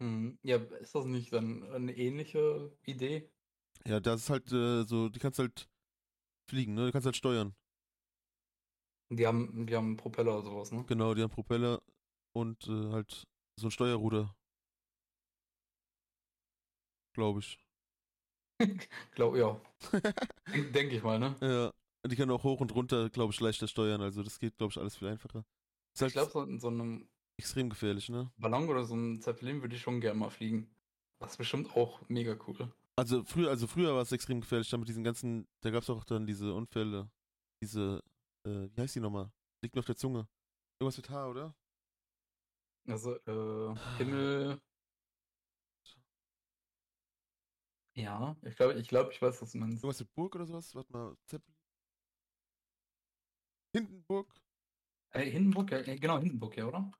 Mhm. 0.00 0.38
Ja, 0.42 0.56
ist 0.56 0.94
das 0.94 1.06
nicht 1.06 1.32
dann 1.32 1.64
eine 1.72 1.96
ähnliche 1.96 2.76
Idee? 2.84 3.30
Ja, 3.86 4.00
das 4.00 4.22
ist 4.22 4.30
halt 4.30 4.52
äh, 4.52 4.84
so, 4.84 5.08
die 5.08 5.18
kannst 5.18 5.38
halt 5.38 5.68
fliegen, 6.48 6.74
ne? 6.74 6.86
Du 6.86 6.92
kannst 6.92 7.06
halt 7.06 7.16
steuern. 7.16 7.54
Die 9.10 9.26
haben, 9.26 9.66
die 9.66 9.74
haben 9.74 9.96
Propeller 9.96 10.38
oder 10.38 10.42
sowas, 10.42 10.72
ne? 10.72 10.84
Genau, 10.86 11.14
die 11.14 11.22
haben 11.22 11.30
Propeller 11.30 11.80
und 12.32 12.66
äh, 12.66 12.90
halt 12.90 13.24
so 13.56 13.68
ein 13.68 13.70
Steuerruder. 13.70 14.34
Glaube 17.14 17.40
ich. 17.40 17.58
Glaub, 19.14 19.36
ja. 19.36 19.60
Denke 20.52 20.72
denk 20.72 20.92
ich 20.92 21.02
mal, 21.02 21.18
ne? 21.18 21.36
Ja. 21.40 21.72
Die 22.06 22.16
können 22.16 22.32
auch 22.32 22.44
hoch 22.44 22.60
und 22.60 22.74
runter, 22.74 23.08
glaube 23.08 23.32
ich, 23.32 23.40
leichter 23.40 23.66
steuern. 23.66 24.02
Also 24.02 24.22
das 24.22 24.38
geht, 24.38 24.58
glaube 24.58 24.72
ich, 24.72 24.78
alles 24.78 24.96
viel 24.96 25.08
einfacher. 25.08 25.42
Ist 25.94 26.02
halt 26.02 26.10
ich 26.10 26.14
glaube, 26.14 26.32
so 26.32 26.42
in 26.42 26.60
so 26.60 26.68
einem 26.68 27.08
extrem 27.38 27.70
gefährlich, 27.70 28.10
ne? 28.10 28.30
Ballon 28.36 28.68
oder 28.68 28.84
so 28.84 28.94
ein 28.94 29.22
Zeppelin 29.22 29.62
würde 29.62 29.74
ich 29.74 29.80
schon 29.80 30.02
gerne 30.02 30.18
mal 30.18 30.28
fliegen. 30.28 30.68
Das 31.18 31.32
ist 31.32 31.36
bestimmt 31.38 31.74
auch 31.74 32.06
mega 32.08 32.36
cool. 32.46 32.70
Also 32.96 33.24
früher, 33.24 33.48
also 33.48 33.66
früher 33.66 33.94
war 33.94 34.02
es 34.02 34.12
extrem 34.12 34.40
gefährlich, 34.40 34.68
da 34.68 34.76
mit 34.76 34.88
diesen 34.88 35.02
ganzen, 35.02 35.48
da 35.62 35.70
gab 35.70 35.82
es 35.82 35.90
auch 35.90 36.04
dann 36.04 36.26
diese 36.26 36.52
Unfälle, 36.52 37.10
diese 37.62 38.02
äh, 38.44 38.68
wie 38.74 38.80
heißt 38.80 38.94
die 38.94 39.00
nochmal? 39.00 39.30
Liegt 39.62 39.74
mir 39.74 39.80
auf 39.80 39.86
der 39.86 39.96
Zunge. 39.96 40.28
Irgendwas 40.78 40.96
mit 40.96 41.08
H, 41.10 41.28
oder? 41.28 41.54
Also, 42.86 43.14
äh, 43.14 43.74
Himmel. 43.96 44.60
Ja, 47.96 48.36
ich 48.42 48.56
glaube, 48.56 48.74
ich, 48.74 48.88
glaub, 48.88 49.10
ich 49.10 49.22
weiß, 49.22 49.40
was 49.40 49.52
du 49.52 49.58
meinst. 49.58 49.82
Irgendwas 49.82 50.00
mit 50.00 50.14
Burg 50.14 50.34
oder 50.34 50.46
sowas? 50.46 50.74
Warte 50.74 50.92
mal, 50.92 51.16
Zeppelin. 51.26 51.56
Hindenburg? 53.72 54.28
Äh, 55.10 55.30
Hindenburg, 55.30 55.70
ja, 55.70 55.82
genau, 55.82 56.18
Hindenburg, 56.18 56.56
ja, 56.56 56.66
oder? 56.66 56.90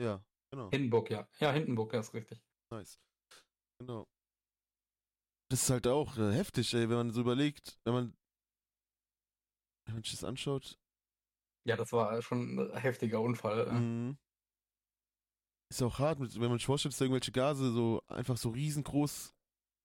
Ja, 0.00 0.24
genau. 0.50 0.70
Hindenburg, 0.70 1.10
ja. 1.10 1.28
Ja, 1.38 1.52
Hindenburg, 1.52 1.92
ja, 1.92 2.00
ist 2.00 2.14
richtig. 2.14 2.42
Nice. 2.70 2.98
Genau 3.78 4.08
das 5.48 5.62
ist 5.62 5.70
halt 5.70 5.86
auch 5.86 6.16
äh, 6.18 6.32
heftig, 6.32 6.72
ey, 6.74 6.88
wenn 6.88 6.96
man 6.96 7.10
so 7.10 7.20
überlegt, 7.20 7.78
wenn 7.84 7.94
man, 7.94 8.16
wenn 9.86 9.94
man 9.94 10.02
sich 10.02 10.12
das 10.12 10.24
anschaut. 10.24 10.78
Ja, 11.66 11.76
das 11.76 11.92
war 11.92 12.20
schon 12.22 12.58
ein 12.58 12.76
heftiger 12.76 13.20
Unfall. 13.20 13.70
Mhm. 13.72 14.18
Ist 15.70 15.82
auch 15.82 15.98
hart, 15.98 16.20
wenn 16.20 16.48
man 16.48 16.58
sich 16.58 16.66
vorstellt, 16.66 16.92
dass 16.92 17.00
irgendwelche 17.00 17.32
Gase 17.32 17.72
so 17.72 18.02
einfach 18.08 18.36
so 18.36 18.50
riesengroß, 18.50 19.34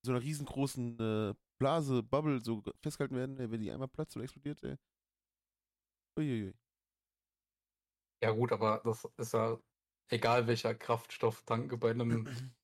so 0.06 0.12
einer 0.12 0.22
riesengroßen 0.22 1.00
äh, 1.00 1.34
Blase, 1.58 2.04
Bubble 2.04 2.42
so 2.42 2.64
festgehalten 2.82 3.16
werden, 3.16 3.40
ey, 3.40 3.50
wenn 3.50 3.62
die 3.62 3.72
einmal 3.72 3.88
platzt 3.88 4.16
oder 4.16 4.24
explodiert, 4.24 4.64
ey. 4.64 4.76
Uiuiui. 6.18 6.54
Ja 8.22 8.32
gut, 8.32 8.52
aber 8.52 8.82
das 8.84 9.08
ist 9.18 9.34
ja 9.34 9.58
egal 10.10 10.48
welcher 10.48 10.76
Kraftstofftank 10.76 11.80
bei 11.80 11.92
einem 11.92 12.28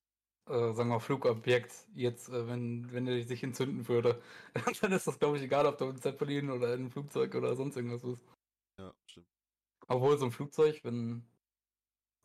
äh, 0.48 0.74
sagen 0.74 0.90
wir, 0.90 1.00
Flugobjekt 1.00 1.88
jetzt, 1.96 2.30
äh, 2.30 2.48
wenn, 2.48 2.92
wenn 2.92 3.08
er 3.08 3.24
sich 3.24 3.44
entzünden 3.44 3.88
würde, 3.88 4.22
dann 4.82 4.92
ist 4.92 5.08
das, 5.08 5.20
glaube 5.20 5.38
ich, 5.38 5.44
egal, 5.44 5.66
ob 5.66 5.78
du 5.78 5.90
ein 5.90 6.02
Zeppelin 6.02 6.52
oder 6.52 6.74
ein 6.74 6.92
Flugzeug 6.92 7.34
oder 7.36 7.56
sonst 7.56 7.76
irgendwas 7.76 8.04
ist. 8.04 8.24
Ja, 8.80 8.94
stimmt. 9.08 9.28
Obwohl 9.88 10.18
so 10.18 10.26
ein 10.26 10.32
Flugzeug, 10.32 10.84
wenn, 10.84 11.26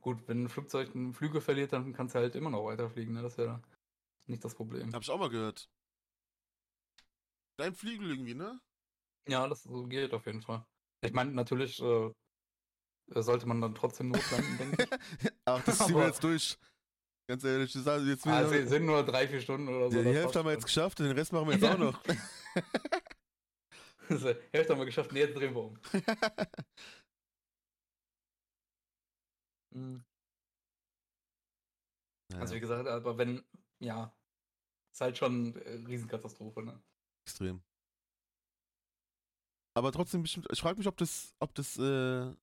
gut, 0.00 0.26
wenn 0.28 0.44
ein 0.44 0.48
Flugzeug 0.48 0.94
einen 0.94 1.14
Flüge 1.14 1.40
verliert, 1.40 1.72
dann 1.72 1.92
kannst 1.92 2.14
du 2.14 2.18
halt 2.18 2.34
immer 2.34 2.50
noch 2.50 2.64
weiterfliegen, 2.64 3.14
ne? 3.14 3.22
Das 3.22 3.38
wäre 3.38 3.62
nicht 4.26 4.44
das 4.44 4.54
Problem. 4.54 4.92
Hab 4.92 5.02
ich 5.02 5.10
auch 5.10 5.18
mal 5.18 5.30
gehört. 5.30 5.70
Dein 7.56 7.74
Flügel 7.74 8.10
irgendwie, 8.10 8.34
ne? 8.34 8.60
Ja, 9.28 9.46
das 9.46 9.62
so 9.62 9.86
geht 9.86 10.14
auf 10.14 10.26
jeden 10.26 10.42
Fall. 10.42 10.64
Ich 11.02 11.12
meine, 11.12 11.32
natürlich 11.32 11.80
äh, 11.82 12.10
sollte 13.08 13.46
man 13.46 13.60
dann 13.60 13.74
trotzdem 13.74 14.08
notlanden, 14.10 14.58
denke 14.58 14.82
ich. 14.84 15.30
Ach, 15.44 15.62
das 15.64 15.78
ziehen 15.78 15.96
wir 15.96 16.06
jetzt 16.06 16.24
durch. 16.24 16.58
Ganz 17.30 17.44
ehrlich, 17.44 17.72
das 17.72 17.86
heißt, 17.86 18.04
jetzt 18.06 18.26
also, 18.26 18.52
wir, 18.52 18.66
sind 18.66 18.86
nur 18.86 19.04
drei, 19.04 19.28
vier 19.28 19.40
Stunden 19.40 19.68
oder 19.68 19.88
so. 19.88 19.98
Ja, 19.98 20.02
die 20.02 20.18
Hälfte 20.18 20.40
haben 20.40 20.46
wir 20.46 20.52
jetzt 20.52 20.64
geschafft, 20.64 20.98
den 20.98 21.12
Rest 21.12 21.32
machen 21.32 21.46
wir 21.46 21.54
jetzt 21.54 21.64
auch 21.64 21.78
noch. 21.78 22.02
Die 24.08 24.16
Hälfte 24.52 24.72
haben 24.72 24.80
wir 24.80 24.86
geschafft, 24.86 25.12
nee, 25.12 25.20
jetzt 25.20 25.36
drehen 25.36 25.54
wir 25.54 25.62
um. 25.62 25.78
mhm. 29.70 30.04
naja. 32.30 32.40
Also 32.40 32.56
wie 32.56 32.60
gesagt, 32.60 32.88
aber 32.88 33.16
wenn, 33.16 33.44
ja, 33.78 34.12
ist 34.92 35.00
halt 35.00 35.16
schon 35.16 35.54
eine 35.54 35.86
Riesenkatastrophe, 35.86 36.64
ne? 36.64 36.82
Extrem. 37.24 37.62
Aber 39.76 39.92
trotzdem 39.92 40.22
bestimmt, 40.22 40.48
ich 40.50 40.60
frage 40.60 40.78
mich, 40.78 40.88
ob 40.88 40.96
das, 40.96 41.36
ob 41.38 41.54
das, 41.54 41.78
äh, 41.78 42.34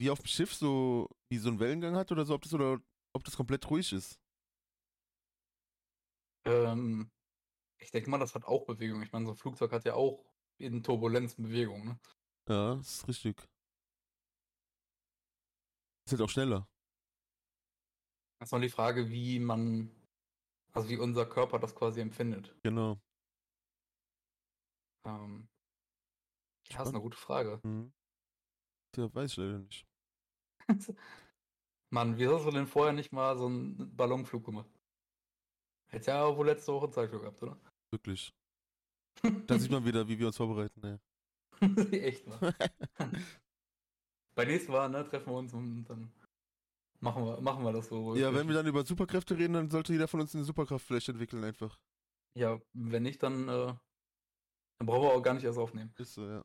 wie 0.00 0.10
auf 0.10 0.18
dem 0.18 0.26
Schiff 0.26 0.52
so, 0.52 1.08
wie 1.28 1.38
so 1.38 1.50
einen 1.50 1.60
Wellengang 1.60 1.94
hat 1.94 2.10
oder 2.10 2.24
so, 2.24 2.34
ob 2.34 2.42
das 2.42 2.52
oder 2.52 2.82
ob 3.14 3.24
das 3.24 3.36
komplett 3.36 3.68
ruhig 3.70 3.92
ist. 3.92 4.20
Ähm, 6.44 7.10
ich 7.78 7.90
denke 7.90 8.10
mal, 8.10 8.18
das 8.18 8.34
hat 8.34 8.44
auch 8.44 8.66
Bewegung. 8.66 9.02
Ich 9.02 9.12
meine, 9.12 9.24
so 9.24 9.32
ein 9.32 9.36
Flugzeug 9.36 9.72
hat 9.72 9.84
ja 9.84 9.94
auch 9.94 10.24
in 10.58 10.82
Turbulenz 10.82 11.36
Bewegung, 11.36 11.84
ne? 11.84 11.98
Ja, 12.48 12.76
das 12.76 12.96
ist 12.96 13.08
richtig. 13.08 13.40
Ist 16.06 16.12
halt 16.12 16.22
auch 16.22 16.28
schneller. 16.28 16.68
Das 18.38 18.48
ist 18.48 18.52
noch 18.52 18.60
die 18.60 18.68
Frage, 18.68 19.08
wie 19.10 19.38
man, 19.38 19.90
also 20.72 20.88
wie 20.88 20.98
unser 20.98 21.24
Körper 21.24 21.58
das 21.58 21.74
quasi 21.74 22.00
empfindet. 22.00 22.54
Genau. 22.62 23.00
Ähm, 25.06 25.48
ja, 26.68 26.82
ist 26.82 26.88
eine 26.88 27.00
gute 27.00 27.16
Frage. 27.16 27.60
Mhm. 27.62 27.92
Ja, 28.96 29.14
weiß 29.14 29.30
ich 29.32 29.36
leider 29.38 29.58
nicht. 29.58 29.86
Mann, 31.94 32.18
wie 32.18 32.26
hast 32.26 32.44
du 32.44 32.50
denn 32.50 32.66
vorher 32.66 32.92
nicht 32.92 33.12
mal 33.12 33.38
so 33.38 33.46
einen 33.46 33.94
Ballonflug 33.96 34.44
gemacht? 34.44 34.68
Hätte 35.86 36.10
ja 36.10 36.36
wohl 36.36 36.46
letzte 36.46 36.72
Woche 36.72 36.90
Zeit 36.90 37.08
gehabt, 37.08 37.40
oder? 37.40 37.56
Wirklich. 37.92 38.34
da 39.46 39.56
sieht 39.56 39.70
man 39.70 39.84
wieder, 39.84 40.08
wie 40.08 40.18
wir 40.18 40.26
uns 40.26 40.36
vorbereiten, 40.36 40.80
ne? 40.80 41.00
Echt 41.92 42.26
mal. 42.26 42.52
Bei 44.34 44.44
nächstem 44.44 44.72
Mal, 44.72 44.88
ne, 44.88 45.08
treffen 45.08 45.30
wir 45.32 45.38
uns 45.38 45.54
und 45.54 45.84
dann 45.84 46.12
Machen 47.00 47.24
wir, 47.26 47.40
machen 47.40 47.62
wir 47.62 47.72
das 47.72 47.88
so. 47.88 48.16
Ja, 48.16 48.34
wenn 48.34 48.48
wir 48.48 48.54
dann 48.54 48.66
über 48.66 48.84
Superkräfte 48.84 49.36
reden, 49.36 49.52
dann 49.52 49.70
sollte 49.70 49.92
jeder 49.92 50.08
von 50.08 50.20
uns 50.20 50.34
eine 50.34 50.42
Superkraft 50.42 50.86
vielleicht 50.86 51.10
entwickeln 51.10 51.44
einfach. 51.44 51.78
Ja, 52.34 52.58
wenn 52.72 53.02
nicht, 53.02 53.22
dann, 53.22 53.46
äh, 53.46 53.74
dann 54.78 54.86
brauchen 54.86 55.02
wir 55.02 55.12
auch 55.12 55.22
gar 55.22 55.34
nicht 55.34 55.44
erst 55.44 55.58
aufnehmen. 55.58 55.92
Ist 55.98 56.14
so, 56.14 56.26
ja. 56.26 56.42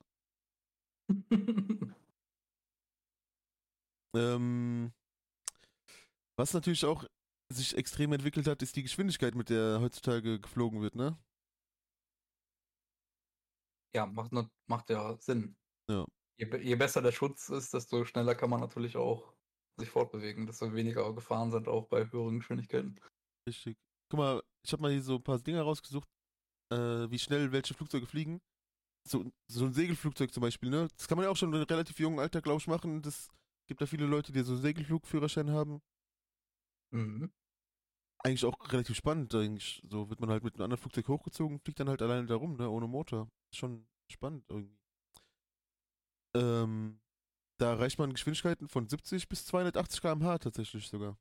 ähm, 4.16 4.92
was 6.39 6.54
natürlich 6.54 6.86
auch 6.86 7.06
sich 7.52 7.75
extrem 7.75 8.13
entwickelt 8.13 8.47
hat, 8.47 8.62
ist 8.62 8.75
die 8.75 8.84
Geschwindigkeit, 8.84 9.36
mit 9.36 9.49
der 9.49 9.82
heutzutage 9.82 10.39
geflogen 10.39 10.82
wird, 10.82 10.95
ne? 10.95 11.19
Ja, 13.93 14.06
macht, 14.06 14.32
macht 14.67 14.89
ja 14.89 15.17
Sinn. 15.17 15.58
Ja. 15.89 16.06
Je, 16.39 16.47
je 16.62 16.75
besser 16.75 17.02
der 17.02 17.12
Schutz 17.12 17.49
ist, 17.49 17.73
desto 17.73 18.06
schneller 18.06 18.36
kann 18.36 18.49
man 18.49 18.62
natürlich 18.62 18.95
auch 18.95 19.34
sich 19.78 19.89
fortbewegen, 19.89 20.45
desto 20.45 20.73
weniger 20.73 21.13
Gefahren 21.13 21.52
sind 21.52 21.67
auch 21.67 21.88
bei 21.88 22.10
höheren 22.10 22.39
Geschwindigkeiten. 22.39 22.99
Richtig. 23.47 23.78
Guck 24.10 24.19
mal, 24.19 24.43
ich 24.65 24.71
habe 24.71 24.82
mal 24.82 24.91
hier 24.91 25.02
so 25.02 25.15
ein 25.15 25.23
paar 25.23 25.39
Dinge 25.39 25.62
rausgesucht, 25.62 26.08
äh, 26.71 27.10
wie 27.10 27.19
schnell 27.19 27.52
welche 27.52 27.73
Flugzeuge 27.73 28.06
fliegen. 28.06 28.39
So, 29.06 29.25
so 29.52 29.65
ein 29.65 29.73
Segelflugzeug 29.73 30.32
zum 30.32 30.41
Beispiel, 30.41 30.69
ne? 30.69 30.88
Das 30.95 31.08
kann 31.08 31.17
man 31.17 31.25
ja 31.25 31.32
auch 31.32 31.38
schon 31.38 31.54
in 31.54 31.63
relativ 31.63 31.99
jungen 31.99 32.19
Alter, 32.19 32.41
glaube 32.41 32.60
ich, 32.60 32.67
machen. 32.67 33.02
Das 33.02 33.30
gibt 33.67 33.82
da 33.82 33.86
viele 33.86 34.06
Leute, 34.06 34.32
die 34.32 34.41
so 34.41 34.54
einen 34.54 34.62
Segelflugführerschein 34.62 35.49
haben. 35.52 35.82
Mhm. 36.91 37.30
Eigentlich 38.23 38.45
auch 38.45 38.56
relativ 38.71 38.95
spannend, 38.97 39.34
eigentlich. 39.36 39.82
So 39.89 40.10
wird 40.10 40.19
man 40.19 40.30
halt 40.30 40.43
mit 40.43 40.56
einem 40.56 40.63
anderen 40.63 40.82
Flugzeug 40.82 41.08
hochgezogen, 41.08 41.60
fliegt 41.62 41.80
dann 41.80 41.89
halt 41.89 42.02
alleine 42.02 42.28
da 42.28 42.36
rum, 42.36 42.56
ne? 42.58 42.69
Ohne 42.69 42.88
Motor. 42.88 43.30
Ist 43.52 43.58
schon 43.60 43.88
spannend 44.12 44.45
irgendwie. 44.49 44.78
Ähm, 46.36 47.02
da 47.60 47.71
erreicht 47.73 47.99
man 47.99 48.13
Geschwindigkeiten 48.13 48.69
von 48.69 48.88
70 48.89 49.30
bis 49.30 49.45
280 49.45 50.02
km/h 50.02 50.39
tatsächlich 50.39 50.88
sogar. 50.88 51.17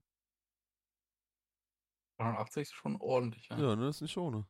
180 2.19 2.63
ist 2.63 2.73
schon 2.73 2.97
ordentlich, 2.97 3.49
ja. 3.51 3.59
Ja, 3.59 3.77
ne? 3.77 3.87
Das 3.87 3.97
ist 3.97 4.03
nicht 4.03 4.17
ohne. 4.17 4.47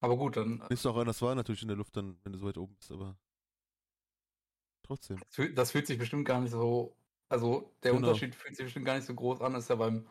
Aber 0.00 0.16
gut, 0.16 0.36
dann 0.36 0.62
Ist 0.68 0.86
auch 0.86 0.96
anders 0.96 1.20
war 1.22 1.34
natürlich 1.34 1.62
in 1.62 1.68
der 1.68 1.76
Luft 1.76 1.96
dann, 1.96 2.18
wenn 2.22 2.32
du 2.32 2.38
so 2.38 2.46
weit 2.46 2.58
oben 2.58 2.76
bist, 2.76 2.90
aber 2.92 3.16
trotzdem. 4.82 5.18
das 5.18 5.34
fühlt, 5.34 5.58
das 5.58 5.70
fühlt 5.72 5.86
sich 5.86 5.98
bestimmt 5.98 6.26
gar 6.26 6.40
nicht 6.40 6.52
so. 6.52 6.96
Also 7.28 7.76
der 7.82 7.92
Genau. 7.92 7.96
Unterschied 7.98 8.34
fühlt 8.34 8.56
sich 8.56 8.66
bestimmt 8.66 8.86
gar 8.86 8.96
nicht 8.96 9.06
so 9.06 9.14
groß 9.14 9.40
an, 9.40 9.54
ist 9.54 9.68
ja 9.70 9.76
beim 9.76 10.08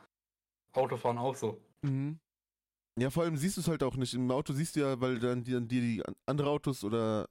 Autofahren 0.73 1.17
auch 1.19 1.35
so. 1.35 1.61
Mhm. 1.83 2.19
Ja, 2.99 3.09
vor 3.11 3.23
allem 3.23 3.37
siehst 3.37 3.57
du 3.57 3.61
es 3.61 3.67
halt 3.69 3.83
auch 3.83 3.95
nicht. 3.97 4.13
Im 4.13 4.31
Auto 4.31 4.53
siehst 4.53 4.75
du 4.75 4.81
ja, 4.81 5.01
weil 5.01 5.19
dann 5.19 5.43
die, 5.43 5.53
dann 5.53 5.67
die, 5.67 5.81
die 5.81 6.05
an- 6.05 6.15
andere 6.27 6.49
Autos 6.51 6.83
oder 6.83 7.27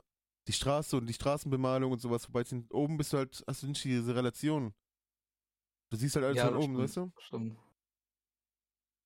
die 0.49 0.53
Straße 0.55 0.97
und 0.99 1.07
die 1.09 1.14
Straßenbemalung 1.14 1.92
und 1.92 2.01
sowas 2.01 2.27
vorbeiziehen. 2.27 2.68
Oben 2.73 2.99
bist 2.99 3.12
du 3.12 3.18
halt, 3.18 3.44
hast 3.49 3.62
du 3.64 3.68
nicht 3.68 3.85
diese 3.85 4.14
Relation. 4.16 4.75
Du 5.90 5.97
siehst 5.97 6.16
halt 6.16 6.25
alles 6.27 6.40
Ja, 6.40 6.42
von 6.42 6.55
oben, 6.55 6.77
stimmt, 6.77 6.79
weißt 6.79 6.97
du? 6.97 7.11
Stimmt. 7.18 7.59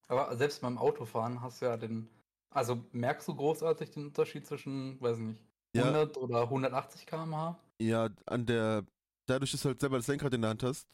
Aber 0.06 0.36
selbst 0.36 0.60
beim 0.62 0.76
Autofahren 0.78 1.40
hast 1.42 1.60
du 1.62 1.66
ja 1.66 1.76
den. 1.76 2.10
Also 2.50 2.84
merkst 2.92 3.28
du 3.28 3.34
großartig 3.36 3.90
den 3.90 4.06
Unterschied 4.06 4.46
zwischen, 4.46 5.00
weiß 5.00 5.18
ich 5.18 5.24
nicht, 5.24 5.44
Ja. 5.74 5.84
100 5.84 6.16
oder 6.16 6.48
180 6.48 7.06
km/h? 7.06 7.58
Ja, 7.80 8.08
an 8.26 8.46
der, 8.46 8.86
dadurch, 9.30 9.52
dass 9.52 9.62
du 9.62 9.68
halt 9.68 9.80
selber 9.80 9.96
das 9.98 10.06
Lenkrad 10.08 10.34
in 10.34 10.42
der 10.42 10.50
Hand 10.50 10.62
hast, 10.62 10.88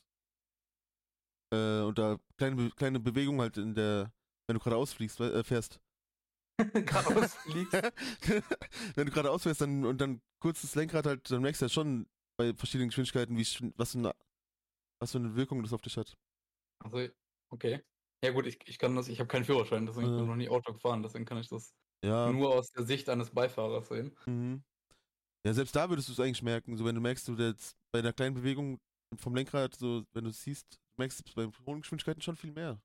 äh, 1.53 1.81
und 1.83 1.99
da 1.99 2.19
kleine, 2.37 2.71
kleine 2.71 3.01
Bewegungen 3.01 3.41
halt 3.41 3.57
in 3.57 3.75
der, 3.75 4.13
wenn 4.47 4.55
du 4.55 4.61
geradeaus 4.61 4.93
fliegst, 4.93 5.21
äh, 5.21 5.45
fährst. 5.45 5.81
Geradeaus 6.59 7.35
fliegst. 7.35 7.73
wenn 8.97 9.07
du 9.07 9.13
gerade 9.13 9.31
ausfährst 9.31 9.61
dann, 9.61 9.85
und 9.85 10.01
dann 10.01 10.21
kurz 10.41 10.63
das 10.63 10.75
Lenkrad 10.75 11.07
halt, 11.07 11.31
dann 11.31 11.43
merkst 11.43 11.63
du 11.63 11.67
ja 11.67 11.71
schon 11.71 12.07
bei 12.37 12.55
verschiedenen 12.55 12.89
Geschwindigkeiten, 12.89 13.37
wie, 13.37 13.47
was, 13.77 13.93
für 13.93 13.99
eine, 13.99 14.15
was 15.01 15.13
für 15.13 15.19
eine 15.19 15.35
Wirkung 15.37 15.63
das 15.63 15.73
auf 15.73 15.83
dich 15.83 15.97
hat. 15.97 16.15
Also, 16.79 17.09
okay. 17.51 17.83
Ja 18.25 18.31
gut, 18.33 18.47
ich, 18.47 18.59
ich 18.67 18.79
kann 18.79 18.97
das, 18.97 19.09
ich 19.09 19.19
habe 19.21 19.29
keinen 19.29 19.45
Führerschein, 19.45 19.87
deswegen 19.87 20.09
bin 20.09 20.19
Ja. 20.19 20.23
ich 20.25 20.29
noch 20.29 20.37
nie 20.37 20.49
Auto 20.49 20.73
gefahren, 20.73 21.03
deswegen 21.03 21.27
kann 21.27 21.39
ich 21.39 21.49
das 21.49 21.75
Ja, 22.03 22.33
nur 22.33 22.55
aus 22.55 22.71
der 22.71 22.85
Sicht 22.85 23.09
eines 23.09 23.31
Beifahrers 23.31 23.89
sehen. 23.89 24.17
mhm. 24.27 24.65
ja, 25.47 25.53
selbst 25.53 25.77
da 25.77 25.89
würdest 25.91 26.09
du 26.09 26.13
es 26.13 26.21
eigentlich 26.21 26.43
merken, 26.43 26.77
so 26.77 26.85
wenn 26.85 26.95
du 26.95 27.01
merkst, 27.01 27.29
du 27.29 27.35
jetzt 27.37 27.77
bei 27.95 28.01
einer 28.01 28.13
kleinen 28.13 28.35
Bewegung 28.35 28.81
vom 29.17 29.37
Lenkrad, 29.37 29.77
so 29.77 30.03
wenn 30.15 30.25
du 30.25 30.31
es 30.31 30.43
siehst, 30.43 30.81
merkst 30.97 31.21
du 31.21 31.25
es 31.29 31.35
bei 31.35 31.49
hohen 31.65 31.81
Geschwindigkeiten 31.81 32.21
schon 32.23 32.35
viel 32.35 32.51
mehr. 32.51 32.83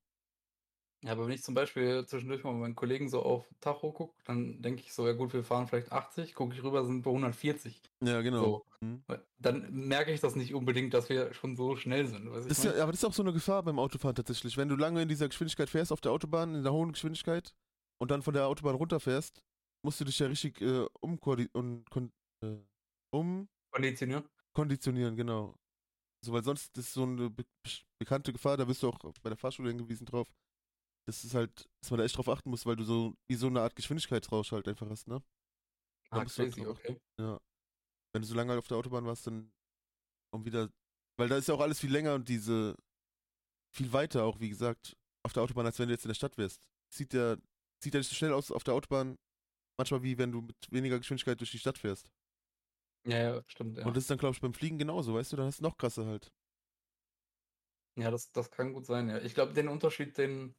Ja, 1.02 1.12
aber 1.12 1.26
wenn 1.26 1.32
ich 1.32 1.42
zum 1.42 1.54
Beispiel 1.54 2.06
zwischendurch 2.06 2.44
mal 2.44 2.52
mit 2.52 2.60
meinen 2.60 2.74
Kollegen 2.76 3.08
so 3.08 3.22
auf 3.22 3.48
Tacho 3.58 3.90
gucke, 3.90 4.14
dann 4.24 4.62
denke 4.62 4.82
ich 4.82 4.92
so, 4.92 5.08
ja 5.08 5.14
gut, 5.14 5.32
wir 5.32 5.42
fahren 5.42 5.66
vielleicht 5.66 5.90
80, 5.90 6.34
gucke 6.34 6.54
ich 6.54 6.62
rüber, 6.62 6.84
sind 6.84 7.02
bei 7.02 7.10
140. 7.10 7.82
Ja, 8.04 8.20
genau. 8.20 8.44
So. 8.44 8.66
Mhm. 8.82 9.02
Dann 9.38 9.72
merke 9.72 10.12
ich 10.12 10.20
das 10.20 10.36
nicht 10.36 10.54
unbedingt, 10.54 10.94
dass 10.94 11.08
wir 11.08 11.34
schon 11.34 11.56
so 11.56 11.74
schnell 11.74 12.06
sind. 12.06 12.26
Das 12.26 12.62
ja, 12.62 12.80
aber 12.80 12.92
das 12.92 13.00
ist 13.00 13.04
auch 13.04 13.12
so 13.12 13.24
eine 13.24 13.32
Gefahr 13.32 13.64
beim 13.64 13.80
Autofahren 13.80 14.14
tatsächlich. 14.14 14.56
Wenn 14.56 14.68
du 14.68 14.76
lange 14.76 15.02
in 15.02 15.08
dieser 15.08 15.28
Geschwindigkeit 15.28 15.70
fährst, 15.70 15.90
auf 15.90 16.00
der 16.00 16.12
Autobahn, 16.12 16.54
in 16.54 16.62
der 16.62 16.72
hohen 16.72 16.92
Geschwindigkeit, 16.92 17.52
und 17.98 18.12
dann 18.12 18.22
von 18.22 18.34
der 18.34 18.46
Autobahn 18.46 18.76
runterfährst, 18.76 19.42
musst 19.84 20.00
du 20.00 20.04
dich 20.04 20.18
ja 20.20 20.28
richtig 20.28 20.60
äh, 20.60 20.86
und 21.00 21.20
kon 21.20 22.12
äh, 22.44 22.58
Konditionieren? 23.72 24.24
Umkonditionieren, 24.54 25.16
genau. 25.16 25.56
So, 26.24 26.32
weil 26.32 26.44
sonst 26.44 26.76
ist 26.76 26.92
so 26.92 27.04
eine 27.04 27.30
be 27.30 27.44
bekannte 27.98 28.32
Gefahr, 28.32 28.56
da 28.56 28.66
wirst 28.66 28.82
du 28.82 28.88
auch 28.88 28.98
bei 29.22 29.30
der 29.30 29.36
Fahrschule 29.36 29.68
hingewiesen 29.70 30.06
drauf. 30.06 30.32
Das 31.06 31.24
ist 31.24 31.34
halt, 31.34 31.68
dass 31.82 31.90
man 31.90 31.98
da 31.98 32.04
echt 32.04 32.16
drauf 32.16 32.28
achten 32.28 32.50
muss, 32.50 32.66
weil 32.66 32.76
du 32.76 32.84
so 32.84 33.14
wie 33.28 33.36
so 33.36 33.46
eine 33.48 33.60
Art 33.62 33.76
Geschwindigkeitsrausch 33.76 34.52
halt 34.52 34.68
einfach 34.68 34.88
hast, 34.88 35.08
ne? 35.08 35.22
Da 36.10 36.16
Ah, 36.16 36.18
halt 36.20 36.30
crazy, 36.30 36.62
drauf 36.62 36.78
okay. 36.78 37.00
Ja. 37.20 37.38
Wenn 38.14 38.22
du 38.22 38.28
so 38.28 38.34
lange 38.34 38.56
auf 38.58 38.68
der 38.68 38.76
Autobahn 38.78 39.04
warst, 39.06 39.26
dann 39.26 39.52
um 40.34 40.44
wieder. 40.44 40.70
Weil 41.18 41.28
da 41.28 41.36
ist 41.36 41.48
ja 41.48 41.54
auch 41.54 41.60
alles 41.60 41.80
viel 41.80 41.92
länger 41.92 42.14
und 42.14 42.28
diese. 42.28 42.76
viel 43.74 43.92
weiter 43.92 44.24
auch, 44.24 44.40
wie 44.40 44.48
gesagt, 44.48 44.96
auf 45.24 45.32
der 45.32 45.42
Autobahn, 45.42 45.66
als 45.66 45.78
wenn 45.78 45.88
du 45.88 45.94
jetzt 45.94 46.04
in 46.04 46.08
der 46.08 46.14
Stadt 46.14 46.36
wärst. 46.38 46.66
Sieht 46.92 47.14
ja, 47.14 47.36
sieht 47.82 47.94
ja 47.94 48.00
nicht 48.00 48.08
so 48.08 48.16
schnell 48.16 48.32
aus 48.32 48.50
auf 48.50 48.64
der 48.64 48.74
Autobahn, 48.74 49.16
manchmal 49.78 50.02
wie 50.02 50.18
wenn 50.18 50.32
du 50.32 50.40
mit 50.42 50.56
weniger 50.70 50.98
Geschwindigkeit 50.98 51.38
durch 51.40 51.52
die 51.52 51.58
Stadt 51.58 51.78
fährst. 51.78 52.10
Ja, 53.06 53.18
ja, 53.18 53.42
stimmt, 53.46 53.78
ja. 53.78 53.86
Und 53.86 53.96
das 53.96 54.04
ist 54.04 54.10
dann, 54.10 54.18
glaube 54.18 54.34
ich, 54.34 54.40
beim 54.40 54.54
Fliegen 54.54 54.78
genauso, 54.78 55.14
weißt 55.14 55.32
du, 55.32 55.36
dann 55.36 55.46
hast 55.46 55.60
du 55.60 55.64
noch 55.64 55.76
krasser 55.76 56.06
halt. 56.06 56.30
Ja, 57.98 58.10
das, 58.10 58.30
das 58.32 58.50
kann 58.50 58.72
gut 58.72 58.86
sein, 58.86 59.08
ja. 59.08 59.18
Ich 59.18 59.34
glaube, 59.34 59.52
den 59.52 59.68
Unterschied, 59.68 60.16
den. 60.18 60.54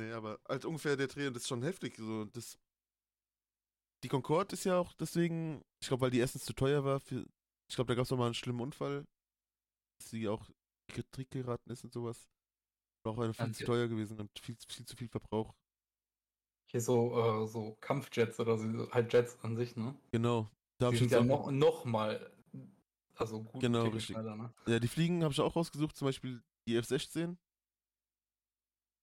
Nee, 0.00 0.12
aber 0.12 0.38
halt 0.48 0.64
ungefähr 0.64 0.96
der 0.96 1.08
Dreh, 1.08 1.30
das 1.30 1.42
ist 1.42 1.48
schon 1.48 1.62
heftig. 1.62 1.96
So, 1.96 2.24
das, 2.26 2.58
die 4.02 4.08
Concorde 4.08 4.54
ist 4.54 4.64
ja 4.64 4.78
auch 4.78 4.92
deswegen, 4.94 5.62
ich 5.80 5.88
glaube, 5.88 6.02
weil 6.02 6.10
die 6.10 6.18
erstens 6.18 6.44
zu 6.44 6.52
teuer 6.52 6.84
war. 6.84 7.00
Für, 7.00 7.26
ich 7.68 7.74
glaube, 7.74 7.88
da 7.88 7.94
gab 7.94 8.04
es 8.04 8.10
noch 8.10 8.18
mal 8.18 8.26
einen 8.26 8.34
schlimmen 8.34 8.60
Unfall, 8.60 9.04
dass 9.98 10.10
sie 10.10 10.28
auch 10.28 10.48
Krieg 10.88 11.30
geraten 11.30 11.70
ist 11.70 11.84
und 11.84 11.92
sowas. 11.92 12.28
War 13.04 13.12
auch 13.12 13.18
eine 13.18 13.34
viel 13.34 13.54
zu 13.54 13.64
teuer 13.64 13.88
gewesen 13.88 14.18
und 14.20 14.30
viel, 14.38 14.56
viel 14.68 14.86
zu 14.86 14.96
viel 14.96 15.08
Verbrauch. 15.08 15.54
Hier 16.70 16.80
so, 16.80 17.16
äh, 17.18 17.46
so 17.46 17.76
Kampfjets 17.80 18.38
oder 18.40 18.58
so, 18.58 18.90
halt 18.90 19.12
Jets 19.12 19.38
an 19.42 19.56
sich, 19.56 19.76
ne? 19.76 19.98
Genau. 20.10 20.50
Da 20.78 20.86
habe 20.86 20.96
ich 20.96 21.10
ja 21.10 21.22
noch, 21.22 21.50
noch 21.50 21.84
mal, 21.84 22.30
also 23.14 23.42
gut. 23.42 23.60
Genau, 23.60 23.84
richtig. 23.84 24.16
Schneller, 24.16 24.36
ne? 24.36 24.52
Ja, 24.66 24.78
die 24.78 24.88
Fliegen 24.88 25.22
habe 25.22 25.32
ich 25.32 25.40
auch 25.40 25.56
rausgesucht, 25.56 25.96
zum 25.96 26.06
Beispiel 26.06 26.42
die 26.66 26.76
F-16. 26.76 27.36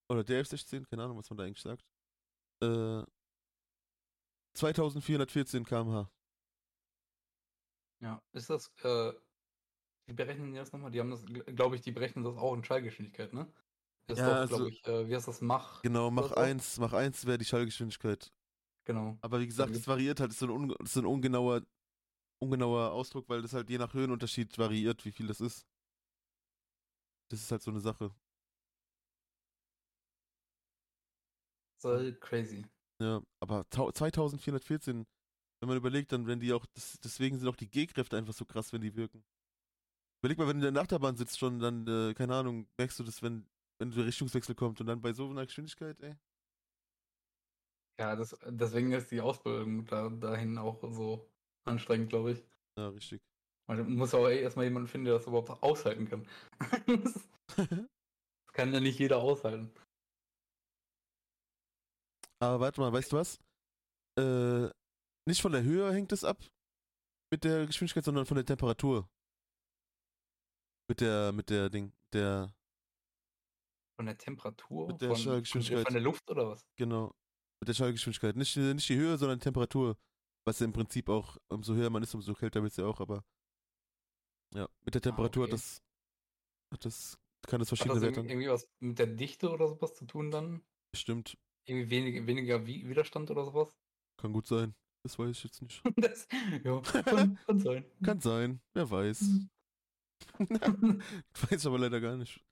Oder 0.10 0.24
der 0.24 0.41
F-16, 0.41 0.86
keine 0.86 1.04
Ahnung, 1.04 1.18
was 1.18 1.30
man 1.30 1.38
da 1.38 1.43
eigentlich 1.46 1.62
sagt. 1.62 1.84
Äh, 2.62 3.04
2414 4.56 5.66
km/h. 5.66 6.10
Ja, 8.01 8.22
ist 8.34 8.49
das, 8.49 8.72
äh, 8.84 9.14
wie 10.08 10.14
berechnen 10.14 10.51
die 10.51 10.58
das 10.58 10.72
nochmal? 10.72 10.91
Die 10.91 10.99
haben 10.99 11.12
das, 11.12 11.26
glaube 11.26 11.76
ich, 11.76 11.82
die 11.82 11.91
berechnen 11.91 12.24
das 12.24 12.36
auch 12.38 12.53
in 12.53 12.64
Schallgeschwindigkeit, 12.64 13.34
ne? 13.34 13.51
Ist 14.08 14.20
ja, 14.20 14.30
doch, 14.30 14.36
also, 14.36 14.56
glaube 14.58 14.70
ich, 14.70 14.86
äh, 14.86 15.08
wie 15.08 15.16
heißt 15.16 15.28
das, 15.28 15.41
Mach? 15.41 15.82
Genau, 15.82 16.12
Mach 16.12 16.32
1, 16.32 16.78
Mach 16.78 16.93
1 16.93 17.26
wäre 17.26 17.38
die 17.38 17.45
Schallgeschwindigkeit. 17.45 18.32
Genau. 18.86 19.18
Aber 19.22 19.39
wie 19.39 19.47
gesagt, 19.47 19.76
es 19.76 19.88
variiert 19.88 20.20
halt, 20.20 20.32
es 20.32 20.41
ist 20.41 20.47
so 20.47 20.56
ein, 20.56 20.70
ist 20.70 20.93
so 20.93 20.99
ein 20.99 21.08
ungenauer, 21.08 21.64
ungenauer 22.39 22.91
Ausdruck, 22.91 23.28
weil 23.30 23.41
das 23.41 23.53
halt 23.53 23.70
je 23.70 23.80
nach 23.80 23.93
Höhenunterschied 23.93 24.58
variiert, 24.58 25.03
wie 25.06 25.12
viel 25.12 25.26
das 25.28 25.41
ist. 25.41 25.66
Das 27.30 27.41
ist 27.41 27.51
halt 27.51 27.64
so 27.64 27.72
eine 27.72 27.80
Sache. 27.80 28.14
So 31.82 32.12
crazy. 32.20 32.66
Ja, 33.02 33.22
aber 33.41 33.66
2414, 33.70 35.06
wenn 35.60 35.68
man 35.68 35.78
überlegt, 35.78 36.12
dann 36.12 36.28
wenn 36.28 36.39
die 36.39 36.54
auch, 36.54 36.66
das, 36.74 37.00
deswegen 37.02 37.38
sind 37.38 37.48
auch 37.48 37.56
die 37.56 37.70
G-Kräfte 37.70 38.18
einfach 38.18 38.34
so 38.34 38.46
krass, 38.46 38.72
wenn 38.72 38.82
die 38.82 38.96
wirken. 38.96 39.24
Überleg 40.22 40.38
mal, 40.38 40.48
wenn 40.48 40.60
du 40.60 40.68
in 40.68 40.74
der 40.74 40.82
Nachterbahn 40.82 41.18
sitzt 41.18 41.38
schon, 41.38 41.60
dann, 41.60 41.88
äh, 41.88 42.14
keine 42.14 42.36
Ahnung, 42.36 42.68
merkst 42.78 42.98
du 43.00 43.04
das, 43.04 43.22
wenn, 43.22 43.46
wenn 43.80 43.91
der 43.91 44.06
Richtungswechsel 44.06 44.56
kommt 44.56 44.80
und 44.80 44.88
dann 44.88 45.02
bei 45.02 45.14
so 45.14 45.30
einer 45.30 45.46
Geschwindigkeit, 45.46 46.00
ey. 46.02 46.16
Ja, 48.00 48.16
das, 48.16 48.38
deswegen 48.46 48.91
ist 48.91 49.12
die 49.12 49.22
Ausbildung 49.22 49.86
da, 49.86 50.10
dahin 50.10 50.58
auch 50.58 50.82
so 50.91 51.30
anstrengend, 51.66 52.10
glaube 52.10 52.34
ich. 52.34 52.43
Ja, 52.78 52.89
richtig. 52.89 53.22
Du 53.68 53.84
musst 53.84 54.14
auch 54.14 54.28
erstmal 54.28 54.66
jemanden 54.66 54.88
finden, 54.88 55.06
der 55.06 55.16
das 55.16 55.28
überhaupt 55.28 55.50
aushalten 55.64 56.08
kann. 56.08 56.28
das 56.88 57.30
kann 58.54 58.74
ja 58.74 58.80
nicht 58.80 59.00
jeder 59.00 59.18
aushalten. 59.18 59.72
Aber 62.39 62.59
warte 62.59 62.81
mal, 62.81 62.91
weißt 62.91 63.11
du 63.11 63.17
was? 63.17 63.39
Äh, 64.17 64.69
nicht 65.27 65.41
von 65.41 65.51
der 65.51 65.63
Höhe 65.63 65.91
hängt 65.91 66.11
es 66.11 66.23
ab 66.23 66.43
mit 67.31 67.43
der 67.43 67.65
Geschwindigkeit, 67.65 68.05
sondern 68.05 68.25
von 68.25 68.36
der 68.36 68.45
Temperatur. 68.45 69.09
Mit 70.88 71.01
der, 71.01 71.31
mit 71.31 71.49
der 71.49 71.69
Ding, 71.69 71.91
der. 72.13 72.53
Von 73.97 74.05
der 74.05 74.17
Temperatur? 74.17 74.88
Mit 74.88 75.01
der 75.01 75.09
von, 75.09 75.17
Schallgeschwindigkeit. 75.17 75.86
Von 75.86 75.93
der 75.93 76.01
Luft 76.01 76.29
oder 76.29 76.49
was? 76.49 76.65
Genau. 76.75 77.15
Mit 77.59 77.69
der 77.69 77.73
Schallgeschwindigkeit. 77.73 78.36
Nicht, 78.36 78.55
nicht 78.55 78.89
die 78.89 78.95
Höhe, 78.95 79.17
sondern 79.17 79.39
die 79.39 79.43
Temperatur. 79.43 79.97
Was 80.47 80.59
ja 80.59 80.65
im 80.65 80.73
Prinzip 80.73 81.09
auch, 81.09 81.38
umso 81.47 81.73
höher 81.73 81.89
man 81.89 82.03
ist, 82.03 82.13
umso 82.13 82.33
kälter 82.36 82.61
wird 82.61 82.71
es 82.71 82.77
ja 82.77 82.86
auch, 82.86 82.99
aber. 82.99 83.25
Ja, 84.53 84.69
mit 84.81 84.93
der 84.93 85.01
ah, 85.01 85.09
Temperatur 85.09 85.43
ah, 85.43 85.47
okay. 85.47 85.51
das, 85.51 85.81
das 86.79 87.17
kann 87.47 87.59
das 87.59 87.69
verschiedene 87.69 87.99
Werte. 87.99 88.19
Hat 88.19 88.25
das 88.25 88.31
irgendwie 88.31 88.49
was 88.49 88.69
mit 88.79 88.99
der 88.99 89.07
Dichte 89.07 89.49
oder 89.49 89.67
sowas 89.67 89.95
zu 89.95 90.05
tun 90.05 90.29
dann? 90.29 90.63
Stimmt. 90.95 91.38
Irgendwie 91.66 91.89
wenig, 91.89 92.28
weniger 92.28 92.66
Widerstand 92.66 93.32
oder 93.32 93.43
sowas? 93.43 93.76
Kann 94.18 94.34
gut 94.34 94.47
sein. 94.47 94.76
Das 95.03 95.20
weiß 95.20 95.30
ich 95.30 95.43
jetzt 95.43 95.61
nicht. 95.61 95.82
das, 95.97 96.28
ja, 96.63 96.82
kann, 96.82 97.38
kann 97.45 97.59
sein. 97.59 97.86
Kann 98.03 98.20
sein, 98.20 98.61
wer 98.74 98.89
weiß. 98.89 99.22
Mhm. 99.22 99.49
weiß 101.49 101.66
aber 101.68 101.80
leider 101.80 102.01
gar 102.01 102.18
nicht. 102.18 102.43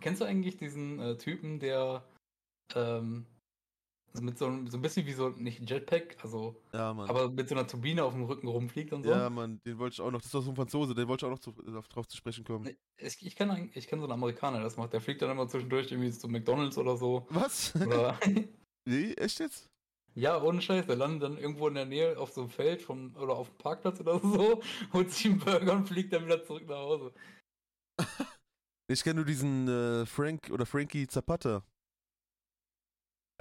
Kennst 0.00 0.20
du 0.20 0.24
eigentlich 0.24 0.56
diesen 0.56 0.98
äh, 1.00 1.18
Typen, 1.18 1.58
der 1.58 2.04
ähm, 2.74 3.26
also 4.12 4.24
mit 4.24 4.36
so, 4.36 4.46
so 4.68 4.76
ein 4.76 4.82
bisschen 4.82 5.06
wie 5.06 5.12
so, 5.12 5.30
nicht 5.30 5.68
Jetpack, 5.68 6.16
also, 6.22 6.60
ja, 6.72 6.90
aber 6.90 7.30
mit 7.30 7.48
so 7.48 7.54
einer 7.54 7.66
Turbine 7.66 8.04
auf 8.04 8.12
dem 8.12 8.24
Rücken 8.24 8.46
rumfliegt 8.46 8.92
und 8.92 9.04
so? 9.04 9.10
Ja, 9.10 9.30
Mann, 9.30 9.60
den 9.64 9.78
wollte 9.78 9.94
ich 9.94 10.00
auch 10.00 10.10
noch, 10.10 10.20
das 10.20 10.34
war 10.34 10.42
so 10.42 10.50
ein 10.50 10.56
Franzose, 10.56 10.94
den 10.94 11.08
wollte 11.08 11.24
ich 11.24 11.32
auch 11.32 11.34
noch 11.34 11.40
zu, 11.40 11.52
drauf 11.88 12.06
zu 12.06 12.16
sprechen 12.16 12.44
kommen. 12.44 12.76
Ich, 12.98 13.22
ich 13.22 13.36
kenne 13.36 13.70
ich 13.72 13.86
kenn 13.86 14.00
so 14.00 14.04
einen 14.04 14.12
Amerikaner, 14.12 14.58
der 14.58 14.64
das 14.64 14.76
macht, 14.76 14.92
der 14.92 15.00
fliegt 15.00 15.22
dann 15.22 15.30
immer 15.30 15.48
zwischendurch 15.48 15.90
irgendwie 15.90 16.10
zu 16.10 16.28
McDonalds 16.28 16.76
oder 16.76 16.96
so. 16.96 17.26
Was? 17.30 17.74
Oder 17.76 18.18
nee, 18.84 19.12
echt 19.14 19.40
jetzt? 19.40 19.70
Ja, 20.14 20.42
ohne 20.42 20.60
Scheiß, 20.60 20.86
der 20.86 20.96
landet 20.96 21.22
dann 21.22 21.38
irgendwo 21.38 21.68
in 21.68 21.74
der 21.74 21.86
Nähe 21.86 22.18
auf 22.18 22.32
so 22.32 22.42
einem 22.42 22.50
Feld 22.50 22.82
vom, 22.82 23.16
oder 23.16 23.34
auf 23.34 23.48
dem 23.48 23.56
Parkplatz 23.56 23.98
oder 24.00 24.18
so, 24.18 24.60
holt 24.92 25.10
sich 25.10 25.24
einen 25.26 25.38
Burger 25.38 25.72
und 25.72 25.88
fliegt 25.88 26.12
dann 26.12 26.26
wieder 26.26 26.44
zurück 26.44 26.68
nach 26.68 26.76
Hause. 26.76 27.14
ich 28.88 29.02
kenne 29.02 29.16
nur 29.16 29.24
diesen 29.24 29.68
äh, 29.68 30.04
Frank 30.04 30.50
oder 30.50 30.66
Frankie 30.66 31.06
Zapata. 31.06 31.62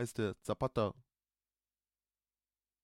Heißt 0.02 0.18
der 0.18 0.36
Zapata. 0.42 0.96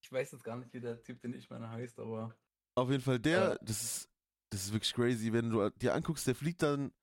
Ich 0.04 0.12
weiß 0.12 0.34
jetzt 0.34 0.44
gar 0.44 0.56
nicht, 0.56 0.72
wie 0.72 0.80
der 0.80 1.02
Typ, 1.02 1.20
den 1.20 1.34
ich 1.34 1.50
meine, 1.50 1.68
heißt, 1.68 1.98
aber. 1.98 2.38
Auf 2.76 2.92
jeden 2.92 3.02
Fall, 3.02 3.18
der, 3.18 3.54
äh, 3.54 3.58
das 3.64 3.82
ist, 3.82 4.10
das 4.52 4.66
ist 4.66 4.72
wirklich 4.72 4.94
crazy, 4.94 5.34
wenn 5.34 5.50
du 5.50 5.68
dir 5.72 5.96
anguckst, 5.96 6.28
der 6.28 6.36
fliegt 6.36 6.62
dann 6.62 6.94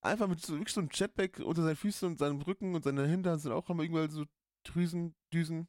einfach 0.00 0.28
mit 0.28 0.40
so, 0.40 0.52
wirklich 0.52 0.72
so 0.72 0.80
einem 0.80 0.90
Jetpack 0.92 1.40
unter 1.40 1.64
seinen 1.64 1.74
Füßen 1.74 2.06
und 2.06 2.20
seinem 2.20 2.40
Rücken 2.42 2.76
und 2.76 2.84
seine 2.84 3.08
Hände 3.08 3.36
sind 3.36 3.50
auch 3.50 3.68
immer 3.68 3.82
irgendwann 3.82 4.08
so 4.10 4.26
Drüsen, 4.62 5.16
Düsen. 5.32 5.66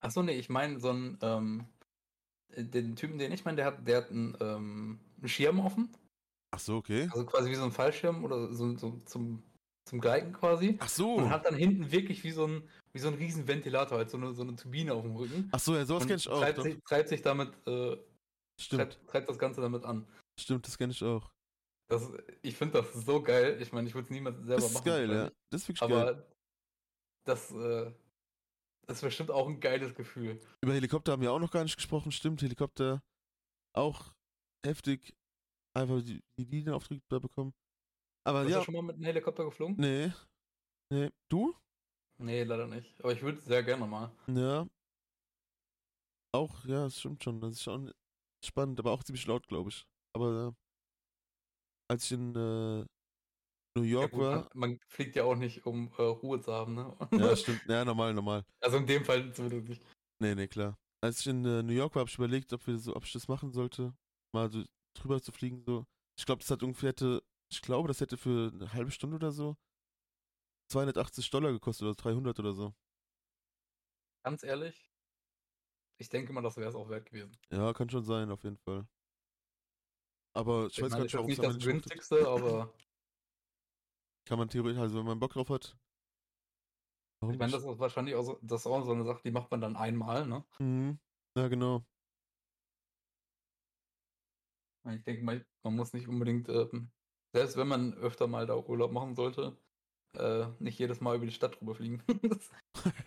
Achso, 0.00 0.22
nee, 0.22 0.38
ich 0.38 0.48
meine 0.48 0.80
so 0.80 0.88
einen, 0.88 1.18
ähm, 1.20 1.68
den 2.56 2.96
Typen, 2.96 3.18
den 3.18 3.32
ich 3.32 3.44
meine, 3.44 3.56
der 3.56 3.66
hat, 3.66 3.86
der 3.86 3.98
hat 3.98 4.10
einen, 4.10 4.34
ähm, 4.40 5.00
einen 5.18 5.28
Schirm 5.28 5.60
offen. 5.60 5.94
Ach 6.52 6.58
so, 6.58 6.76
okay. 6.76 7.10
Also 7.12 7.26
quasi 7.26 7.50
wie 7.50 7.54
so 7.54 7.64
ein 7.64 7.70
Fallschirm 7.70 8.24
oder 8.24 8.50
so, 8.54 8.74
so 8.78 8.98
zum, 9.04 9.42
zum 9.86 10.00
Gleiten 10.00 10.32
quasi. 10.32 10.76
Ach 10.80 10.88
so. 10.88 11.14
Und 11.14 11.30
hat 11.30 11.46
dann 11.46 11.54
hinten 11.54 11.90
wirklich 11.92 12.24
wie 12.24 12.32
so 12.32 12.46
ein, 12.46 12.68
wie 12.92 12.98
so 12.98 13.08
ein 13.08 13.14
riesen 13.14 13.46
Ventilator, 13.46 13.98
halt 13.98 14.10
so 14.10 14.16
eine, 14.16 14.34
so 14.34 14.42
eine 14.42 14.56
Turbine 14.56 14.92
auf 14.92 15.02
dem 15.02 15.16
Rücken. 15.16 15.48
Ach 15.52 15.60
so, 15.60 15.74
ja, 15.76 15.86
sowas 15.86 16.06
kenne 16.06 16.16
ich 16.16 16.28
auch. 16.28 16.40
Treibt 16.40 16.62
sich, 16.62 16.78
treibt 16.84 17.08
sich, 17.08 17.22
damit, 17.22 17.52
äh, 17.66 17.96
Stimmt. 18.60 18.80
Treibt, 18.80 19.06
treibt, 19.08 19.28
das 19.28 19.38
Ganze 19.38 19.60
damit 19.60 19.84
an. 19.84 20.06
Stimmt, 20.38 20.66
das 20.66 20.76
kenne 20.76 20.92
ich 20.92 21.02
auch. 21.04 21.30
Das, 21.88 22.10
ich 22.42 22.56
finde 22.56 22.82
das 22.82 22.92
so 22.92 23.22
geil. 23.22 23.58
Ich 23.60 23.72
meine, 23.72 23.86
ich 23.88 23.94
würde 23.94 24.06
es 24.06 24.10
niemals 24.10 24.38
selber 24.38 24.62
machen. 24.62 24.72
Das 24.72 24.80
ist 24.80 24.84
geil, 24.84 25.10
ja. 25.10 25.30
Das 25.50 25.62
ist 25.62 25.68
wirklich 25.68 25.82
aber 25.82 26.04
geil. 26.04 26.14
Aber 26.14 26.26
das, 27.24 27.50
äh, 27.52 27.92
das 28.86 28.96
ist 28.96 29.02
bestimmt 29.02 29.30
auch 29.30 29.46
ein 29.46 29.60
geiles 29.60 29.94
Gefühl. 29.94 30.40
Über 30.62 30.74
Helikopter 30.74 31.12
haben 31.12 31.22
wir 31.22 31.32
auch 31.32 31.38
noch 31.38 31.50
gar 31.50 31.62
nicht 31.62 31.76
gesprochen. 31.76 32.10
Stimmt, 32.10 32.42
Helikopter 32.42 33.02
auch 33.72 34.12
heftig. 34.64 35.14
Einfach 35.74 36.02
die, 36.02 36.24
die 36.38 36.44
Linienauftrieb 36.44 37.02
da 37.08 37.18
bekommen. 37.18 37.52
Aber 38.26 38.40
Hast 38.40 38.50
ja. 38.50 38.58
du 38.58 38.64
schon 38.64 38.74
mal 38.74 38.82
mit 38.82 38.96
einem 38.96 39.04
Helikopter 39.04 39.44
geflogen? 39.44 39.76
Nee. 39.78 40.12
Nee. 40.92 41.10
Du? 41.28 41.54
Nee, 42.18 42.42
leider 42.42 42.66
nicht. 42.66 42.98
Aber 43.00 43.12
ich 43.12 43.22
würde 43.22 43.40
sehr 43.40 43.62
gerne 43.62 43.86
mal. 43.86 44.10
Ja. 44.26 44.66
Auch, 46.34 46.64
ja, 46.64 46.84
das 46.84 46.98
stimmt 46.98 47.22
schon. 47.22 47.40
Das 47.40 47.52
ist 47.52 47.62
schon 47.62 47.92
spannend, 48.44 48.80
aber 48.80 48.90
auch 48.90 49.04
ziemlich 49.04 49.26
laut, 49.26 49.46
glaube 49.46 49.70
ich. 49.70 49.86
Aber 50.12 50.48
äh, 50.48 50.52
als 51.88 52.04
ich 52.06 52.12
in 52.12 52.34
äh, 52.34 52.84
New 53.76 53.84
York 53.84 54.12
ja, 54.12 54.18
gut, 54.18 54.20
war. 54.20 54.36
Man, 54.54 54.70
man, 54.70 54.78
fliegt 54.88 55.14
ja 55.14 55.22
auch 55.22 55.36
nicht, 55.36 55.64
um 55.64 55.92
äh, 55.96 56.02
Ruhe 56.02 56.40
zu 56.40 56.52
haben, 56.52 56.74
ne? 56.74 56.96
Ja, 57.12 57.36
stimmt. 57.36 57.62
Ja, 57.68 57.84
normal, 57.84 58.12
normal. 58.12 58.44
Also 58.60 58.78
in 58.78 58.86
dem 58.86 59.04
Fall 59.04 59.32
zumindest 59.32 59.68
nicht. 59.68 59.86
Nee, 60.20 60.34
nee, 60.34 60.48
klar. 60.48 60.76
Als 61.00 61.20
ich 61.20 61.28
in 61.28 61.44
äh, 61.44 61.62
New 61.62 61.74
York 61.74 61.94
war, 61.94 62.00
habe 62.00 62.10
ich 62.10 62.18
überlegt, 62.18 62.52
ob, 62.52 62.66
wir 62.66 62.76
so, 62.78 62.96
ob 62.96 63.04
ich 63.04 63.12
das 63.12 63.28
machen 63.28 63.52
sollte, 63.52 63.94
mal 64.34 64.50
so 64.50 64.64
drüber 64.94 65.22
zu 65.22 65.30
fliegen. 65.30 65.62
So. 65.64 65.84
Ich 66.18 66.26
glaube, 66.26 66.40
das 66.40 66.50
hat 66.50 66.64
ungefähr 66.64 66.88
hätte, 66.88 67.22
ich 67.48 67.62
glaube, 67.62 67.88
das 67.88 68.00
hätte 68.00 68.16
für 68.16 68.50
eine 68.52 68.72
halbe 68.72 68.90
Stunde 68.90 69.16
oder 69.16 69.32
so 69.32 69.56
280 70.68 71.30
Dollar 71.30 71.52
gekostet 71.52 71.86
oder 71.86 71.94
300 71.94 72.38
oder 72.40 72.52
so. 72.52 72.74
Ganz 74.24 74.42
ehrlich, 74.42 74.90
ich 75.98 76.08
denke 76.08 76.32
mal, 76.32 76.42
das 76.42 76.56
wäre 76.56 76.68
es 76.68 76.74
auch 76.74 76.88
wert 76.88 77.06
gewesen. 77.06 77.36
Ja, 77.50 77.72
kann 77.72 77.88
schon 77.88 78.04
sein, 78.04 78.30
auf 78.30 78.42
jeden 78.44 78.58
Fall. 78.58 78.86
Aber 80.34 80.66
ich, 80.66 80.76
ich 80.78 80.82
weiß 80.82 80.90
meine, 80.90 81.02
gar 81.02 81.04
nicht, 81.04 81.14
warum 81.14 81.30
es 81.30 81.38
nicht 81.38 81.48
das 81.48 81.58
günstigste, 81.60 82.26
aber 82.28 82.74
kann 84.26 84.38
man 84.38 84.48
theoretisch, 84.48 84.80
also 84.80 84.98
wenn 84.98 85.06
man 85.06 85.18
Bock 85.18 85.32
drauf 85.32 85.48
hat. 85.48 85.76
Warum 87.20 87.34
ich 87.34 87.38
meine, 87.38 87.52
das 87.52 87.64
ist 87.64 87.78
wahrscheinlich 87.78 88.14
auch 88.14 88.22
so, 88.22 88.38
das 88.42 88.62
ist 88.62 88.66
auch 88.66 88.84
so 88.84 88.92
eine 88.92 89.04
Sache, 89.04 89.20
die 89.24 89.30
macht 89.30 89.50
man 89.50 89.60
dann 89.60 89.76
einmal, 89.76 90.26
ne? 90.26 90.44
Mhm. 90.58 90.98
Ja, 91.36 91.48
genau. 91.48 91.84
Ich 94.88 95.02
denke 95.04 95.22
mal, 95.24 95.44
man 95.64 95.76
muss 95.76 95.92
nicht 95.92 96.08
unbedingt, 96.08 96.48
ähm, 96.48 96.90
selbst 97.32 97.56
wenn 97.56 97.68
man 97.68 97.94
öfter 97.94 98.26
mal 98.26 98.46
da 98.46 98.56
Urlaub 98.56 98.92
machen 98.92 99.14
sollte, 99.14 99.56
äh, 100.14 100.46
nicht 100.58 100.78
jedes 100.78 101.00
Mal 101.00 101.16
über 101.16 101.26
die 101.26 101.32
Stadt 101.32 101.60
rüberfliegen. 101.60 102.02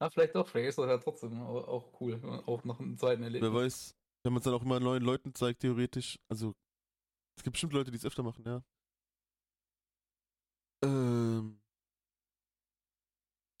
ja, 0.00 0.10
vielleicht 0.10 0.34
doch, 0.34 0.48
vielleicht 0.48 0.70
ist 0.70 0.78
das 0.78 0.86
ja 0.88 0.98
trotzdem 0.98 1.40
auch 1.42 2.00
cool, 2.00 2.20
auch 2.46 2.64
noch 2.64 2.80
einen 2.80 2.96
zweiten 2.96 3.22
Erlebnis. 3.22 3.50
Wer 3.50 3.58
weiß, 3.58 3.94
wenn 4.24 4.32
man 4.32 4.40
es 4.40 4.44
dann 4.44 4.54
auch 4.54 4.62
immer 4.62 4.80
neuen 4.80 5.02
Leuten 5.02 5.34
zeigt, 5.34 5.60
theoretisch, 5.60 6.18
also 6.28 6.54
es 7.36 7.42
gibt 7.42 7.54
bestimmt 7.54 7.72
Leute, 7.72 7.90
die 7.90 7.96
es 7.96 8.04
öfter 8.04 8.22
machen, 8.22 8.44
ja. 8.46 8.62
Ähm. 10.84 11.60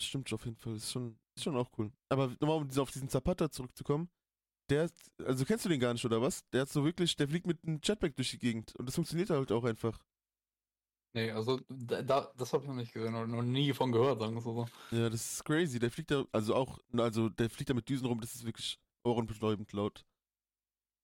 Stimmt 0.00 0.32
auf 0.32 0.44
jeden 0.44 0.56
Fall. 0.56 0.74
Ist 0.74 0.90
schon, 0.90 1.18
ist 1.36 1.44
schon 1.44 1.56
auch 1.56 1.70
cool. 1.78 1.92
Aber 2.08 2.28
nochmal, 2.40 2.58
um 2.58 2.68
auf 2.78 2.90
diesen 2.90 3.08
Zapata 3.08 3.50
zurückzukommen. 3.50 4.10
Der, 4.70 4.88
also 5.24 5.44
kennst 5.44 5.64
du 5.64 5.68
den 5.68 5.80
gar 5.80 5.92
nicht, 5.92 6.04
oder 6.04 6.22
was? 6.22 6.48
Der 6.50 6.62
hat 6.62 6.68
so 6.68 6.84
wirklich, 6.84 7.16
der 7.16 7.28
fliegt 7.28 7.46
mit 7.46 7.58
einem 7.64 7.80
Jetpack 7.82 8.16
durch 8.16 8.30
die 8.30 8.38
Gegend. 8.38 8.74
Und 8.76 8.86
das 8.86 8.94
funktioniert 8.94 9.30
halt 9.30 9.52
auch 9.52 9.64
einfach. 9.64 9.98
Nee, 11.14 11.30
also 11.30 11.60
da, 11.68 12.32
das 12.36 12.52
habe 12.52 12.62
ich 12.62 12.68
noch 12.68 12.76
nicht 12.76 12.92
gesehen 12.92 13.14
oder 13.14 13.26
noch 13.26 13.42
nie 13.42 13.72
von 13.74 13.92
gehört, 13.92 14.20
sagen 14.20 14.34
wir 14.34 14.40
so. 14.40 14.66
Ja, 14.90 15.10
das 15.10 15.32
ist 15.32 15.44
crazy. 15.44 15.78
Der 15.78 15.90
fliegt 15.90 16.10
da, 16.10 16.24
also 16.32 16.54
auch, 16.54 16.78
also 16.96 17.28
der 17.28 17.50
fliegt 17.50 17.68
da 17.68 17.74
mit 17.74 17.88
Düsen 17.88 18.06
rum, 18.06 18.20
das 18.20 18.34
ist 18.34 18.46
wirklich 18.46 18.78
ohrenbetäubend 19.04 19.72
laut. 19.74 20.06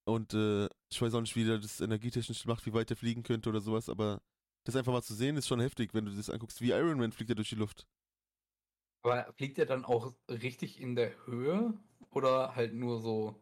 Und 0.07 0.33
äh, 0.33 0.67
ich 0.91 1.03
weiß 1.03 1.13
auch 1.13 1.21
nicht, 1.21 1.37
wie 1.37 1.45
der 1.45 1.59
das 1.59 1.83
energietechnisch 1.83 2.47
macht, 2.47 2.65
wie 2.65 2.73
weit 2.73 2.89
der 2.89 2.97
fliegen 2.97 3.23
könnte 3.23 3.51
oder 3.51 3.61
sowas, 3.61 3.91
aber 3.91 4.23
das 4.65 4.77
einfach 4.77 4.93
mal 4.93 5.03
zu 5.03 5.15
sehen, 5.15 5.37
ist 5.37 5.47
schon 5.47 5.61
heftig, 5.61 5.93
wenn 5.93 6.07
du 6.07 6.15
das 6.15 6.31
anguckst. 6.31 6.63
Wie 6.63 6.71
Iron 6.71 6.99
Man 6.99 7.13
fliegt 7.13 7.31
er 7.31 7.37
durch 7.37 7.51
die 7.51 7.57
Luft. 7.57 7.87
Aber 9.03 9.31
fliegt 9.35 9.59
er 9.59 9.67
dann 9.67 9.85
auch 9.85 10.15
richtig 10.29 10.81
in 10.81 10.97
der 10.97 11.15
Höhe 11.27 11.75
oder 12.11 12.55
halt 12.57 12.73
nur 12.73 13.01
so? 13.01 13.37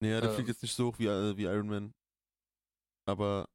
Naja, 0.00 0.20
der 0.20 0.30
ähm, 0.30 0.34
fliegt 0.34 0.48
jetzt 0.48 0.62
nicht 0.62 0.74
so 0.74 0.88
hoch 0.88 0.98
wie, 0.98 1.06
äh, 1.06 1.36
wie 1.36 1.44
Iron 1.44 1.68
Man. 1.68 1.94
Aber 3.06 3.48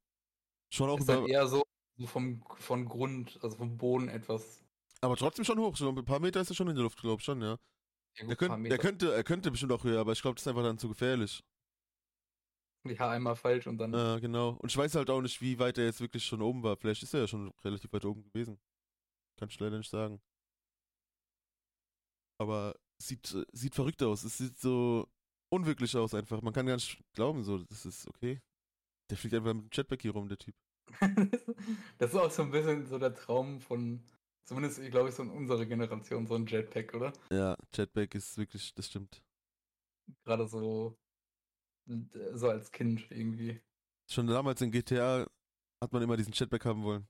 schon 0.73 0.89
auch 0.89 0.97
ist 0.99 1.03
über. 1.03 1.27
eher 1.27 1.47
so 1.47 1.63
vom, 2.05 2.43
von 2.57 2.85
Grund, 2.85 3.39
also 3.43 3.57
vom 3.57 3.77
Boden 3.77 4.09
etwas. 4.09 4.63
Aber 5.01 5.15
trotzdem 5.15 5.45
schon 5.45 5.59
hoch, 5.59 5.75
schon 5.75 5.97
ein 5.97 6.05
paar 6.05 6.19
Meter 6.19 6.41
ist 6.41 6.49
er 6.49 6.55
schon 6.55 6.69
in 6.69 6.75
der 6.75 6.83
Luft, 6.83 6.99
glaube 6.99 7.19
ich 7.19 7.25
schon, 7.25 7.41
ja. 7.41 7.57
ja 8.17 8.25
gut, 8.25 8.29
er, 8.29 8.35
könnt, 8.35 8.67
er, 8.67 8.77
könnte, 8.77 9.13
er 9.13 9.23
könnte 9.23 9.51
bestimmt 9.51 9.71
auch 9.71 9.83
höher, 9.83 9.99
aber 9.99 10.13
ich 10.13 10.21
glaube, 10.21 10.35
das 10.35 10.43
ist 10.43 10.47
einfach 10.47 10.63
dann 10.63 10.77
zu 10.77 10.89
gefährlich. 10.89 11.43
Ja, 12.83 13.11
einmal 13.11 13.35
falsch 13.35 13.67
und 13.67 13.77
dann. 13.77 13.93
Ja, 13.93 14.17
genau. 14.17 14.57
Und 14.59 14.71
ich 14.71 14.77
weiß 14.77 14.95
halt 14.95 15.09
auch 15.09 15.21
nicht, 15.21 15.39
wie 15.39 15.59
weit 15.59 15.77
er 15.77 15.85
jetzt 15.85 16.01
wirklich 16.01 16.25
schon 16.25 16.41
oben 16.41 16.63
war. 16.63 16.75
Vielleicht 16.77 17.03
ist 17.03 17.13
er 17.13 17.21
ja 17.21 17.27
schon 17.27 17.51
relativ 17.63 17.93
weit 17.93 18.05
oben 18.05 18.23
gewesen. 18.23 18.59
Kann 19.37 19.49
ich 19.49 19.59
leider 19.59 19.77
nicht 19.77 19.89
sagen. 19.89 20.19
Aber 22.39 22.75
sieht, 22.97 23.37
sieht 23.51 23.75
verrückt 23.75 24.01
aus. 24.01 24.23
Es 24.23 24.39
sieht 24.39 24.57
so 24.57 25.07
unwirklich 25.51 25.95
aus 25.95 26.13
einfach. 26.13 26.41
Man 26.41 26.53
kann 26.53 26.65
gar 26.65 26.75
nicht 26.75 26.99
glauben, 27.13 27.43
so, 27.43 27.59
das 27.59 27.85
ist 27.85 28.07
okay. 28.07 28.41
Der 29.09 29.17
fliegt 29.17 29.35
einfach 29.35 29.53
mit 29.53 29.63
dem 29.63 29.69
Jetpack 29.71 30.01
hier 30.01 30.11
rum, 30.11 30.27
der 30.27 30.37
Typ. 30.37 30.55
das 31.97 32.13
ist 32.13 32.15
auch 32.15 32.31
so 32.31 32.43
ein 32.43 32.51
bisschen 32.51 32.85
so 32.87 32.97
der 32.97 33.13
Traum 33.13 33.59
von, 33.59 34.03
zumindest, 34.45 34.79
ich 34.79 34.91
glaube, 34.91 35.11
so 35.11 35.23
in 35.23 35.29
unserer 35.29 35.65
Generation, 35.65 36.25
so 36.25 36.35
ein 36.35 36.45
Jetpack, 36.45 36.93
oder? 36.93 37.13
Ja, 37.29 37.57
Jetpack 37.73 38.15
ist 38.15 38.37
wirklich, 38.37 38.73
das 38.73 38.87
stimmt. 38.87 39.23
Gerade 40.23 40.47
so, 40.47 40.97
so 42.33 42.49
als 42.49 42.71
Kind 42.71 43.05
irgendwie. 43.11 43.61
Schon 44.09 44.27
damals 44.27 44.61
in 44.61 44.71
GTA 44.71 45.27
hat 45.81 45.93
man 45.93 46.01
immer 46.01 46.17
diesen 46.17 46.33
Jetpack 46.33 46.65
haben 46.65 46.83
wollen. 46.83 47.07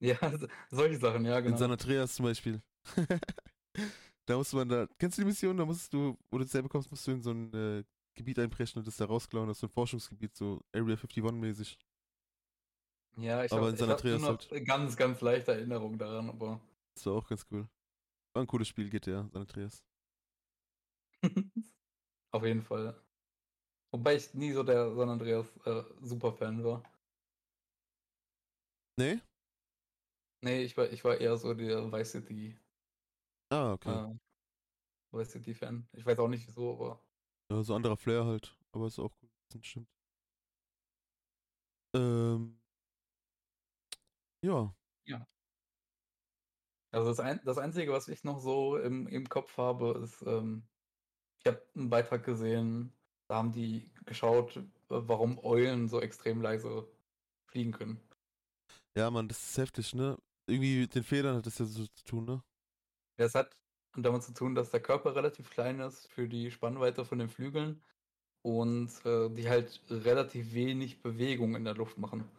Ja, 0.00 0.16
solche 0.70 0.98
Sachen, 0.98 1.24
ja, 1.24 1.40
genau. 1.40 1.54
In 1.54 1.58
San 1.58 1.70
Andreas 1.70 2.14
zum 2.14 2.24
Beispiel. 2.24 2.62
da 4.28 4.36
musste 4.36 4.56
man 4.56 4.68
da, 4.68 4.86
kennst 4.98 5.16
du 5.16 5.22
die 5.22 5.26
Mission? 5.26 5.56
Da 5.56 5.64
musst 5.64 5.92
du, 5.92 6.18
wo 6.30 6.36
du 6.36 6.44
es 6.44 6.50
selber 6.50 6.68
kommst, 6.68 6.90
musst 6.90 7.06
du 7.06 7.12
in 7.12 7.22
so 7.22 7.30
ein 7.30 7.52
äh, 7.54 7.84
Gebiet 8.14 8.38
einbrechen 8.38 8.78
und 8.78 8.86
das 8.86 8.96
da 8.96 9.06
rausklauen, 9.06 9.48
das 9.48 9.56
ist 9.56 9.60
so 9.62 9.66
ein 9.68 9.72
Forschungsgebiet, 9.72 10.36
so 10.36 10.60
Area 10.72 10.96
51 10.96 11.32
mäßig. 11.32 11.78
Ja, 13.16 13.42
ich 13.42 13.50
habe 13.50 13.72
hab 13.72 14.04
halt. 14.04 14.66
ganz, 14.66 14.96
ganz 14.96 15.20
leichte 15.22 15.52
Erinnerung 15.52 15.98
daran, 15.98 16.28
aber. 16.28 16.60
Das 16.94 17.06
war 17.06 17.14
auch 17.14 17.26
ganz 17.26 17.46
cool. 17.50 17.66
War 18.34 18.42
ein 18.42 18.46
cooles 18.46 18.68
Spiel, 18.68 18.90
GTA, 18.90 19.28
San 19.32 19.42
Andreas. 19.42 19.82
Auf 22.32 22.44
jeden 22.44 22.62
Fall. 22.62 23.00
Wobei 23.90 24.16
ich 24.16 24.34
nie 24.34 24.52
so 24.52 24.62
der 24.62 24.94
San 24.94 25.08
Andreas 25.08 25.56
äh, 25.64 25.82
Superfan 26.02 26.62
war. 26.62 26.82
Nee? 28.98 29.20
Nee, 30.42 30.62
ich 30.64 30.76
war, 30.76 30.92
ich 30.92 31.02
war 31.02 31.16
eher 31.18 31.36
so 31.38 31.54
der 31.54 31.90
Vice 31.90 32.12
City. 32.12 32.56
Ah, 33.50 33.72
okay. 33.72 33.90
Äh, 33.90 34.18
Vice 35.10 35.30
City 35.32 35.54
Fan. 35.54 35.88
Ich 35.92 36.04
weiß 36.04 36.18
auch 36.18 36.28
nicht 36.28 36.46
wieso, 36.46 36.74
aber. 36.74 37.02
Ja, 37.50 37.62
so 37.62 37.74
anderer 37.74 37.96
Flair 37.96 38.24
halt. 38.26 38.56
Aber 38.72 38.86
ist 38.86 38.98
auch 38.98 39.14
gut, 39.18 39.30
das 39.52 39.66
stimmt. 39.66 39.88
Ähm, 41.94 42.60
ja. 44.42 44.74
Ja. 45.06 45.26
Also 46.90 47.08
das, 47.08 47.20
ein, 47.20 47.40
das 47.44 47.58
Einzige, 47.58 47.92
was 47.92 48.08
ich 48.08 48.24
noch 48.24 48.38
so 48.38 48.76
im, 48.76 49.06
im 49.08 49.28
Kopf 49.28 49.56
habe, 49.56 50.00
ist, 50.02 50.22
ähm, 50.22 50.62
ich 51.40 51.46
habe 51.46 51.62
einen 51.74 51.90
Beitrag 51.90 52.24
gesehen, 52.24 52.92
da 53.28 53.36
haben 53.36 53.52
die 53.52 53.90
geschaut, 54.04 54.62
warum 54.88 55.38
Eulen 55.44 55.88
so 55.88 56.00
extrem 56.00 56.40
leise 56.42 56.88
fliegen 57.46 57.72
können. 57.72 58.00
Ja, 58.96 59.10
Mann, 59.10 59.28
das 59.28 59.50
ist 59.50 59.58
heftig, 59.58 59.94
ne? 59.94 60.18
Irgendwie 60.46 60.80
mit 60.80 60.94
den 60.94 61.04
Federn 61.04 61.36
hat 61.36 61.46
das 61.46 61.58
ja 61.58 61.66
so 61.66 61.86
zu 61.86 62.04
tun, 62.04 62.24
ne? 62.24 62.42
Das 63.18 63.34
hat 63.34 63.54
damit 63.96 64.22
zu 64.22 64.32
tun, 64.32 64.54
dass 64.54 64.70
der 64.70 64.80
Körper 64.80 65.14
relativ 65.14 65.50
klein 65.50 65.80
ist 65.80 66.06
für 66.12 66.28
die 66.28 66.50
Spannweite 66.50 67.04
von 67.04 67.18
den 67.18 67.28
Flügeln 67.28 67.82
und 68.42 68.90
äh, 69.04 69.28
die 69.30 69.48
halt 69.48 69.80
relativ 69.90 70.54
wenig 70.54 71.02
Bewegung 71.02 71.54
in 71.56 71.64
der 71.64 71.74
Luft 71.74 71.98
machen. 71.98 72.30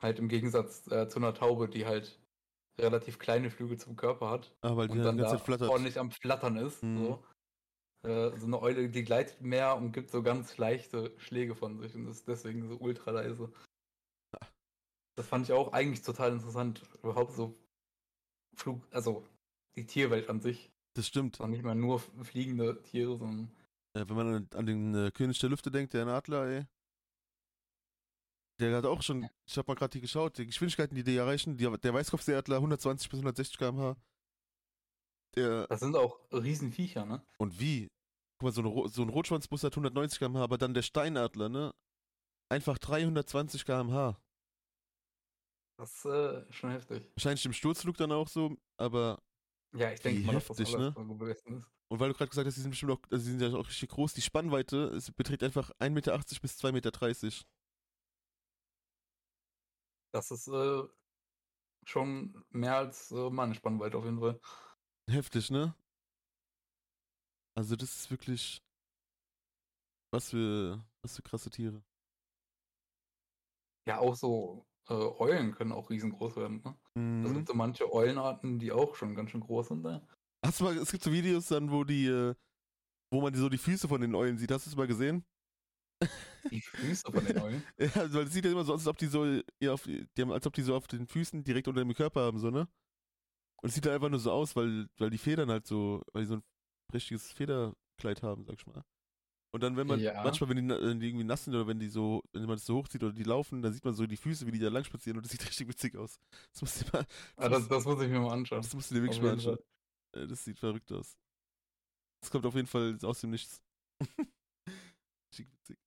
Halt 0.00 0.18
im 0.18 0.28
Gegensatz 0.28 0.86
äh, 0.90 1.08
zu 1.08 1.18
einer 1.18 1.34
Taube, 1.34 1.68
die 1.68 1.86
halt 1.86 2.18
relativ 2.80 3.18
kleine 3.18 3.50
Flügel 3.50 3.78
zum 3.78 3.96
Körper 3.96 4.30
hat. 4.30 4.56
Ah, 4.62 4.74
weil 4.74 4.88
die 4.88 4.98
und 4.98 5.04
dann 5.04 5.18
da 5.18 5.36
flattert. 5.36 5.68
ordentlich 5.68 5.98
am 5.98 6.10
Flattern 6.10 6.56
ist. 6.56 6.82
Mhm. 6.82 6.96
So. 6.96 7.24
Äh, 8.04 8.36
so 8.36 8.46
eine 8.46 8.60
Eule, 8.60 8.88
die 8.88 9.04
gleitet 9.04 9.42
mehr 9.42 9.76
und 9.76 9.92
gibt 9.92 10.10
so 10.10 10.22
ganz 10.22 10.56
leichte 10.56 11.12
Schläge 11.18 11.54
von 11.54 11.78
sich 11.78 11.94
und 11.94 12.08
ist 12.08 12.26
deswegen 12.26 12.66
so 12.68 12.76
ultra 12.76 13.10
leise. 13.12 13.52
Das 15.14 15.28
fand 15.28 15.46
ich 15.46 15.52
auch 15.52 15.72
eigentlich 15.72 16.02
total 16.02 16.32
interessant. 16.32 16.82
Überhaupt 17.02 17.32
so 17.32 17.54
Flug, 18.56 18.82
also 18.90 19.24
die 19.76 19.86
Tierwelt 19.86 20.28
an 20.28 20.40
sich. 20.40 20.70
Das 20.94 21.06
stimmt. 21.06 21.40
Und 21.40 21.50
nicht 21.50 21.62
mal 21.62 21.74
nur 21.74 22.00
fliegende 22.00 22.82
Tiere, 22.82 23.16
sondern. 23.16 23.50
Ja, 23.96 24.08
wenn 24.08 24.16
man 24.16 24.48
an 24.54 24.66
den 24.66 24.94
äh, 24.94 25.10
König 25.10 25.38
der 25.38 25.50
Lüfte 25.50 25.70
denkt, 25.70 25.94
der 25.94 26.06
Adler, 26.06 26.46
ey. 26.46 26.66
Der 28.60 28.76
hat 28.76 28.84
auch 28.84 29.02
schon, 29.02 29.28
ich 29.46 29.56
habe 29.56 29.70
mal 29.70 29.74
gerade 29.74 29.92
hier 29.92 30.02
geschaut, 30.02 30.38
die 30.38 30.46
Geschwindigkeiten, 30.46 30.94
die 30.94 31.02
die 31.02 31.16
erreichen, 31.16 31.56
die, 31.56 31.64
der 31.64 31.94
Weißkopfseeadler 31.94 32.56
120 32.56 33.10
bis 33.10 33.18
160 33.18 33.58
km/h. 33.58 33.96
Der, 35.34 35.66
das 35.66 35.80
sind 35.80 35.96
auch 35.96 36.20
Riesenviecher, 36.30 37.06
ne? 37.06 37.22
Und 37.38 37.58
wie? 37.58 37.88
Guck 38.38 38.44
mal, 38.44 38.52
so, 38.52 38.60
eine, 38.60 38.88
so 38.88 39.02
ein 39.02 39.08
Rotschwanzbus 39.08 39.64
hat 39.64 39.72
190 39.72 40.18
km/h, 40.18 40.44
aber 40.44 40.58
dann 40.58 40.74
der 40.74 40.82
Steinadler, 40.82 41.48
ne? 41.48 41.74
Einfach 42.50 42.78
320 42.78 43.64
km/h. 43.64 44.20
Das 45.78 45.92
ist 45.92 46.04
äh, 46.04 46.52
schon 46.52 46.70
heftig. 46.70 47.10
Wahrscheinlich 47.16 47.44
im 47.46 47.52
Sturzflug 47.52 47.96
dann 47.96 48.12
auch 48.12 48.28
so, 48.28 48.56
aber. 48.76 49.20
Ja, 49.74 49.90
ich 49.90 50.00
denke 50.00 50.26
mal, 50.26 50.34
heftig, 50.34 50.56
dass 50.58 50.72
das 50.72 50.80
ne? 50.80 50.88
ist. 50.88 51.66
Und 51.88 52.00
weil 52.00 52.08
du 52.08 52.14
gerade 52.14 52.30
gesagt 52.30 52.46
hast, 52.46 52.56
die 52.56 52.60
sind 52.60 52.70
bestimmt 52.70 52.92
auch, 52.92 53.00
also 53.10 53.24
die 53.24 53.30
sind 53.30 53.42
ja 53.42 53.58
auch 53.58 53.68
richtig 53.68 53.88
groß, 53.90 54.14
die 54.14 54.22
Spannweite 54.22 54.88
es 54.88 55.10
beträgt 55.10 55.42
einfach 55.42 55.70
1,80 55.78 55.90
Meter 55.90 56.18
bis 56.40 56.58
2,30 56.58 56.72
Meter. 56.72 56.90
Das 60.12 60.30
ist 60.30 60.48
äh, 60.48 60.82
schon 61.84 62.44
mehr 62.50 62.76
als 62.76 63.10
äh, 63.10 63.30
meine 63.30 63.54
Spannweite 63.54 63.98
auf 63.98 64.04
jeden 64.04 64.20
Fall. 64.20 64.40
Heftig, 65.10 65.50
ne? 65.50 65.74
Also 67.54 67.76
das 67.76 67.94
ist 67.94 68.10
wirklich 68.10 68.62
was 70.10 70.30
für 70.30 70.82
was 71.02 71.16
für 71.16 71.22
krasse 71.22 71.50
Tiere. 71.50 71.82
Ja, 73.86 73.98
auch 73.98 74.14
so 74.14 74.64
äh, 74.88 74.94
Eulen 74.94 75.54
können 75.54 75.72
auch 75.72 75.90
riesengroß 75.90 76.36
werden, 76.36 76.62
ne? 76.64 76.76
Mhm. 76.94 77.24
Es 77.24 77.32
gibt 77.32 77.48
so 77.48 77.54
manche 77.54 77.92
Eulenarten, 77.92 78.58
die 78.58 78.72
auch 78.72 78.94
schon 78.94 79.14
ganz 79.14 79.30
schön 79.30 79.40
groß 79.40 79.68
sind. 79.68 79.82
Ne? 79.82 80.06
Hast 80.44 80.60
du 80.60 80.64
mal, 80.64 80.76
es 80.76 80.90
gibt 80.90 81.04
so 81.04 81.12
Videos 81.12 81.48
dann, 81.48 81.70
wo 81.70 81.84
die, 81.84 82.06
äh, 82.06 82.34
wo 83.12 83.20
man 83.20 83.34
so 83.34 83.48
die 83.48 83.58
Füße 83.58 83.88
von 83.88 84.00
den 84.00 84.14
Eulen 84.14 84.38
sieht. 84.38 84.50
Hast 84.50 84.66
du 84.66 84.70
es 84.70 84.76
mal 84.76 84.86
gesehen? 84.86 85.24
Die 86.50 86.60
Füße 86.60 87.12
von 87.12 87.24
den 87.24 87.38
Eulen? 87.40 87.62
ja, 87.78 88.12
weil 88.12 88.26
es 88.26 88.32
sieht 88.32 88.44
ja 88.44 88.50
immer 88.50 88.64
so 88.64 88.74
aus, 88.74 88.80
als 88.80 88.88
ob 88.88 88.98
die 88.98 89.06
so, 89.06 89.24
ja, 89.60 89.72
auf, 89.72 89.84
die 89.84 90.08
haben, 90.18 90.32
als 90.32 90.46
ob 90.46 90.54
die 90.54 90.62
so 90.62 90.74
auf 90.74 90.86
den 90.88 91.06
Füßen 91.06 91.44
direkt 91.44 91.68
unter 91.68 91.84
dem 91.84 91.94
Körper 91.94 92.22
haben, 92.22 92.38
so, 92.38 92.50
ne? 92.50 92.68
Und 93.62 93.68
es 93.68 93.74
sieht 93.76 93.84
halt 93.86 93.94
einfach 93.94 94.08
nur 94.08 94.18
so 94.18 94.32
aus, 94.32 94.56
weil, 94.56 94.88
weil 94.98 95.10
die 95.10 95.18
Federn 95.18 95.50
halt 95.50 95.66
so, 95.66 96.02
weil 96.12 96.22
die 96.22 96.28
so 96.28 96.34
ein 96.34 96.42
richtiges 96.92 97.30
Federkleid 97.30 98.22
haben, 98.22 98.44
sag 98.44 98.56
ich 98.56 98.66
mal. 98.66 98.82
Und 99.54 99.62
dann, 99.62 99.76
wenn 99.76 99.86
man, 99.86 100.00
ja. 100.00 100.22
manchmal, 100.22 100.48
wenn 100.48 100.66
die, 100.66 100.74
wenn 100.74 100.98
die, 100.98 101.08
irgendwie 101.08 101.24
nass 101.24 101.44
sind 101.44 101.54
oder 101.54 101.66
wenn 101.66 101.78
die 101.78 101.88
so, 101.88 102.22
wenn 102.32 102.46
man 102.46 102.56
das 102.56 102.64
so 102.64 102.76
hochzieht 102.76 103.02
oder 103.02 103.12
die 103.12 103.22
laufen, 103.22 103.60
dann 103.60 103.74
sieht 103.74 103.84
man 103.84 103.92
so 103.92 104.06
die 104.06 104.16
Füße, 104.16 104.46
wie 104.46 104.50
die 104.50 104.58
da 104.58 104.68
lang 104.68 104.84
spazieren 104.84 105.18
und 105.18 105.24
das 105.24 105.32
sieht 105.32 105.42
richtig 105.46 105.68
witzig 105.68 105.94
aus. 105.96 106.18
Das 106.52 106.62
musst 106.62 106.80
du 106.80 106.84
mal. 106.92 107.04
Das, 107.04 107.06
ah, 107.36 107.48
das, 107.50 107.68
das 107.68 107.84
muss 107.84 108.00
ich 108.00 108.08
mir 108.08 108.20
mal 108.20 108.32
anschauen. 108.32 108.62
Das 108.62 108.72
musst 108.72 108.90
du 108.90 108.94
dir 108.94 109.02
wirklich 109.02 109.20
mal 109.20 109.32
anschauen. 109.32 109.58
Fall. 110.14 110.26
Das 110.26 110.44
sieht 110.44 110.58
verrückt 110.58 110.90
aus. 110.92 111.18
Das 112.22 112.30
kommt 112.30 112.46
auf 112.46 112.54
jeden 112.54 112.66
Fall 112.66 112.98
aus 113.02 113.20
dem 113.20 113.30
Nichts. 113.30 113.62
richtig 115.30 115.52
witzig. 115.52 115.78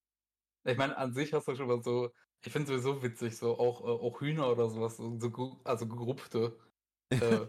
Ich 0.67 0.77
meine, 0.77 0.95
an 0.97 1.13
sich 1.13 1.33
hast 1.33 1.47
du 1.47 1.55
schon 1.55 1.67
mal 1.67 1.81
so, 1.81 2.11
ich 2.45 2.51
finde 2.51 2.71
es 2.71 2.83
sowieso 2.83 3.01
witzig, 3.01 3.35
so 3.35 3.57
auch, 3.57 3.81
äh, 3.81 3.85
auch 3.85 4.21
Hühner 4.21 4.51
oder 4.51 4.69
sowas, 4.69 4.97
so, 4.97 5.59
also 5.63 5.87
gerupfte 5.87 6.55
äh, 7.09 7.47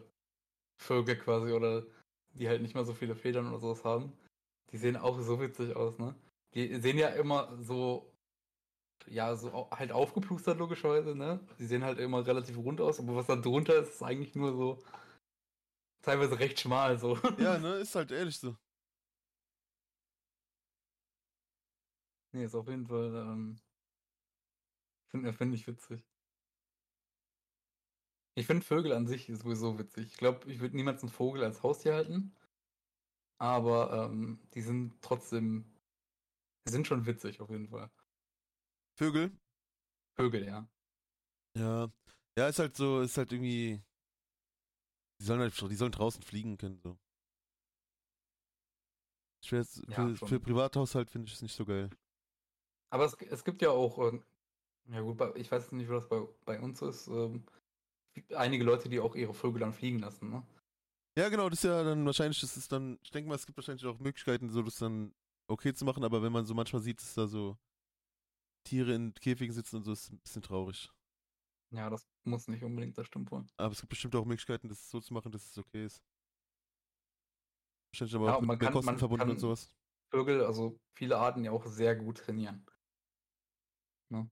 Vögel 0.80 1.18
quasi 1.18 1.52
oder 1.52 1.84
die 2.30 2.48
halt 2.48 2.62
nicht 2.62 2.74
mehr 2.74 2.84
so 2.84 2.94
viele 2.94 3.16
Federn 3.16 3.48
oder 3.48 3.58
sowas 3.58 3.84
haben. 3.84 4.12
Die 4.72 4.78
sehen 4.78 4.96
auch 4.96 5.20
so 5.20 5.40
witzig 5.40 5.76
aus, 5.76 5.98
ne? 5.98 6.14
Die 6.54 6.80
sehen 6.80 6.98
ja 6.98 7.08
immer 7.08 7.56
so 7.62 8.12
ja, 9.08 9.36
so 9.36 9.70
halt 9.70 9.92
aufgeplustert 9.92 10.58
logischerweise, 10.58 11.14
ne? 11.14 11.40
Die 11.58 11.66
sehen 11.66 11.84
halt 11.84 11.98
immer 11.98 12.26
relativ 12.26 12.56
rund 12.58 12.80
aus, 12.80 12.98
aber 12.98 13.16
was 13.16 13.26
da 13.26 13.36
drunter 13.36 13.76
ist, 13.76 13.90
ist 13.90 14.02
eigentlich 14.02 14.34
nur 14.34 14.52
so 14.52 14.78
teilweise 16.02 16.38
recht 16.38 16.58
schmal 16.60 16.98
so. 16.98 17.16
Ja, 17.38 17.58
ne, 17.58 17.76
ist 17.76 17.94
halt 17.94 18.10
ehrlich 18.10 18.38
so. 18.38 18.56
Nee, 22.32 22.44
ist 22.44 22.54
auf 22.54 22.68
jeden 22.68 22.86
Fall, 22.86 23.14
ähm, 23.14 23.58
finde 25.08 25.32
find 25.32 25.54
ich 25.54 25.66
witzig. 25.66 26.02
Ich 28.34 28.46
finde 28.46 28.66
Vögel 28.66 28.92
an 28.92 29.06
sich 29.06 29.26
sowieso 29.26 29.78
witzig. 29.78 30.08
Ich 30.08 30.16
glaube, 30.18 30.50
ich 30.50 30.60
würde 30.60 30.76
niemals 30.76 31.02
einen 31.02 31.10
Vogel 31.10 31.42
als 31.42 31.62
Haustier 31.62 31.94
halten. 31.94 32.34
Aber 33.38 34.08
ähm, 34.10 34.38
die 34.54 34.62
sind 34.62 35.00
trotzdem, 35.02 35.64
die 36.66 36.72
sind 36.72 36.86
schon 36.86 37.06
witzig 37.06 37.40
auf 37.40 37.50
jeden 37.50 37.68
Fall. 37.68 37.90
Vögel? 38.98 39.30
Vögel, 40.16 40.46
ja. 40.46 40.66
Ja. 41.56 41.90
Ja, 42.38 42.48
ist 42.48 42.58
halt 42.58 42.76
so, 42.76 43.00
ist 43.00 43.16
halt 43.16 43.32
irgendwie. 43.32 43.82
Die 45.20 45.24
sollen 45.24 45.40
halt, 45.40 45.58
die 45.58 45.74
sollen 45.74 45.92
draußen 45.92 46.22
fliegen 46.22 46.58
können, 46.58 46.78
so. 46.82 46.98
Schwer, 49.42 49.64
für, 49.64 49.90
ja, 49.90 50.14
für 50.14 50.40
Privathaushalt 50.40 51.10
finde 51.10 51.28
ich 51.28 51.34
es 51.34 51.42
nicht 51.42 51.54
so 51.54 51.64
geil. 51.64 51.88
Aber 52.90 53.04
es, 53.04 53.14
es 53.14 53.44
gibt 53.44 53.62
ja 53.62 53.70
auch, 53.70 53.98
äh, 53.98 54.20
ja 54.88 55.00
gut, 55.00 55.20
ich 55.36 55.50
weiß 55.50 55.72
nicht, 55.72 55.88
wie 55.88 55.92
das 55.92 56.08
bei, 56.08 56.26
bei 56.44 56.60
uns 56.60 56.82
ist, 56.82 57.08
ähm, 57.08 57.44
einige 58.34 58.64
Leute, 58.64 58.88
die 58.88 59.00
auch 59.00 59.14
ihre 59.14 59.34
Vögel 59.34 59.60
dann 59.60 59.72
fliegen 59.72 59.98
lassen, 59.98 60.30
ne? 60.30 60.42
Ja, 61.18 61.30
genau, 61.30 61.48
das 61.48 61.60
ist 61.60 61.64
ja 61.64 61.82
dann 61.82 62.04
wahrscheinlich, 62.04 62.40
das 62.40 62.56
ist 62.58 62.70
dann, 62.70 62.98
ich 63.02 63.10
denke 63.10 63.28
mal, 63.28 63.36
es 63.36 63.46
gibt 63.46 63.56
wahrscheinlich 63.56 63.86
auch 63.86 63.98
Möglichkeiten, 63.98 64.50
so 64.50 64.62
das 64.62 64.76
dann 64.76 65.14
okay 65.48 65.72
zu 65.72 65.86
machen, 65.86 66.04
aber 66.04 66.22
wenn 66.22 66.32
man 66.32 66.44
so 66.44 66.52
manchmal 66.52 66.82
sieht, 66.82 67.00
dass 67.00 67.14
da 67.14 67.26
so 67.26 67.56
Tiere 68.64 68.92
in 68.92 69.14
Käfigen 69.14 69.54
sitzen 69.54 69.76
und 69.76 69.84
so, 69.84 69.92
ist 69.92 70.04
es 70.04 70.10
ein 70.10 70.18
bisschen 70.18 70.42
traurig. 70.42 70.90
Ja, 71.70 71.88
das 71.88 72.06
muss 72.24 72.48
nicht 72.48 72.62
unbedingt, 72.62 72.98
das 72.98 73.06
stimmt 73.06 73.30
wohl. 73.30 73.46
Aber 73.56 73.72
es 73.72 73.80
gibt 73.80 73.90
bestimmt 73.90 74.14
auch 74.14 74.26
Möglichkeiten, 74.26 74.68
das 74.68 74.90
so 74.90 75.00
zu 75.00 75.14
machen, 75.14 75.32
dass 75.32 75.44
es 75.46 75.56
okay 75.56 75.86
ist. 75.86 76.02
Wahrscheinlich 77.92 78.14
aber 78.14 78.26
ja, 78.26 78.34
auch 78.36 78.40
mit 78.40 78.48
mehr 78.48 78.58
kann, 78.58 78.72
Kosten 78.74 78.98
verbunden 78.98 79.30
und 79.30 79.40
sowas. 79.40 79.72
Vögel, 80.10 80.44
also 80.44 80.78
viele 80.94 81.16
Arten 81.16 81.44
ja 81.44 81.50
auch 81.50 81.64
sehr 81.66 81.96
gut 81.96 82.18
trainieren. 82.18 82.66
Ne? 84.10 84.30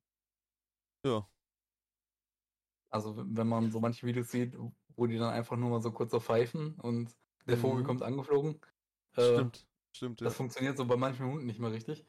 Ja. 1.06 1.26
Also 2.90 3.16
wenn 3.16 3.48
man 3.48 3.70
so 3.70 3.80
manche 3.80 4.06
Videos 4.06 4.30
sieht, 4.30 4.54
wo 4.96 5.06
die 5.06 5.18
dann 5.18 5.32
einfach 5.32 5.56
nur 5.56 5.70
mal 5.70 5.82
so 5.82 5.90
kurz 5.92 6.12
auf 6.14 6.24
pfeifen 6.24 6.74
und 6.80 7.14
der 7.46 7.58
Vogel 7.58 7.82
mhm. 7.82 7.86
kommt 7.86 8.02
angeflogen. 8.02 8.60
Äh, 9.16 9.34
stimmt, 9.34 9.56
äh, 9.56 9.96
stimmt. 9.96 10.20
Das 10.20 10.32
ja. 10.32 10.36
funktioniert 10.36 10.76
so 10.76 10.86
bei 10.86 10.96
manchen 10.96 11.26
Hunden 11.26 11.46
nicht 11.46 11.60
mehr 11.60 11.72
richtig. 11.72 12.04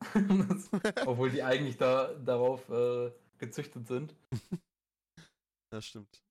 das, 0.14 0.70
obwohl 1.06 1.30
die 1.30 1.42
eigentlich 1.42 1.76
da 1.76 2.12
darauf 2.14 2.68
äh, 2.68 3.10
gezüchtet 3.38 3.86
sind. 3.86 4.14
Das 5.70 5.86
stimmt. 5.86 6.22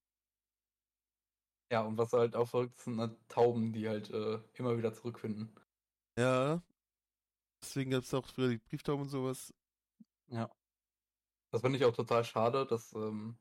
Ja, 1.69 1.81
und 1.81 1.97
was 1.97 2.13
halt 2.13 2.33
auch 2.33 2.47
verrückt 2.47 2.79
sind 2.79 2.97
halt 3.01 3.17
Tauben, 3.27 3.73
die 3.73 3.89
halt 3.89 4.09
äh, 4.09 4.39
immer 4.53 4.77
wieder 4.77 4.93
zurückfinden. 4.93 5.53
Ja. 6.17 6.61
Deswegen 7.61 7.91
gab 7.91 8.03
es 8.03 8.13
auch 8.13 8.25
früher 8.25 8.47
die 8.47 8.59
Brieftauben 8.59 9.01
und 9.01 9.09
sowas. 9.09 9.53
Ja. 10.27 10.49
Das 11.51 11.59
finde 11.59 11.77
ich 11.77 11.83
auch 11.83 11.93
total 11.93 12.23
schade, 12.23 12.65
dass 12.65 12.93
ähm, 12.93 13.35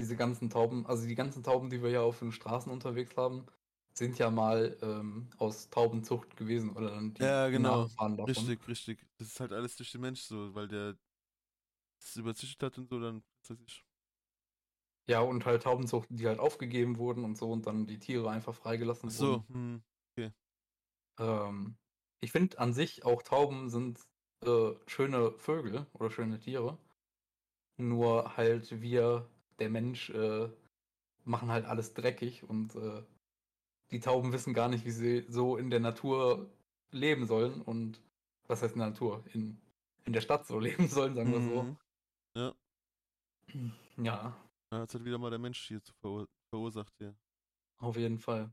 diese 0.00 0.16
ganzen 0.16 0.50
Tauben, 0.50 0.86
also 0.86 1.06
die 1.06 1.14
ganzen 1.14 1.42
Tauben, 1.42 1.70
die 1.70 1.82
wir 1.82 1.90
ja 1.90 2.02
auf 2.02 2.18
den 2.18 2.32
Straßen 2.32 2.72
unterwegs 2.72 3.16
haben, 3.16 3.46
sind 3.94 4.18
ja 4.18 4.30
mal 4.30 4.76
ähm, 4.82 5.28
aus 5.38 5.68
Taubenzucht 5.70 6.36
gewesen 6.36 6.70
oder 6.70 6.90
dann 6.90 7.14
die 7.14 7.22
ja, 7.22 7.48
genau. 7.48 7.82
Nachfahren 7.82 8.16
davon. 8.16 8.32
Richtig, 8.32 8.68
richtig. 8.68 9.06
Das 9.18 9.28
ist 9.28 9.40
halt 9.40 9.52
alles 9.52 9.76
durch 9.76 9.92
den 9.92 10.00
Mensch 10.00 10.22
so, 10.22 10.54
weil 10.54 10.68
der 10.68 10.96
es 12.00 12.16
überzüchtet 12.16 12.62
hat 12.62 12.78
und 12.78 12.88
so, 12.88 12.98
dann 13.00 13.22
ich. 13.66 13.84
Ja, 15.08 15.20
und 15.20 15.44
halt 15.44 15.64
Taubenzucht, 15.64 16.08
die 16.10 16.26
halt 16.26 16.38
aufgegeben 16.38 16.96
wurden 16.96 17.24
und 17.24 17.36
so 17.36 17.50
und 17.50 17.66
dann 17.66 17.86
die 17.86 17.98
Tiere 17.98 18.30
einfach 18.30 18.54
freigelassen 18.54 19.10
so, 19.10 19.32
wurden. 19.32 19.44
Hm, 19.48 19.82
okay. 20.12 20.32
Ähm, 21.18 21.76
ich 22.20 22.32
finde 22.32 22.58
an 22.58 22.72
sich 22.72 23.04
auch 23.04 23.22
Tauben 23.22 23.68
sind 23.68 24.00
äh, 24.44 24.72
schöne 24.86 25.32
Vögel 25.38 25.86
oder 25.92 26.10
schöne 26.10 26.38
Tiere. 26.38 26.78
Nur 27.78 28.36
halt 28.36 28.80
wir 28.80 29.28
der 29.62 29.70
Mensch 29.70 30.10
äh, 30.10 30.48
machen 31.24 31.50
halt 31.50 31.64
alles 31.66 31.94
dreckig 31.94 32.42
und 32.42 32.74
äh, 32.74 33.02
die 33.92 34.00
Tauben 34.00 34.32
wissen 34.32 34.54
gar 34.54 34.68
nicht, 34.68 34.84
wie 34.84 34.90
sie 34.90 35.24
so 35.28 35.56
in 35.56 35.70
der 35.70 35.80
Natur 35.80 36.50
leben 36.90 37.26
sollen 37.26 37.62
und 37.62 38.02
was 38.48 38.62
heißt 38.62 38.74
in 38.74 38.80
der 38.80 38.90
Natur? 38.90 39.24
In, 39.32 39.60
in 40.04 40.12
der 40.12 40.20
Stadt 40.20 40.46
so 40.46 40.58
leben 40.68 40.88
sollen, 40.88 41.14
sagen 41.14 41.32
wir 41.32 41.40
so. 41.40 41.62
Mhm. 41.62 41.76
Ja. 42.36 42.54
Ja. 43.98 44.34
Ja, 44.72 44.80
jetzt 44.80 44.94
hat 44.94 45.04
wieder 45.04 45.18
mal 45.18 45.28
der 45.28 45.38
Mensch 45.38 45.68
hier 45.68 45.82
zu 45.82 45.92
verur 46.00 46.26
verursacht 46.48 46.94
hier. 46.96 47.14
Auf 47.76 47.96
jeden 47.96 48.18
Fall. 48.18 48.50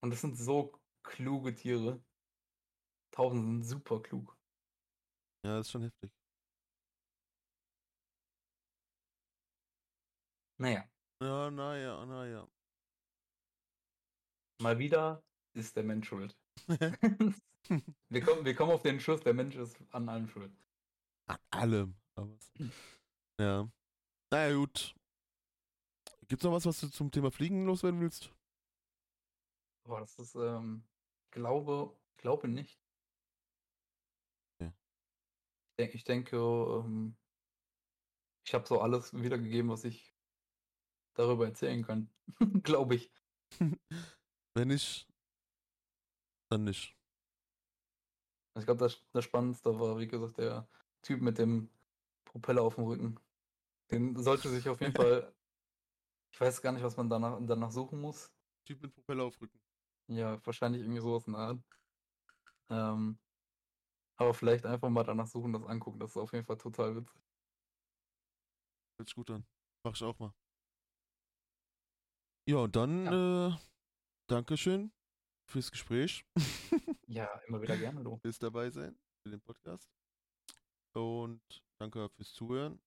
Und 0.00 0.10
das 0.10 0.22
sind 0.22 0.38
so 0.38 0.72
kluge 1.02 1.54
Tiere. 1.54 2.00
Tauben 3.10 3.42
sind 3.42 3.64
super 3.64 4.00
klug. 4.00 4.34
Ja, 5.44 5.58
das 5.58 5.66
ist 5.66 5.72
schon 5.72 5.82
heftig. 5.82 6.10
Naja. 10.58 10.88
Ja, 11.22 11.50
naja, 11.50 12.06
naja. 12.06 12.48
Mal 14.62 14.78
wieder 14.78 15.22
ist 15.54 15.76
der 15.76 15.84
Mensch 15.84 16.08
schuld. 16.08 16.36
wir, 18.10 18.20
kommen, 18.22 18.44
wir 18.44 18.54
kommen 18.54 18.72
auf 18.72 18.82
den 18.82 19.00
Schuss, 19.00 19.20
der 19.20 19.34
Mensch 19.34 19.56
ist 19.56 19.76
an 19.92 20.08
allem 20.08 20.28
schuld. 20.28 20.52
An 21.28 21.38
allem. 21.50 21.96
Ja. 23.40 23.70
Naja, 24.32 24.56
gut. 24.56 24.94
Gibt's 26.28 26.44
noch 26.44 26.52
was, 26.52 26.66
was 26.66 26.80
du 26.80 26.88
zum 26.88 27.10
Thema 27.10 27.30
Fliegen 27.30 27.66
loswerden 27.66 28.00
willst? 28.00 28.34
Boah, 29.84 30.00
das 30.00 30.18
ist, 30.18 30.34
ähm, 30.34 30.84
glaube, 31.30 31.96
glaube 32.16 32.48
nicht. 32.48 32.80
Okay. 34.58 34.72
Ich, 35.70 35.76
denk, 35.78 35.94
ich 35.94 36.04
denke, 36.04 36.36
ähm, 36.36 37.16
ich 38.46 38.54
habe 38.54 38.66
so 38.66 38.80
alles 38.80 39.12
wiedergegeben, 39.12 39.70
was 39.70 39.84
ich 39.84 40.15
darüber 41.16 41.46
erzählen 41.46 41.84
kann. 41.84 42.10
Glaube 42.62 42.96
ich. 42.96 43.12
Wenn 44.54 44.68
nicht, 44.68 45.08
dann 46.50 46.64
nicht. 46.64 46.96
Ich 48.58 48.64
glaube, 48.64 48.78
das, 48.78 49.04
das 49.12 49.24
Spannendste 49.24 49.78
war, 49.78 49.98
wie 49.98 50.08
gesagt, 50.08 50.38
der 50.38 50.68
Typ 51.02 51.20
mit 51.20 51.38
dem 51.38 51.70
Propeller 52.24 52.62
auf 52.62 52.76
dem 52.76 52.84
Rücken. 52.84 53.20
Den 53.90 54.16
sollte 54.16 54.48
sich 54.48 54.68
auf 54.68 54.80
jeden 54.80 54.94
Fall. 54.96 55.34
Ich 56.32 56.40
weiß 56.40 56.60
gar 56.62 56.72
nicht, 56.72 56.82
was 56.82 56.96
man 56.96 57.08
danach, 57.08 57.38
danach 57.42 57.70
suchen 57.70 58.00
muss. 58.00 58.32
Typ 58.64 58.82
mit 58.82 58.94
Propeller 58.94 59.24
auf 59.24 59.40
Rücken. 59.40 59.60
Ja, 60.08 60.44
wahrscheinlich 60.44 60.82
irgendwie 60.82 61.00
sowas 61.00 61.26
in 61.26 61.32
der 61.34 61.42
Art. 61.42 61.58
Ähm, 62.70 63.18
aber 64.16 64.34
vielleicht 64.34 64.64
einfach 64.64 64.88
mal 64.88 65.04
danach 65.04 65.26
suchen, 65.26 65.52
das 65.52 65.64
angucken. 65.64 65.98
Das 65.98 66.10
ist 66.10 66.16
auf 66.16 66.32
jeden 66.32 66.46
Fall 66.46 66.58
total 66.58 66.96
witzig. 66.96 67.22
Hört 68.98 69.08
sich 69.08 69.14
gut 69.14 69.30
an. 69.30 69.46
Mach 69.84 69.94
ich 69.94 70.02
auch 70.02 70.18
mal. 70.18 70.32
Ja, 72.48 72.58
und 72.58 72.76
dann 72.76 73.06
ja. 73.06 73.48
Äh, 73.48 73.56
Dankeschön 74.28 74.92
fürs 75.48 75.70
Gespräch. 75.70 76.24
ja, 77.08 77.26
immer 77.48 77.60
wieder 77.60 77.76
gerne, 77.76 78.02
du. 78.02 78.18
Fürs 78.18 78.38
dabei 78.38 78.70
sein 78.70 78.96
für 79.22 79.30
den 79.30 79.40
Podcast. 79.40 79.90
Und 80.94 81.40
danke 81.78 82.08
fürs 82.10 82.32
Zuhören. 82.32 82.80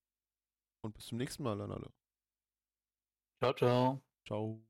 Und 0.82 0.94
bis 0.94 1.06
zum 1.06 1.18
nächsten 1.18 1.42
Mal 1.42 1.60
an 1.60 1.72
alle. 1.72 1.92
Ciao, 3.42 3.52
ciao. 3.54 4.00
Ciao. 4.26 4.62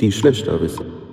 Die 0.00 0.12
Schlechterbisse. 0.12 1.11